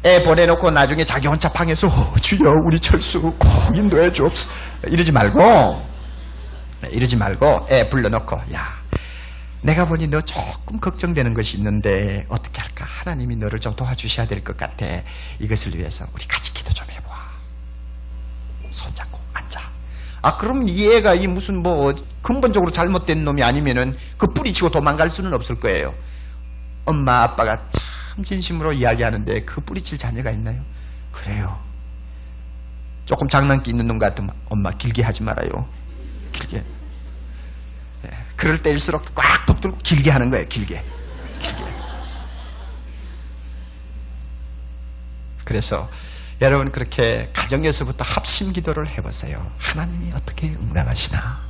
애 0.04 0.22
보내놓고 0.24 0.70
나중에 0.72 1.04
자기 1.04 1.26
혼자 1.26 1.50
방에서 1.50 1.88
어, 1.88 2.14
주여 2.20 2.50
우리 2.66 2.78
철수 2.78 3.22
꼭 3.22 3.38
인도해 3.74 4.10
주옵소 4.10 4.50
이러지 4.88 5.10
말고 5.10 5.93
이러지 6.90 7.16
말고 7.16 7.66
애 7.70 7.88
불러놓고 7.88 8.36
야 8.54 8.74
내가 9.62 9.86
보니 9.86 10.08
너 10.08 10.20
조금 10.20 10.78
걱정되는 10.78 11.32
것이 11.34 11.56
있는데 11.56 12.26
어떻게 12.28 12.60
할까 12.60 12.84
하나님이 12.86 13.36
너를 13.36 13.60
좀 13.60 13.74
도와주셔야 13.74 14.26
될 14.26 14.44
것 14.44 14.56
같아 14.56 14.86
이것을 15.40 15.76
위해서 15.76 16.04
우리 16.14 16.26
같이 16.26 16.52
기도 16.52 16.72
좀 16.72 16.86
해봐 16.90 17.08
손잡고 18.70 19.18
앉아 19.32 19.60
아 20.22 20.36
그럼 20.36 20.68
이 20.68 20.86
애가 20.86 21.14
이 21.14 21.26
무슨 21.26 21.62
뭐 21.62 21.94
근본적으로 22.22 22.70
잘못된 22.70 23.24
놈이 23.24 23.42
아니면은 23.42 23.96
그 24.18 24.26
뿌리치고 24.26 24.68
도망갈 24.70 25.08
수는 25.08 25.32
없을 25.32 25.60
거예요 25.60 25.94
엄마 26.84 27.22
아빠가 27.22 27.62
참 27.70 28.22
진심으로 28.22 28.72
이야기하는데 28.72 29.44
그 29.44 29.60
뿌리칠 29.62 29.96
자녀가 29.98 30.30
있나요? 30.30 30.62
그래요. 31.12 31.58
조금 33.06 33.26
장난기 33.28 33.70
있는 33.70 33.86
놈 33.86 33.98
같으면 33.98 34.30
엄마 34.50 34.70
길게 34.70 35.02
하지 35.02 35.22
말아요. 35.22 35.48
길게. 36.32 36.62
네, 38.04 38.10
그럴 38.36 38.62
때일수록 38.62 39.14
꽉 39.14 39.46
붙들고 39.46 39.78
길게 39.78 40.10
하는 40.10 40.30
거예요. 40.30 40.46
길게. 40.46 40.84
길게. 41.40 41.64
그래서 45.44 45.88
여러분 46.42 46.70
그렇게 46.70 47.30
가정에서부터 47.32 48.04
합심 48.04 48.52
기도를 48.52 48.88
해보세요. 48.88 49.50
하나님이 49.56 50.12
어떻게 50.12 50.48
응답하시나? 50.48 51.40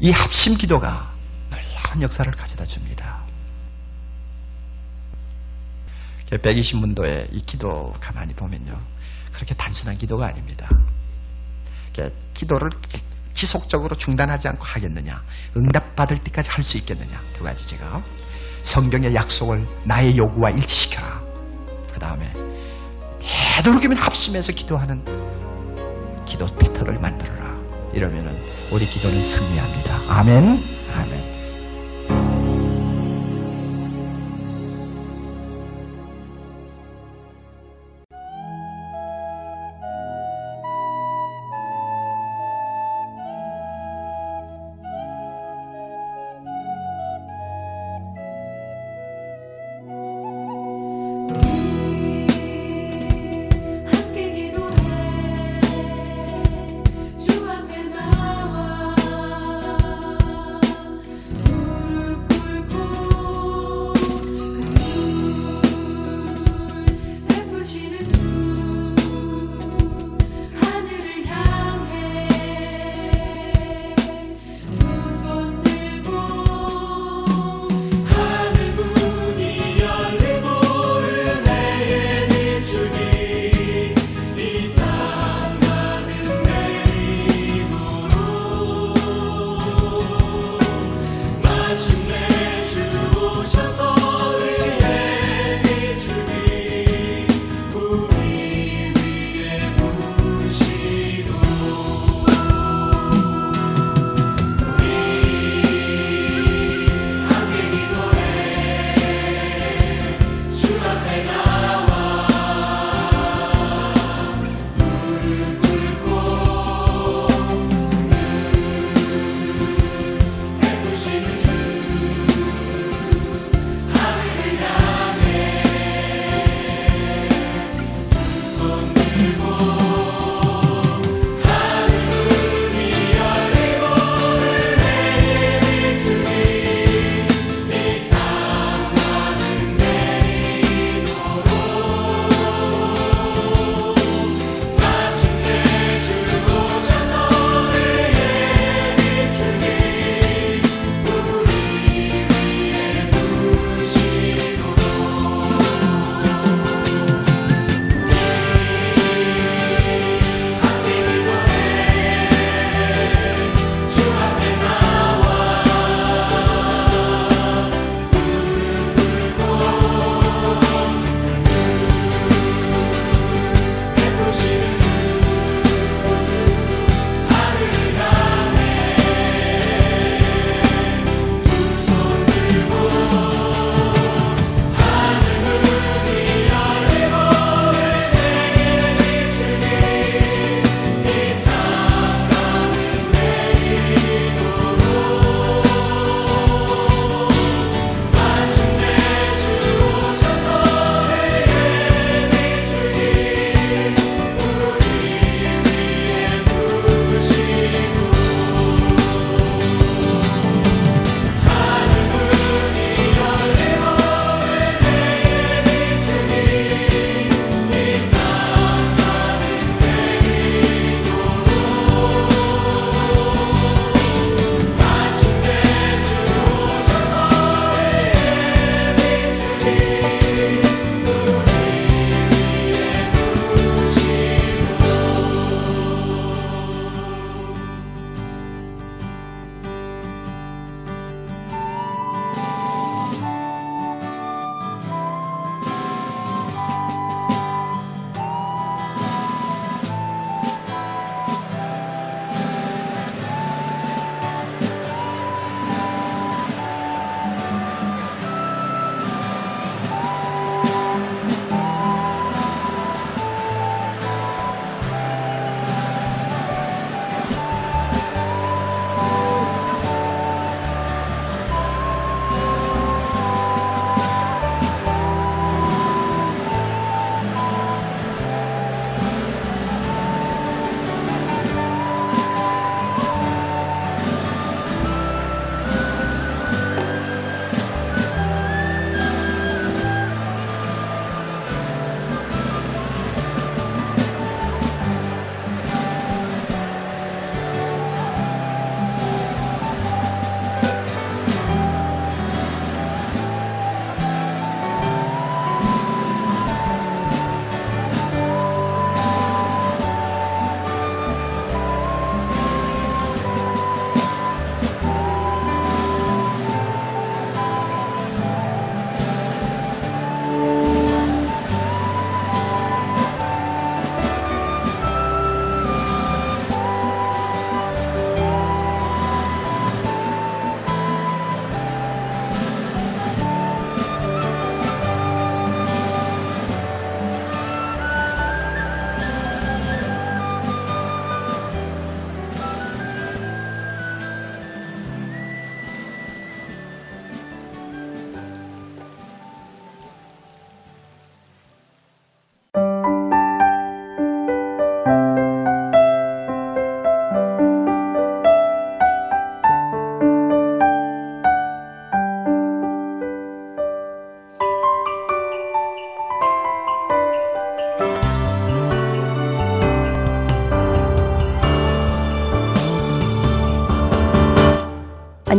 이 0.00 0.12
합심 0.12 0.56
기도가 0.56 1.12
놀라운 1.50 2.02
역사를 2.02 2.30
가져다 2.30 2.64
줍니다. 2.64 3.22
120문도의 6.30 7.28
이 7.32 7.40
기도 7.44 7.92
가만히 8.00 8.34
보면요. 8.34 8.80
그렇게 9.32 9.54
단순한 9.54 9.98
기도가 9.98 10.26
아닙니다. 10.26 10.68
기도를 12.34 12.70
지속적으로 13.34 13.96
중단하지 13.96 14.48
않고 14.48 14.64
하겠느냐. 14.64 15.22
응답받을 15.56 16.18
때까지 16.22 16.50
할 16.50 16.62
수 16.62 16.78
있겠느냐. 16.78 17.20
두 17.32 17.42
가지 17.44 17.66
제가. 17.66 18.02
성경의 18.62 19.14
약속을 19.14 19.66
나의 19.84 20.16
요구와 20.16 20.50
일치시켜라. 20.50 21.20
그 21.92 21.98
다음에 21.98 22.32
되도록이면 23.56 23.98
합심해서 23.98 24.52
기도하는 24.52 25.04
기도 26.24 26.46
피터를 26.56 26.98
만들어라. 27.00 27.52
이러면은 27.92 28.38
우리 28.70 28.86
기도는 28.86 29.22
승리합니다. 29.22 29.96
아멘. 30.08 30.62
아멘. 30.94 31.41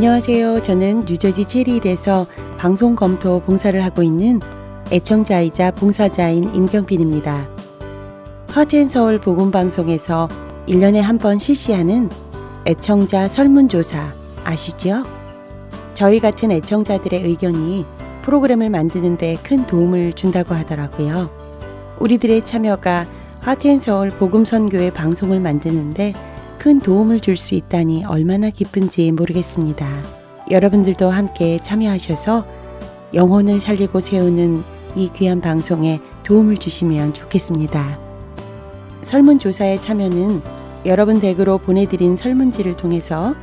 안녕하세요. 0.03 0.63
저는 0.63 1.05
뉴저지 1.07 1.45
체리힐에서 1.45 2.27
방송 2.57 2.93
검토 2.93 3.39
봉사를 3.39 3.81
하고 3.85 4.03
있는 4.03 4.41
애청자이자 4.91 5.71
봉사자인 5.71 6.53
임경빈입니다. 6.53 7.47
허트앤서울 8.53 9.21
복음방송에서 9.21 10.27
1년에 10.67 10.99
한 10.99 11.17
번 11.17 11.39
실시하는 11.39 12.09
애청자 12.65 13.29
설문조사 13.29 14.13
아시죠? 14.43 15.05
저희 15.93 16.19
같은 16.19 16.51
애청자들의 16.51 17.23
의견이 17.23 17.85
프로그램을 18.23 18.69
만드는데 18.69 19.37
큰 19.41 19.65
도움을 19.65 20.11
준다고 20.11 20.53
하더라고요. 20.53 21.29
우리들의 22.01 22.41
참여가 22.41 23.07
하트앤서울 23.39 24.09
복음선교의 24.09 24.91
방송을 24.91 25.39
만드는데 25.39 26.13
큰 26.57 26.79
도움을 26.79 27.19
줄 27.19 27.37
수 27.37 27.53
있다니 27.55 28.05
얼마나 28.05 28.49
기쁜지 28.49 29.11
모르겠습니다. 29.11 29.87
여러분들도 30.51 31.09
함께 31.09 31.59
참여하셔서 31.61 32.45
영혼을 33.13 33.59
살리고 33.59 33.99
세우는 33.99 34.63
이 34.95 35.09
귀한 35.13 35.41
방송에 35.41 35.99
도움을 36.23 36.57
주시면 36.57 37.13
좋겠습니다. 37.13 37.99
설문조사에 39.03 39.79
참여는 39.79 40.41
여러분 40.85 41.19
댁으로 41.19 41.57
보내드린 41.57 42.15
설문지를 42.17 42.75
통해서 42.75 43.35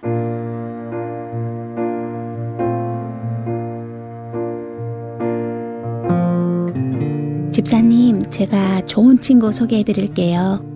집사님, 7.51 8.30
제가 8.30 8.86
좋은 8.86 9.19
친구 9.19 9.51
소개해 9.51 9.84
드릴게요. 9.84 10.68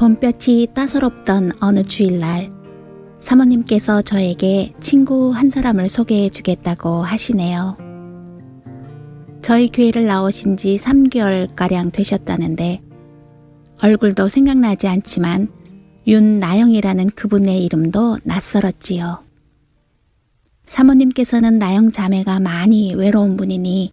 봄볕이 0.00 0.68
따사롭던 0.72 1.52
어느 1.60 1.82
주일날, 1.82 2.50
사모님께서 3.20 4.00
저에게 4.00 4.72
친구 4.80 5.30
한 5.30 5.50
사람을 5.50 5.90
소개해 5.90 6.30
주겠다고 6.30 7.02
하시네요. 7.02 7.76
저희 9.42 9.70
교회를 9.70 10.06
나오신 10.06 10.56
지 10.56 10.76
3개월가량 10.76 11.92
되셨다는데, 11.92 12.80
얼굴도 13.82 14.30
생각나지 14.30 14.88
않지만, 14.88 15.48
윤나영이라는 16.06 17.10
그분의 17.10 17.62
이름도 17.66 18.20
낯설었지요. 18.24 19.22
사모님께서는 20.64 21.58
나영 21.58 21.90
자매가 21.90 22.40
많이 22.40 22.94
외로운 22.94 23.36
분이니 23.36 23.92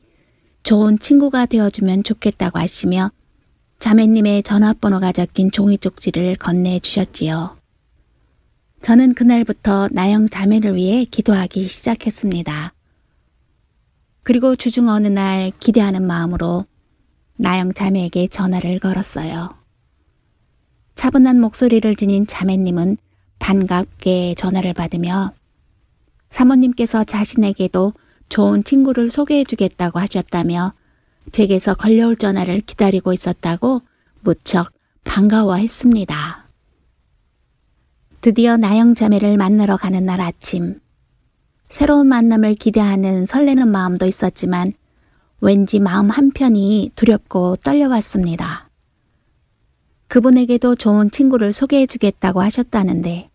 좋은 0.63 0.99
친구가 0.99 1.47
되어주면 1.47 2.03
좋겠다고 2.03 2.59
하시며 2.59 3.11
자매님의 3.79 4.43
전화번호가 4.43 5.11
적힌 5.11 5.51
종이 5.51 5.77
쪽지를 5.77 6.35
건네 6.35 6.79
주셨지요. 6.79 7.57
저는 8.81 9.13
그날부터 9.13 9.89
나영 9.91 10.29
자매를 10.29 10.75
위해 10.75 11.05
기도하기 11.05 11.67
시작했습니다. 11.67 12.73
그리고 14.23 14.55
주중 14.55 14.89
어느 14.89 15.07
날 15.07 15.51
기대하는 15.59 16.05
마음으로 16.05 16.65
나영 17.37 17.73
자매에게 17.73 18.27
전화를 18.27 18.79
걸었어요. 18.79 19.55
차분한 20.95 21.39
목소리를 21.39 21.95
지닌 21.95 22.25
자매님은 22.25 22.97
반갑게 23.39 24.35
전화를 24.35 24.73
받으며 24.73 25.33
사모님께서 26.29 27.03
자신에게도 27.03 27.93
좋은 28.29 28.63
친구를 28.63 29.09
소개해 29.09 29.43
주겠다고 29.43 29.99
하셨다며 29.99 30.73
제게서 31.31 31.73
걸려올 31.75 32.15
전화를 32.15 32.61
기다리고 32.61 33.13
있었다고 33.13 33.81
무척 34.21 34.71
반가워했습니다. 35.03 36.47
드디어 38.21 38.57
나영 38.57 38.95
자매를 38.95 39.37
만나러 39.37 39.77
가는 39.77 40.05
날 40.05 40.21
아침. 40.21 40.79
새로운 41.69 42.07
만남을 42.07 42.55
기대하는 42.55 43.25
설레는 43.25 43.67
마음도 43.67 44.05
있었지만 44.05 44.73
왠지 45.39 45.79
마음 45.79 46.09
한편이 46.09 46.91
두렵고 46.95 47.57
떨려왔습니다. 47.57 48.69
그분에게도 50.07 50.75
좋은 50.75 51.11
친구를 51.11 51.53
소개해 51.53 51.85
주겠다고 51.85 52.41
하셨다는데 52.41 53.29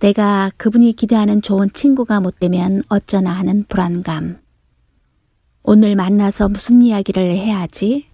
내가 0.00 0.52
그분이 0.56 0.92
기대하는 0.92 1.42
좋은 1.42 1.70
친구가 1.72 2.20
못 2.20 2.38
되면 2.38 2.82
어쩌나 2.88 3.32
하는 3.32 3.64
불안감. 3.68 4.38
오늘 5.70 5.96
만나서 5.96 6.48
무슨 6.48 6.80
이야기를 6.80 7.22
해야지? 7.36 8.06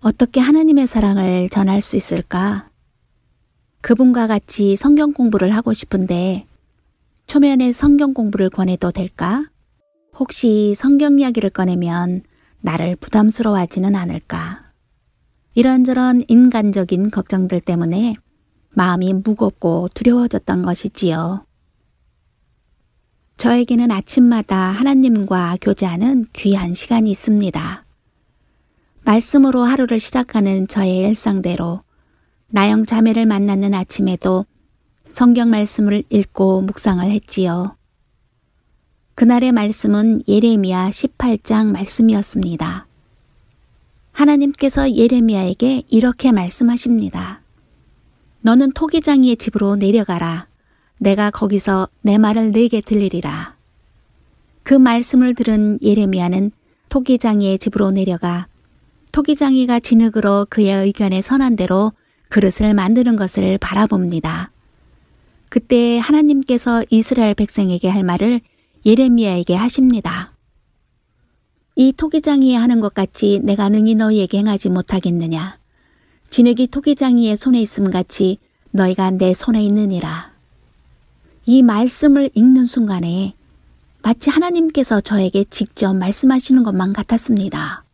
어떻게 0.00 0.40
하나님의 0.40 0.88
사랑을 0.88 1.48
전할 1.48 1.80
수 1.80 1.94
있을까? 1.94 2.68
그분과 3.82 4.26
같이 4.26 4.74
성경 4.74 5.12
공부를 5.12 5.54
하고 5.54 5.72
싶은데 5.72 6.44
초면에 7.28 7.70
성경 7.70 8.14
공부를 8.14 8.50
권해도 8.50 8.90
될까? 8.90 9.48
혹시 10.18 10.74
성경 10.74 11.20
이야기를 11.20 11.50
꺼내면 11.50 12.22
나를 12.62 12.96
부담스러워하지는 12.96 13.94
않을까? 13.94 14.64
이런저런 15.54 16.24
인간적인 16.26 17.12
걱정들 17.12 17.60
때문에 17.60 18.16
마음이 18.70 19.12
무겁고 19.12 19.88
두려워졌던 19.94 20.62
것이지요. 20.62 21.45
저에게는 23.36 23.90
아침마다 23.90 24.56
하나님과 24.56 25.58
교제하는 25.60 26.24
귀한 26.32 26.72
시간이 26.72 27.10
있습니다. 27.10 27.84
말씀으로 29.04 29.62
하루를 29.62 30.00
시작하는 30.00 30.66
저의 30.66 30.98
일상대로 30.98 31.82
나영 32.48 32.84
자매를 32.84 33.26
만나는 33.26 33.74
아침에도 33.74 34.46
성경 35.04 35.50
말씀을 35.50 36.02
읽고 36.08 36.62
묵상을 36.62 37.08
했지요. 37.10 37.76
그날의 39.14 39.52
말씀은 39.52 40.22
예레미야 40.26 40.88
18장 40.88 41.72
말씀이었습니다. 41.72 42.86
하나님께서 44.12 44.90
예레미야에게 44.90 45.82
이렇게 45.88 46.32
말씀하십니다. 46.32 47.42
너는 48.40 48.72
토기장이의 48.72 49.36
집으로 49.36 49.76
내려가라. 49.76 50.48
내가 50.98 51.30
거기서 51.30 51.88
내 52.02 52.18
말을 52.18 52.52
내게 52.52 52.80
들리리라. 52.80 53.56
그 54.62 54.74
말씀을 54.74 55.34
들은 55.34 55.78
예레미야는 55.82 56.50
토기장이의 56.88 57.58
집으로 57.58 57.90
내려가 57.90 58.48
토기장이가 59.12 59.80
진흙으로 59.80 60.46
그의 60.50 60.84
의견에 60.84 61.22
선한 61.22 61.56
대로 61.56 61.92
그릇을 62.28 62.74
만드는 62.74 63.16
것을 63.16 63.58
바라봅니다. 63.58 64.50
그때 65.48 65.98
하나님께서 65.98 66.84
이스라엘 66.90 67.34
백성에게 67.34 67.88
할 67.88 68.02
말을 68.02 68.40
예레미야에게 68.84 69.54
하십니다. 69.54 70.32
이 71.76 71.92
토기장이 71.92 72.54
하는 72.54 72.80
것 72.80 72.94
같이 72.94 73.40
내가 73.42 73.68
능히 73.68 73.94
너희에게 73.94 74.38
행하지 74.38 74.70
못하겠느냐. 74.70 75.58
진흙이 76.30 76.68
토기장이의 76.68 77.36
손에 77.36 77.60
있음 77.60 77.90
같이 77.90 78.38
너희가 78.72 79.12
내 79.12 79.34
손에 79.34 79.62
있느니라. 79.62 80.35
이 81.48 81.62
말씀을 81.62 82.28
읽는 82.34 82.66
순간에 82.66 83.36
마치 84.02 84.30
하나님께서 84.30 85.00
저에게 85.00 85.44
직접 85.44 85.94
말씀하시는 85.94 86.64
것만 86.64 86.92
같았습니다. 86.92 87.84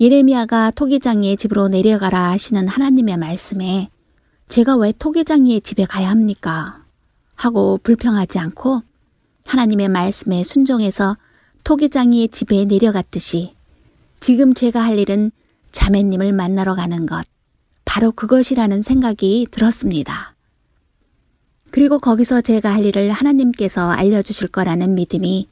예레미야가 0.00 0.70
토기장이의 0.70 1.36
집으로 1.36 1.68
내려가라 1.68 2.30
하시는 2.30 2.66
하나님의 2.66 3.18
말씀에 3.18 3.90
제가 4.48 4.76
왜 4.76 4.92
토기장이의 4.98 5.60
집에 5.60 5.84
가야 5.84 6.08
합니까? 6.08 6.82
하고 7.34 7.78
불평하지 7.82 8.38
않고 8.38 8.82
하나님의 9.44 9.90
말씀에 9.90 10.44
순종해서 10.44 11.18
토기장이의 11.64 12.28
집에 12.28 12.64
내려갔듯이 12.64 13.54
지금 14.20 14.54
제가 14.54 14.82
할 14.82 14.98
일은 14.98 15.30
자매님을 15.72 16.32
만나러 16.32 16.74
가는 16.74 17.04
것, 17.04 17.26
바로 17.84 18.12
그것이라는 18.12 18.80
생각이 18.80 19.48
들었습니다. 19.50 20.33
그리고 21.74 21.98
거기서 21.98 22.40
제가 22.40 22.72
할 22.72 22.84
일을 22.84 23.10
하나님께서 23.10 23.90
알려주실 23.90 24.46
거라는 24.46 24.94
믿음이 24.94 25.48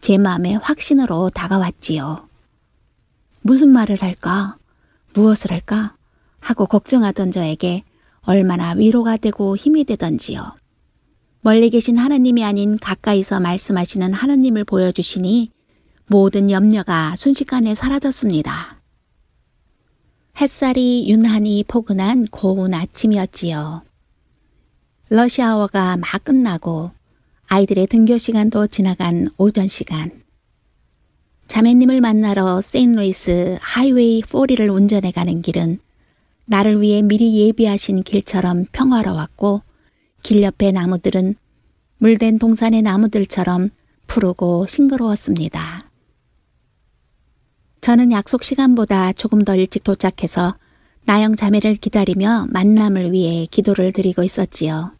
제 0.00 0.16
마음에 0.16 0.54
확신으로 0.54 1.30
다가왔지요. 1.30 2.28
무슨 3.42 3.70
말을 3.70 4.00
할까? 4.00 4.58
무엇을 5.14 5.50
할까? 5.50 5.96
하고 6.38 6.66
걱정하던 6.66 7.32
저에게 7.32 7.82
얼마나 8.20 8.74
위로가 8.74 9.16
되고 9.16 9.56
힘이 9.56 9.82
되던지요. 9.82 10.54
멀리 11.40 11.68
계신 11.70 11.98
하나님이 11.98 12.44
아닌 12.44 12.78
가까이서 12.78 13.40
말씀하시는 13.40 14.12
하나님을 14.12 14.62
보여주시니 14.62 15.50
모든 16.06 16.48
염려가 16.48 17.16
순식간에 17.16 17.74
사라졌습니다. 17.74 18.80
햇살이 20.40 21.08
윤하니 21.08 21.64
포근한 21.66 22.28
고운 22.30 22.72
아침이었지요. 22.72 23.82
러시아워가 25.08 25.96
막 25.96 26.24
끝나고 26.24 26.90
아이들의 27.46 27.86
등교 27.86 28.18
시간도 28.18 28.66
지나간 28.66 29.28
오전 29.36 29.68
시간. 29.68 30.10
자매님을 31.46 32.00
만나러 32.00 32.60
세인루이스 32.60 33.58
하이웨이 33.60 34.22
4리를 34.22 34.74
운전해 34.74 35.12
가는 35.12 35.42
길은 35.42 35.78
나를 36.46 36.80
위해 36.80 37.02
미리 37.02 37.36
예비하신 37.36 38.02
길처럼 38.02 38.66
평화로웠고 38.72 39.62
길 40.24 40.42
옆의 40.42 40.72
나무들은 40.72 41.36
물된 41.98 42.40
동산의 42.40 42.82
나무들처럼 42.82 43.70
푸르고 44.08 44.66
싱그러웠습니다. 44.66 45.88
저는 47.80 48.10
약속 48.10 48.42
시간보다 48.42 49.12
조금 49.12 49.44
더 49.44 49.54
일찍 49.54 49.84
도착해서 49.84 50.56
나영 51.04 51.36
자매를 51.36 51.76
기다리며 51.76 52.48
만남을 52.50 53.12
위해 53.12 53.46
기도를 53.48 53.92
드리고 53.92 54.24
있었지요. 54.24 54.95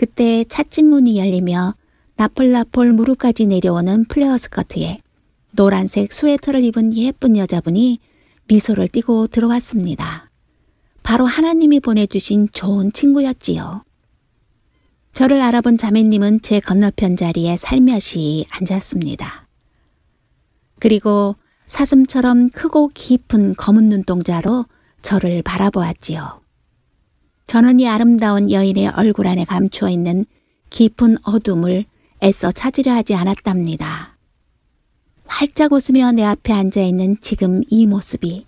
그때 0.00 0.44
찻집 0.48 0.86
문이 0.86 1.18
열리며 1.18 1.74
나폴나폴 2.16 2.94
무릎까지 2.94 3.46
내려오는 3.46 4.06
플레어 4.06 4.38
스커트에 4.38 5.02
노란색 5.50 6.14
스웨터를 6.14 6.64
입은 6.64 6.96
예쁜 6.96 7.36
여자분이 7.36 7.98
미소를 8.48 8.88
띠고 8.88 9.26
들어왔습니다. 9.26 10.30
바로 11.02 11.26
하나님이 11.26 11.80
보내주신 11.80 12.48
좋은 12.50 12.94
친구였지요. 12.94 13.84
저를 15.12 15.42
알아본 15.42 15.76
자매님은 15.76 16.40
제 16.40 16.60
건너편 16.60 17.14
자리에 17.14 17.58
살며시 17.58 18.46
앉았습니다. 18.48 19.48
그리고 20.78 21.36
사슴처럼 21.66 22.48
크고 22.48 22.88
깊은 22.94 23.54
검은 23.56 23.90
눈동자로 23.90 24.64
저를 25.02 25.42
바라보았지요. 25.42 26.39
저는 27.50 27.80
이 27.80 27.88
아름다운 27.88 28.48
여인의 28.48 28.90
얼굴 28.90 29.26
안에 29.26 29.44
감추어 29.44 29.88
있는 29.88 30.24
깊은 30.70 31.16
어둠을 31.24 31.84
애써 32.22 32.52
찾으려 32.52 32.92
하지 32.92 33.16
않았답니다. 33.16 34.16
활짝 35.26 35.72
웃으며 35.72 36.12
내 36.12 36.22
앞에 36.22 36.52
앉아 36.52 36.80
있는 36.80 37.16
지금 37.20 37.62
이 37.68 37.88
모습이 37.88 38.46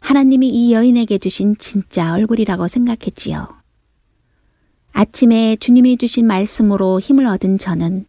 하나님이 0.00 0.50
이 0.50 0.74
여인에게 0.74 1.16
주신 1.16 1.56
진짜 1.56 2.12
얼굴이라고 2.12 2.68
생각했지요. 2.68 3.48
아침에 4.92 5.56
주님이 5.56 5.96
주신 5.96 6.26
말씀으로 6.26 7.00
힘을 7.00 7.24
얻은 7.24 7.56
저는 7.56 8.04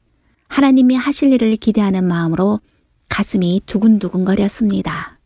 하나님이 0.49 0.97
하실 0.97 1.31
일을 1.31 1.55
기대하는 1.55 2.03
마음으로 2.03 2.59
가슴이 3.07 3.61
두근두근거렸습니다. 3.65 5.17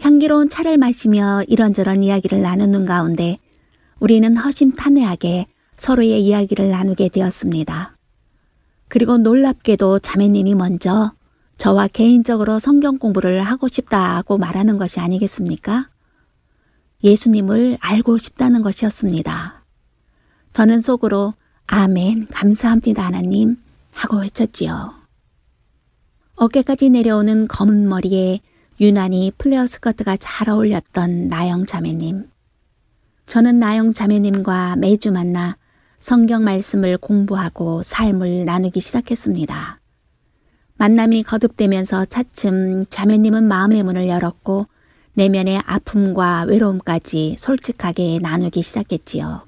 향기로운 0.00 0.50
차를 0.50 0.76
마시며 0.76 1.44
이런저런 1.46 2.02
이야기를 2.02 2.42
나누는 2.42 2.84
가운데 2.84 3.38
우리는 4.00 4.36
허심탄회하게 4.36 5.46
서로의 5.76 6.24
이야기를 6.24 6.70
나누게 6.70 7.10
되었습니다. 7.10 7.96
그리고 8.88 9.18
놀랍게도 9.18 10.00
자매님이 10.00 10.54
먼저 10.54 11.12
저와 11.58 11.88
개인적으로 11.88 12.58
성경 12.58 12.98
공부를 12.98 13.42
하고 13.42 13.68
싶다고 13.68 14.38
말하는 14.38 14.78
것이 14.78 14.98
아니겠습니까? 14.98 15.90
예수님을 17.04 17.76
알고 17.80 18.18
싶다는 18.18 18.62
것이었습니다. 18.62 19.62
저는 20.54 20.80
속으로 20.80 21.34
아멘, 21.66 22.28
감사합니다, 22.28 23.04
하나님 23.04 23.56
하고 23.92 24.18
외쳤지요. 24.18 24.94
어깨까지 26.36 26.88
내려오는 26.88 27.46
검은 27.46 27.88
머리에 27.88 28.40
유난히 28.80 29.30
플레어 29.36 29.66
스커트가 29.66 30.16
잘 30.16 30.48
어울렸던 30.48 31.28
나영 31.28 31.66
자매님. 31.66 32.30
저는 33.30 33.60
나영 33.60 33.94
자매님과 33.94 34.74
매주 34.74 35.12
만나 35.12 35.56
성경 36.00 36.42
말씀을 36.42 36.98
공부하고 36.98 37.80
삶을 37.80 38.44
나누기 38.44 38.80
시작했습니다. 38.80 39.78
만남이 40.74 41.22
거듭되면서 41.22 42.06
차츰 42.06 42.84
자매님은 42.90 43.44
마음의 43.44 43.84
문을 43.84 44.08
열었고 44.08 44.66
내면의 45.12 45.62
아픔과 45.64 46.46
외로움까지 46.48 47.36
솔직하게 47.38 48.18
나누기 48.20 48.62
시작했지요. 48.62 49.46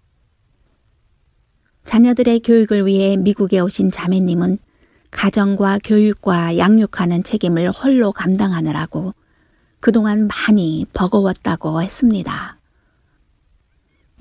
자녀들의 1.82 2.38
교육을 2.38 2.86
위해 2.86 3.16
미국에 3.16 3.58
오신 3.58 3.90
자매님은 3.90 4.58
가정과 5.10 5.80
교육과 5.82 6.56
양육하는 6.56 7.24
책임을 7.24 7.72
홀로 7.72 8.12
감당하느라고 8.12 9.12
그동안 9.80 10.28
많이 10.28 10.86
버거웠다고 10.92 11.82
했습니다. 11.82 12.61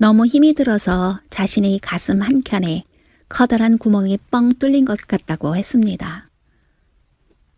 너무 0.02 0.26
힘이 0.26 0.52
들어서 0.52 1.20
자신의 1.30 1.78
가슴 1.78 2.22
한켠에 2.22 2.82
커다란 3.28 3.78
구멍이 3.78 4.18
뻥 4.32 4.52
뚫린 4.54 4.84
것 4.84 4.98
같다고 5.06 5.54
했습니다. 5.54 6.28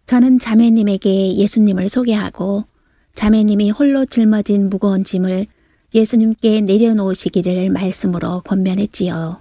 저는 0.05 0.39
자매님에게 0.39 1.37
예수님을 1.37 1.89
소개하고 1.89 2.67
자매님이 3.15 3.71
홀로 3.71 4.05
짊어진 4.05 4.69
무거운 4.69 5.05
짐을 5.05 5.47
예수님께 5.95 6.61
내려놓으시기를 6.61 7.71
말씀으로 7.71 8.43
권면했지요. 8.43 9.41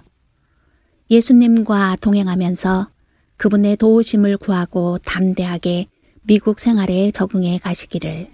예수님과 1.10 1.98
동행하면서 2.00 2.88
그분의 3.36 3.76
도우심을 3.76 4.38
구하고 4.38 4.96
담대하게 5.04 5.88
미국 6.22 6.58
생활에 6.58 7.10
적응해 7.10 7.58
가시기를 7.58 8.30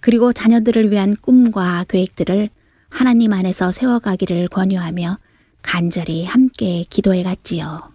그리고 0.00 0.34
자녀들을 0.34 0.90
위한 0.90 1.16
꿈과 1.16 1.86
계획들을 1.88 2.50
하나님 2.96 3.34
안에서 3.34 3.72
세워가기를 3.72 4.48
권유하며 4.48 5.18
간절히 5.60 6.24
함께 6.24 6.82
기도해 6.88 7.24
갔지요. 7.24 7.92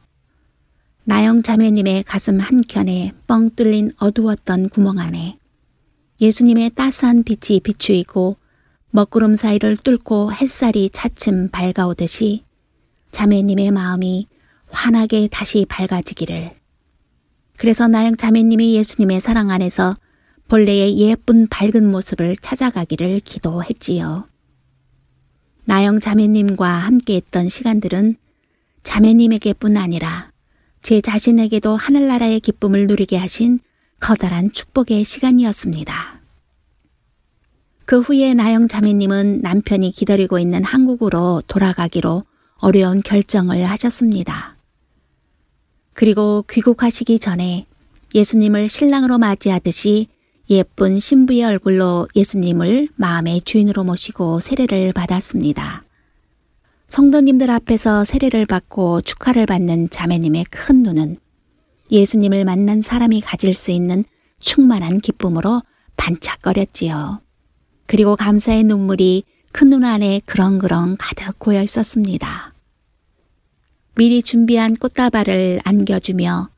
나영 1.06 1.42
자매님의 1.42 2.04
가슴 2.04 2.40
한켠에 2.40 3.14
뻥 3.26 3.50
뚫린 3.56 3.94
어두웠던 3.98 4.70
구멍 4.70 5.00
안에 5.00 5.40
예수님의 6.22 6.76
따스한 6.76 7.24
빛이 7.24 7.62
비추이고 7.62 8.38
먹구름 8.92 9.36
사이를 9.36 9.76
뚫고 9.78 10.34
햇살이 10.34 10.92
차츰 10.92 11.50
밝아오듯이 11.50 12.44
자매님의 13.10 13.72
마음이 13.72 14.28
환하게 14.70 15.30
다시 15.32 15.66
밝아지기를. 15.68 16.56
그래서 17.58 17.88
나영 17.88 18.18
자매님이 18.18 18.76
예수님의 18.76 19.20
사랑 19.20 19.50
안에서 19.50 19.98
본래의 20.48 21.00
예쁜 21.00 21.48
밝은 21.48 21.90
모습을 21.90 22.36
찾아가기를 22.38 23.22
기도했지요. 23.22 24.31
나영 25.66 26.00
자매님과 26.00 26.68
함께 26.68 27.16
했던 27.16 27.48
시간들은 27.48 28.16
자매님에게뿐 28.84 29.78
아니라 29.78 30.32
제 30.82 31.02
자신에게도 31.02 31.76
하늘나라의 31.76 32.40
기쁨을 32.40 32.88
누리게 32.88 33.18
하신 33.18 33.60
커다란 34.00 34.52
축복의 34.52 35.04
시간이었습니다. 35.04 36.22
그 37.86 38.00
후에 38.00 38.34
나영 38.34 38.68
자매님은 38.68 39.42
남편이 39.42 39.92
기다리고 39.92 40.40
있는 40.40 40.64
한국으로 40.64 41.44
돌아가기로 41.48 42.24
어려운 42.56 43.02
결정을 43.02 43.66
하셨습니다. 43.66 44.56
그리고 45.94 46.44
귀국하시기 46.50 47.20
전에 47.20 47.68
예수님을 48.16 48.70
신랑으로 48.70 49.18
맞이하듯이 49.18 50.08
예쁜 50.52 51.00
신부의 51.00 51.46
얼굴로 51.46 52.10
예수님을 52.14 52.90
마음의 52.96 53.42
주인으로 53.46 53.86
모시고 53.86 54.42
세례를 54.42 54.92
받았습니다. 54.92 55.86
성도님들 56.90 57.50
앞에서 57.50 58.04
세례를 58.04 58.46
받고 58.46 59.00
축하를 59.00 59.46
받는 59.46 59.90
자매님의 59.92 60.44
큰 60.50 60.84
눈은 60.84 61.16
예수님을 61.90 62.44
만난 62.44 62.82
사람이 62.82 63.22
가질 63.22 63.54
수 63.54 63.72
있는 63.72 64.04
충만한 64.40 65.00
기쁨으로 65.00 65.62
반짝거렸지요. 65.96 67.22
그리고 67.88 68.18
감사의 68.18 68.66
눈물이 68.66 69.24
큰 69.54 69.70
눈 69.70 69.86
안에 69.86 70.22
그렁그렁 70.26 70.98
가득 71.00 71.40
고여 71.40 71.62
있었습니다. 71.64 72.54
미리 73.96 74.22
준비한 74.22 74.76
꽃다발을 74.76 75.62
안겨주며 75.64 76.50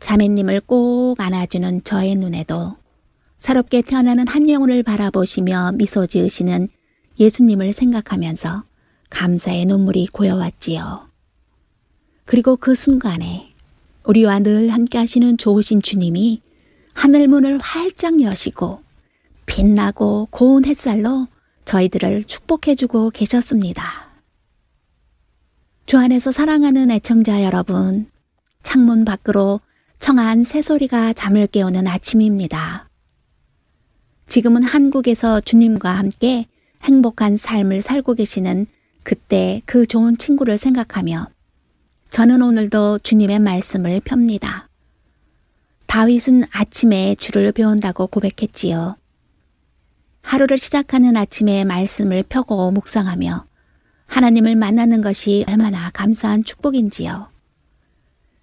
자매님을 0.00 0.62
꼭 0.62 1.16
안아주는 1.18 1.84
저의 1.84 2.14
눈에도 2.14 2.77
새롭게 3.38 3.82
태어나는 3.82 4.26
한 4.26 4.50
영혼을 4.50 4.82
바라보시며 4.82 5.72
미소 5.76 6.06
지으시는 6.06 6.68
예수님을 7.18 7.72
생각하면서 7.72 8.64
감사의 9.10 9.66
눈물이 9.66 10.08
고여왔지요. 10.08 11.08
그리고 12.24 12.56
그 12.56 12.74
순간에 12.74 13.54
우리와 14.04 14.40
늘 14.40 14.70
함께 14.70 14.98
하시는 14.98 15.36
좋으신 15.36 15.82
주님이 15.82 16.42
하늘문을 16.94 17.58
활짝 17.58 18.20
여시고 18.20 18.82
빛나고 19.46 20.28
고운 20.30 20.64
햇살로 20.64 21.28
저희들을 21.64 22.24
축복해주고 22.24 23.10
계셨습니다. 23.10 24.08
주 25.86 25.96
안에서 25.96 26.32
사랑하는 26.32 26.90
애청자 26.90 27.42
여러분, 27.44 28.10
창문 28.62 29.04
밖으로 29.04 29.60
청아한 30.00 30.42
새소리가 30.42 31.14
잠을 31.14 31.46
깨우는 31.46 31.86
아침입니다. 31.86 32.87
지금은 34.28 34.62
한국에서 34.62 35.40
주님과 35.40 35.90
함께 35.90 36.46
행복한 36.82 37.38
삶을 37.38 37.80
살고 37.80 38.14
계시는 38.14 38.66
그때 39.02 39.62
그 39.64 39.86
좋은 39.86 40.18
친구를 40.18 40.58
생각하며 40.58 41.28
저는 42.10 42.42
오늘도 42.42 42.98
주님의 42.98 43.38
말씀을 43.38 44.00
펴니다. 44.04 44.68
다윗은 45.86 46.44
아침에 46.50 47.16
주를 47.18 47.52
배운다고 47.52 48.08
고백했지요. 48.08 48.96
하루를 50.20 50.58
시작하는 50.58 51.16
아침에 51.16 51.64
말씀을 51.64 52.22
펴고 52.22 52.70
묵상하며 52.72 53.46
하나님을 54.06 54.56
만나는 54.56 55.00
것이 55.00 55.46
얼마나 55.48 55.90
감사한 55.90 56.44
축복인지요. 56.44 57.28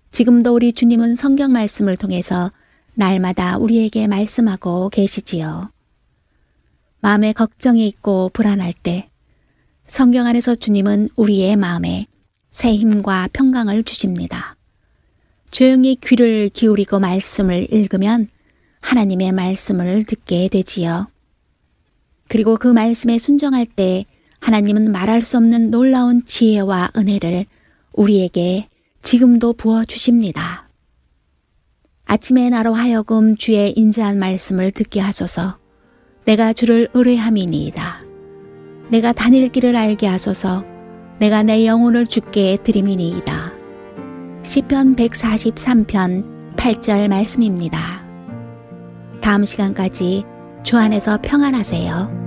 지금도 0.09 0.55
우리 0.55 0.73
주님은 0.73 1.13
성경 1.13 1.51
말씀을 1.51 1.95
통해서 1.95 2.51
날마다 2.95 3.57
우리에게 3.57 4.07
말씀하고 4.07 4.89
계시지요. 4.89 5.74
마음에 7.05 7.33
걱정이 7.33 7.87
있고 7.87 8.31
불안할 8.33 8.73
때 8.73 9.11
성경 9.85 10.25
안에서 10.25 10.55
주님은 10.55 11.09
우리의 11.15 11.55
마음에 11.55 12.07
새 12.49 12.73
힘과 12.73 13.29
평강을 13.31 13.83
주십니다. 13.83 14.55
조용히 15.51 15.97
귀를 15.97 16.49
기울이고 16.49 16.99
말씀을 16.99 17.71
읽으면 17.71 18.27
하나님의 18.81 19.33
말씀을 19.33 20.05
듣게 20.05 20.47
되지요. 20.47 21.11
그리고 22.27 22.57
그 22.57 22.69
말씀에 22.69 23.19
순종할 23.19 23.67
때 23.67 24.05
하나님은 24.39 24.91
말할 24.91 25.21
수 25.21 25.37
없는 25.37 25.69
놀라운 25.69 26.25
지혜와 26.25 26.93
은혜를 26.97 27.45
우리에게 27.93 28.67
지금도 29.03 29.53
부어 29.53 29.85
주십니다. 29.85 30.67
아침에 32.05 32.49
나로 32.49 32.73
하여금 32.73 33.37
주의 33.37 33.73
인자한 33.73 34.17
말씀을 34.17 34.71
듣게 34.71 35.01
하소서. 35.01 35.63
내가 36.25 36.53
주를 36.53 36.87
의뢰함이니이다. 36.93 38.01
내가 38.89 39.13
다닐 39.13 39.49
길을 39.49 39.75
알게 39.75 40.07
하소서. 40.07 40.63
내가 41.19 41.43
내 41.43 41.65
영혼을 41.65 42.07
주께 42.07 42.57
드림이니이다. 42.63 43.53
시편 44.43 44.95
143편 44.95 46.55
8절 46.55 47.07
말씀입니다. 47.09 48.03
다음 49.21 49.45
시간까지 49.45 50.23
주 50.63 50.77
안에서 50.77 51.19
평안하세요. 51.21 52.24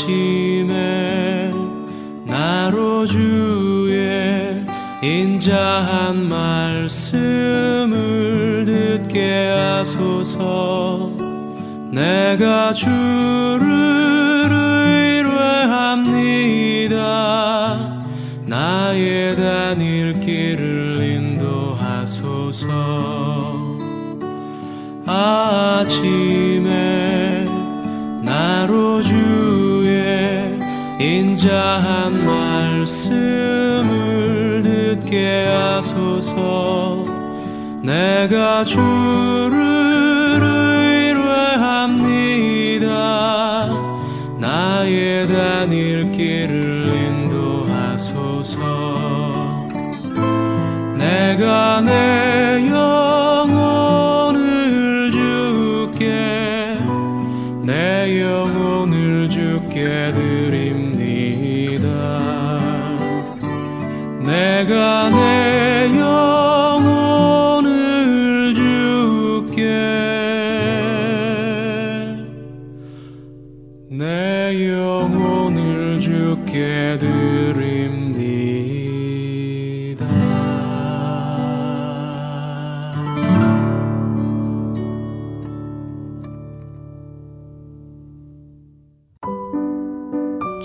아침에 0.00 1.52
나로 2.24 3.04
주의 3.04 4.64
인자한 5.02 6.26
말씀을 6.26 7.44
듣게 8.64 9.50
하소서. 9.50 11.12
내가 11.92 12.72
주를 12.72 13.60
의뢰합니다. 15.68 16.96
나의 18.46 19.36
다닐 19.36 20.18
길을 20.20 21.02
인도하소서. 21.36 22.70
아침에 25.06 26.70
인자한 31.40 32.22
말씀을 32.26 33.80
듣게 34.62 35.46
하소서. 35.46 37.06
내가 37.82 38.62
주를 38.62 39.79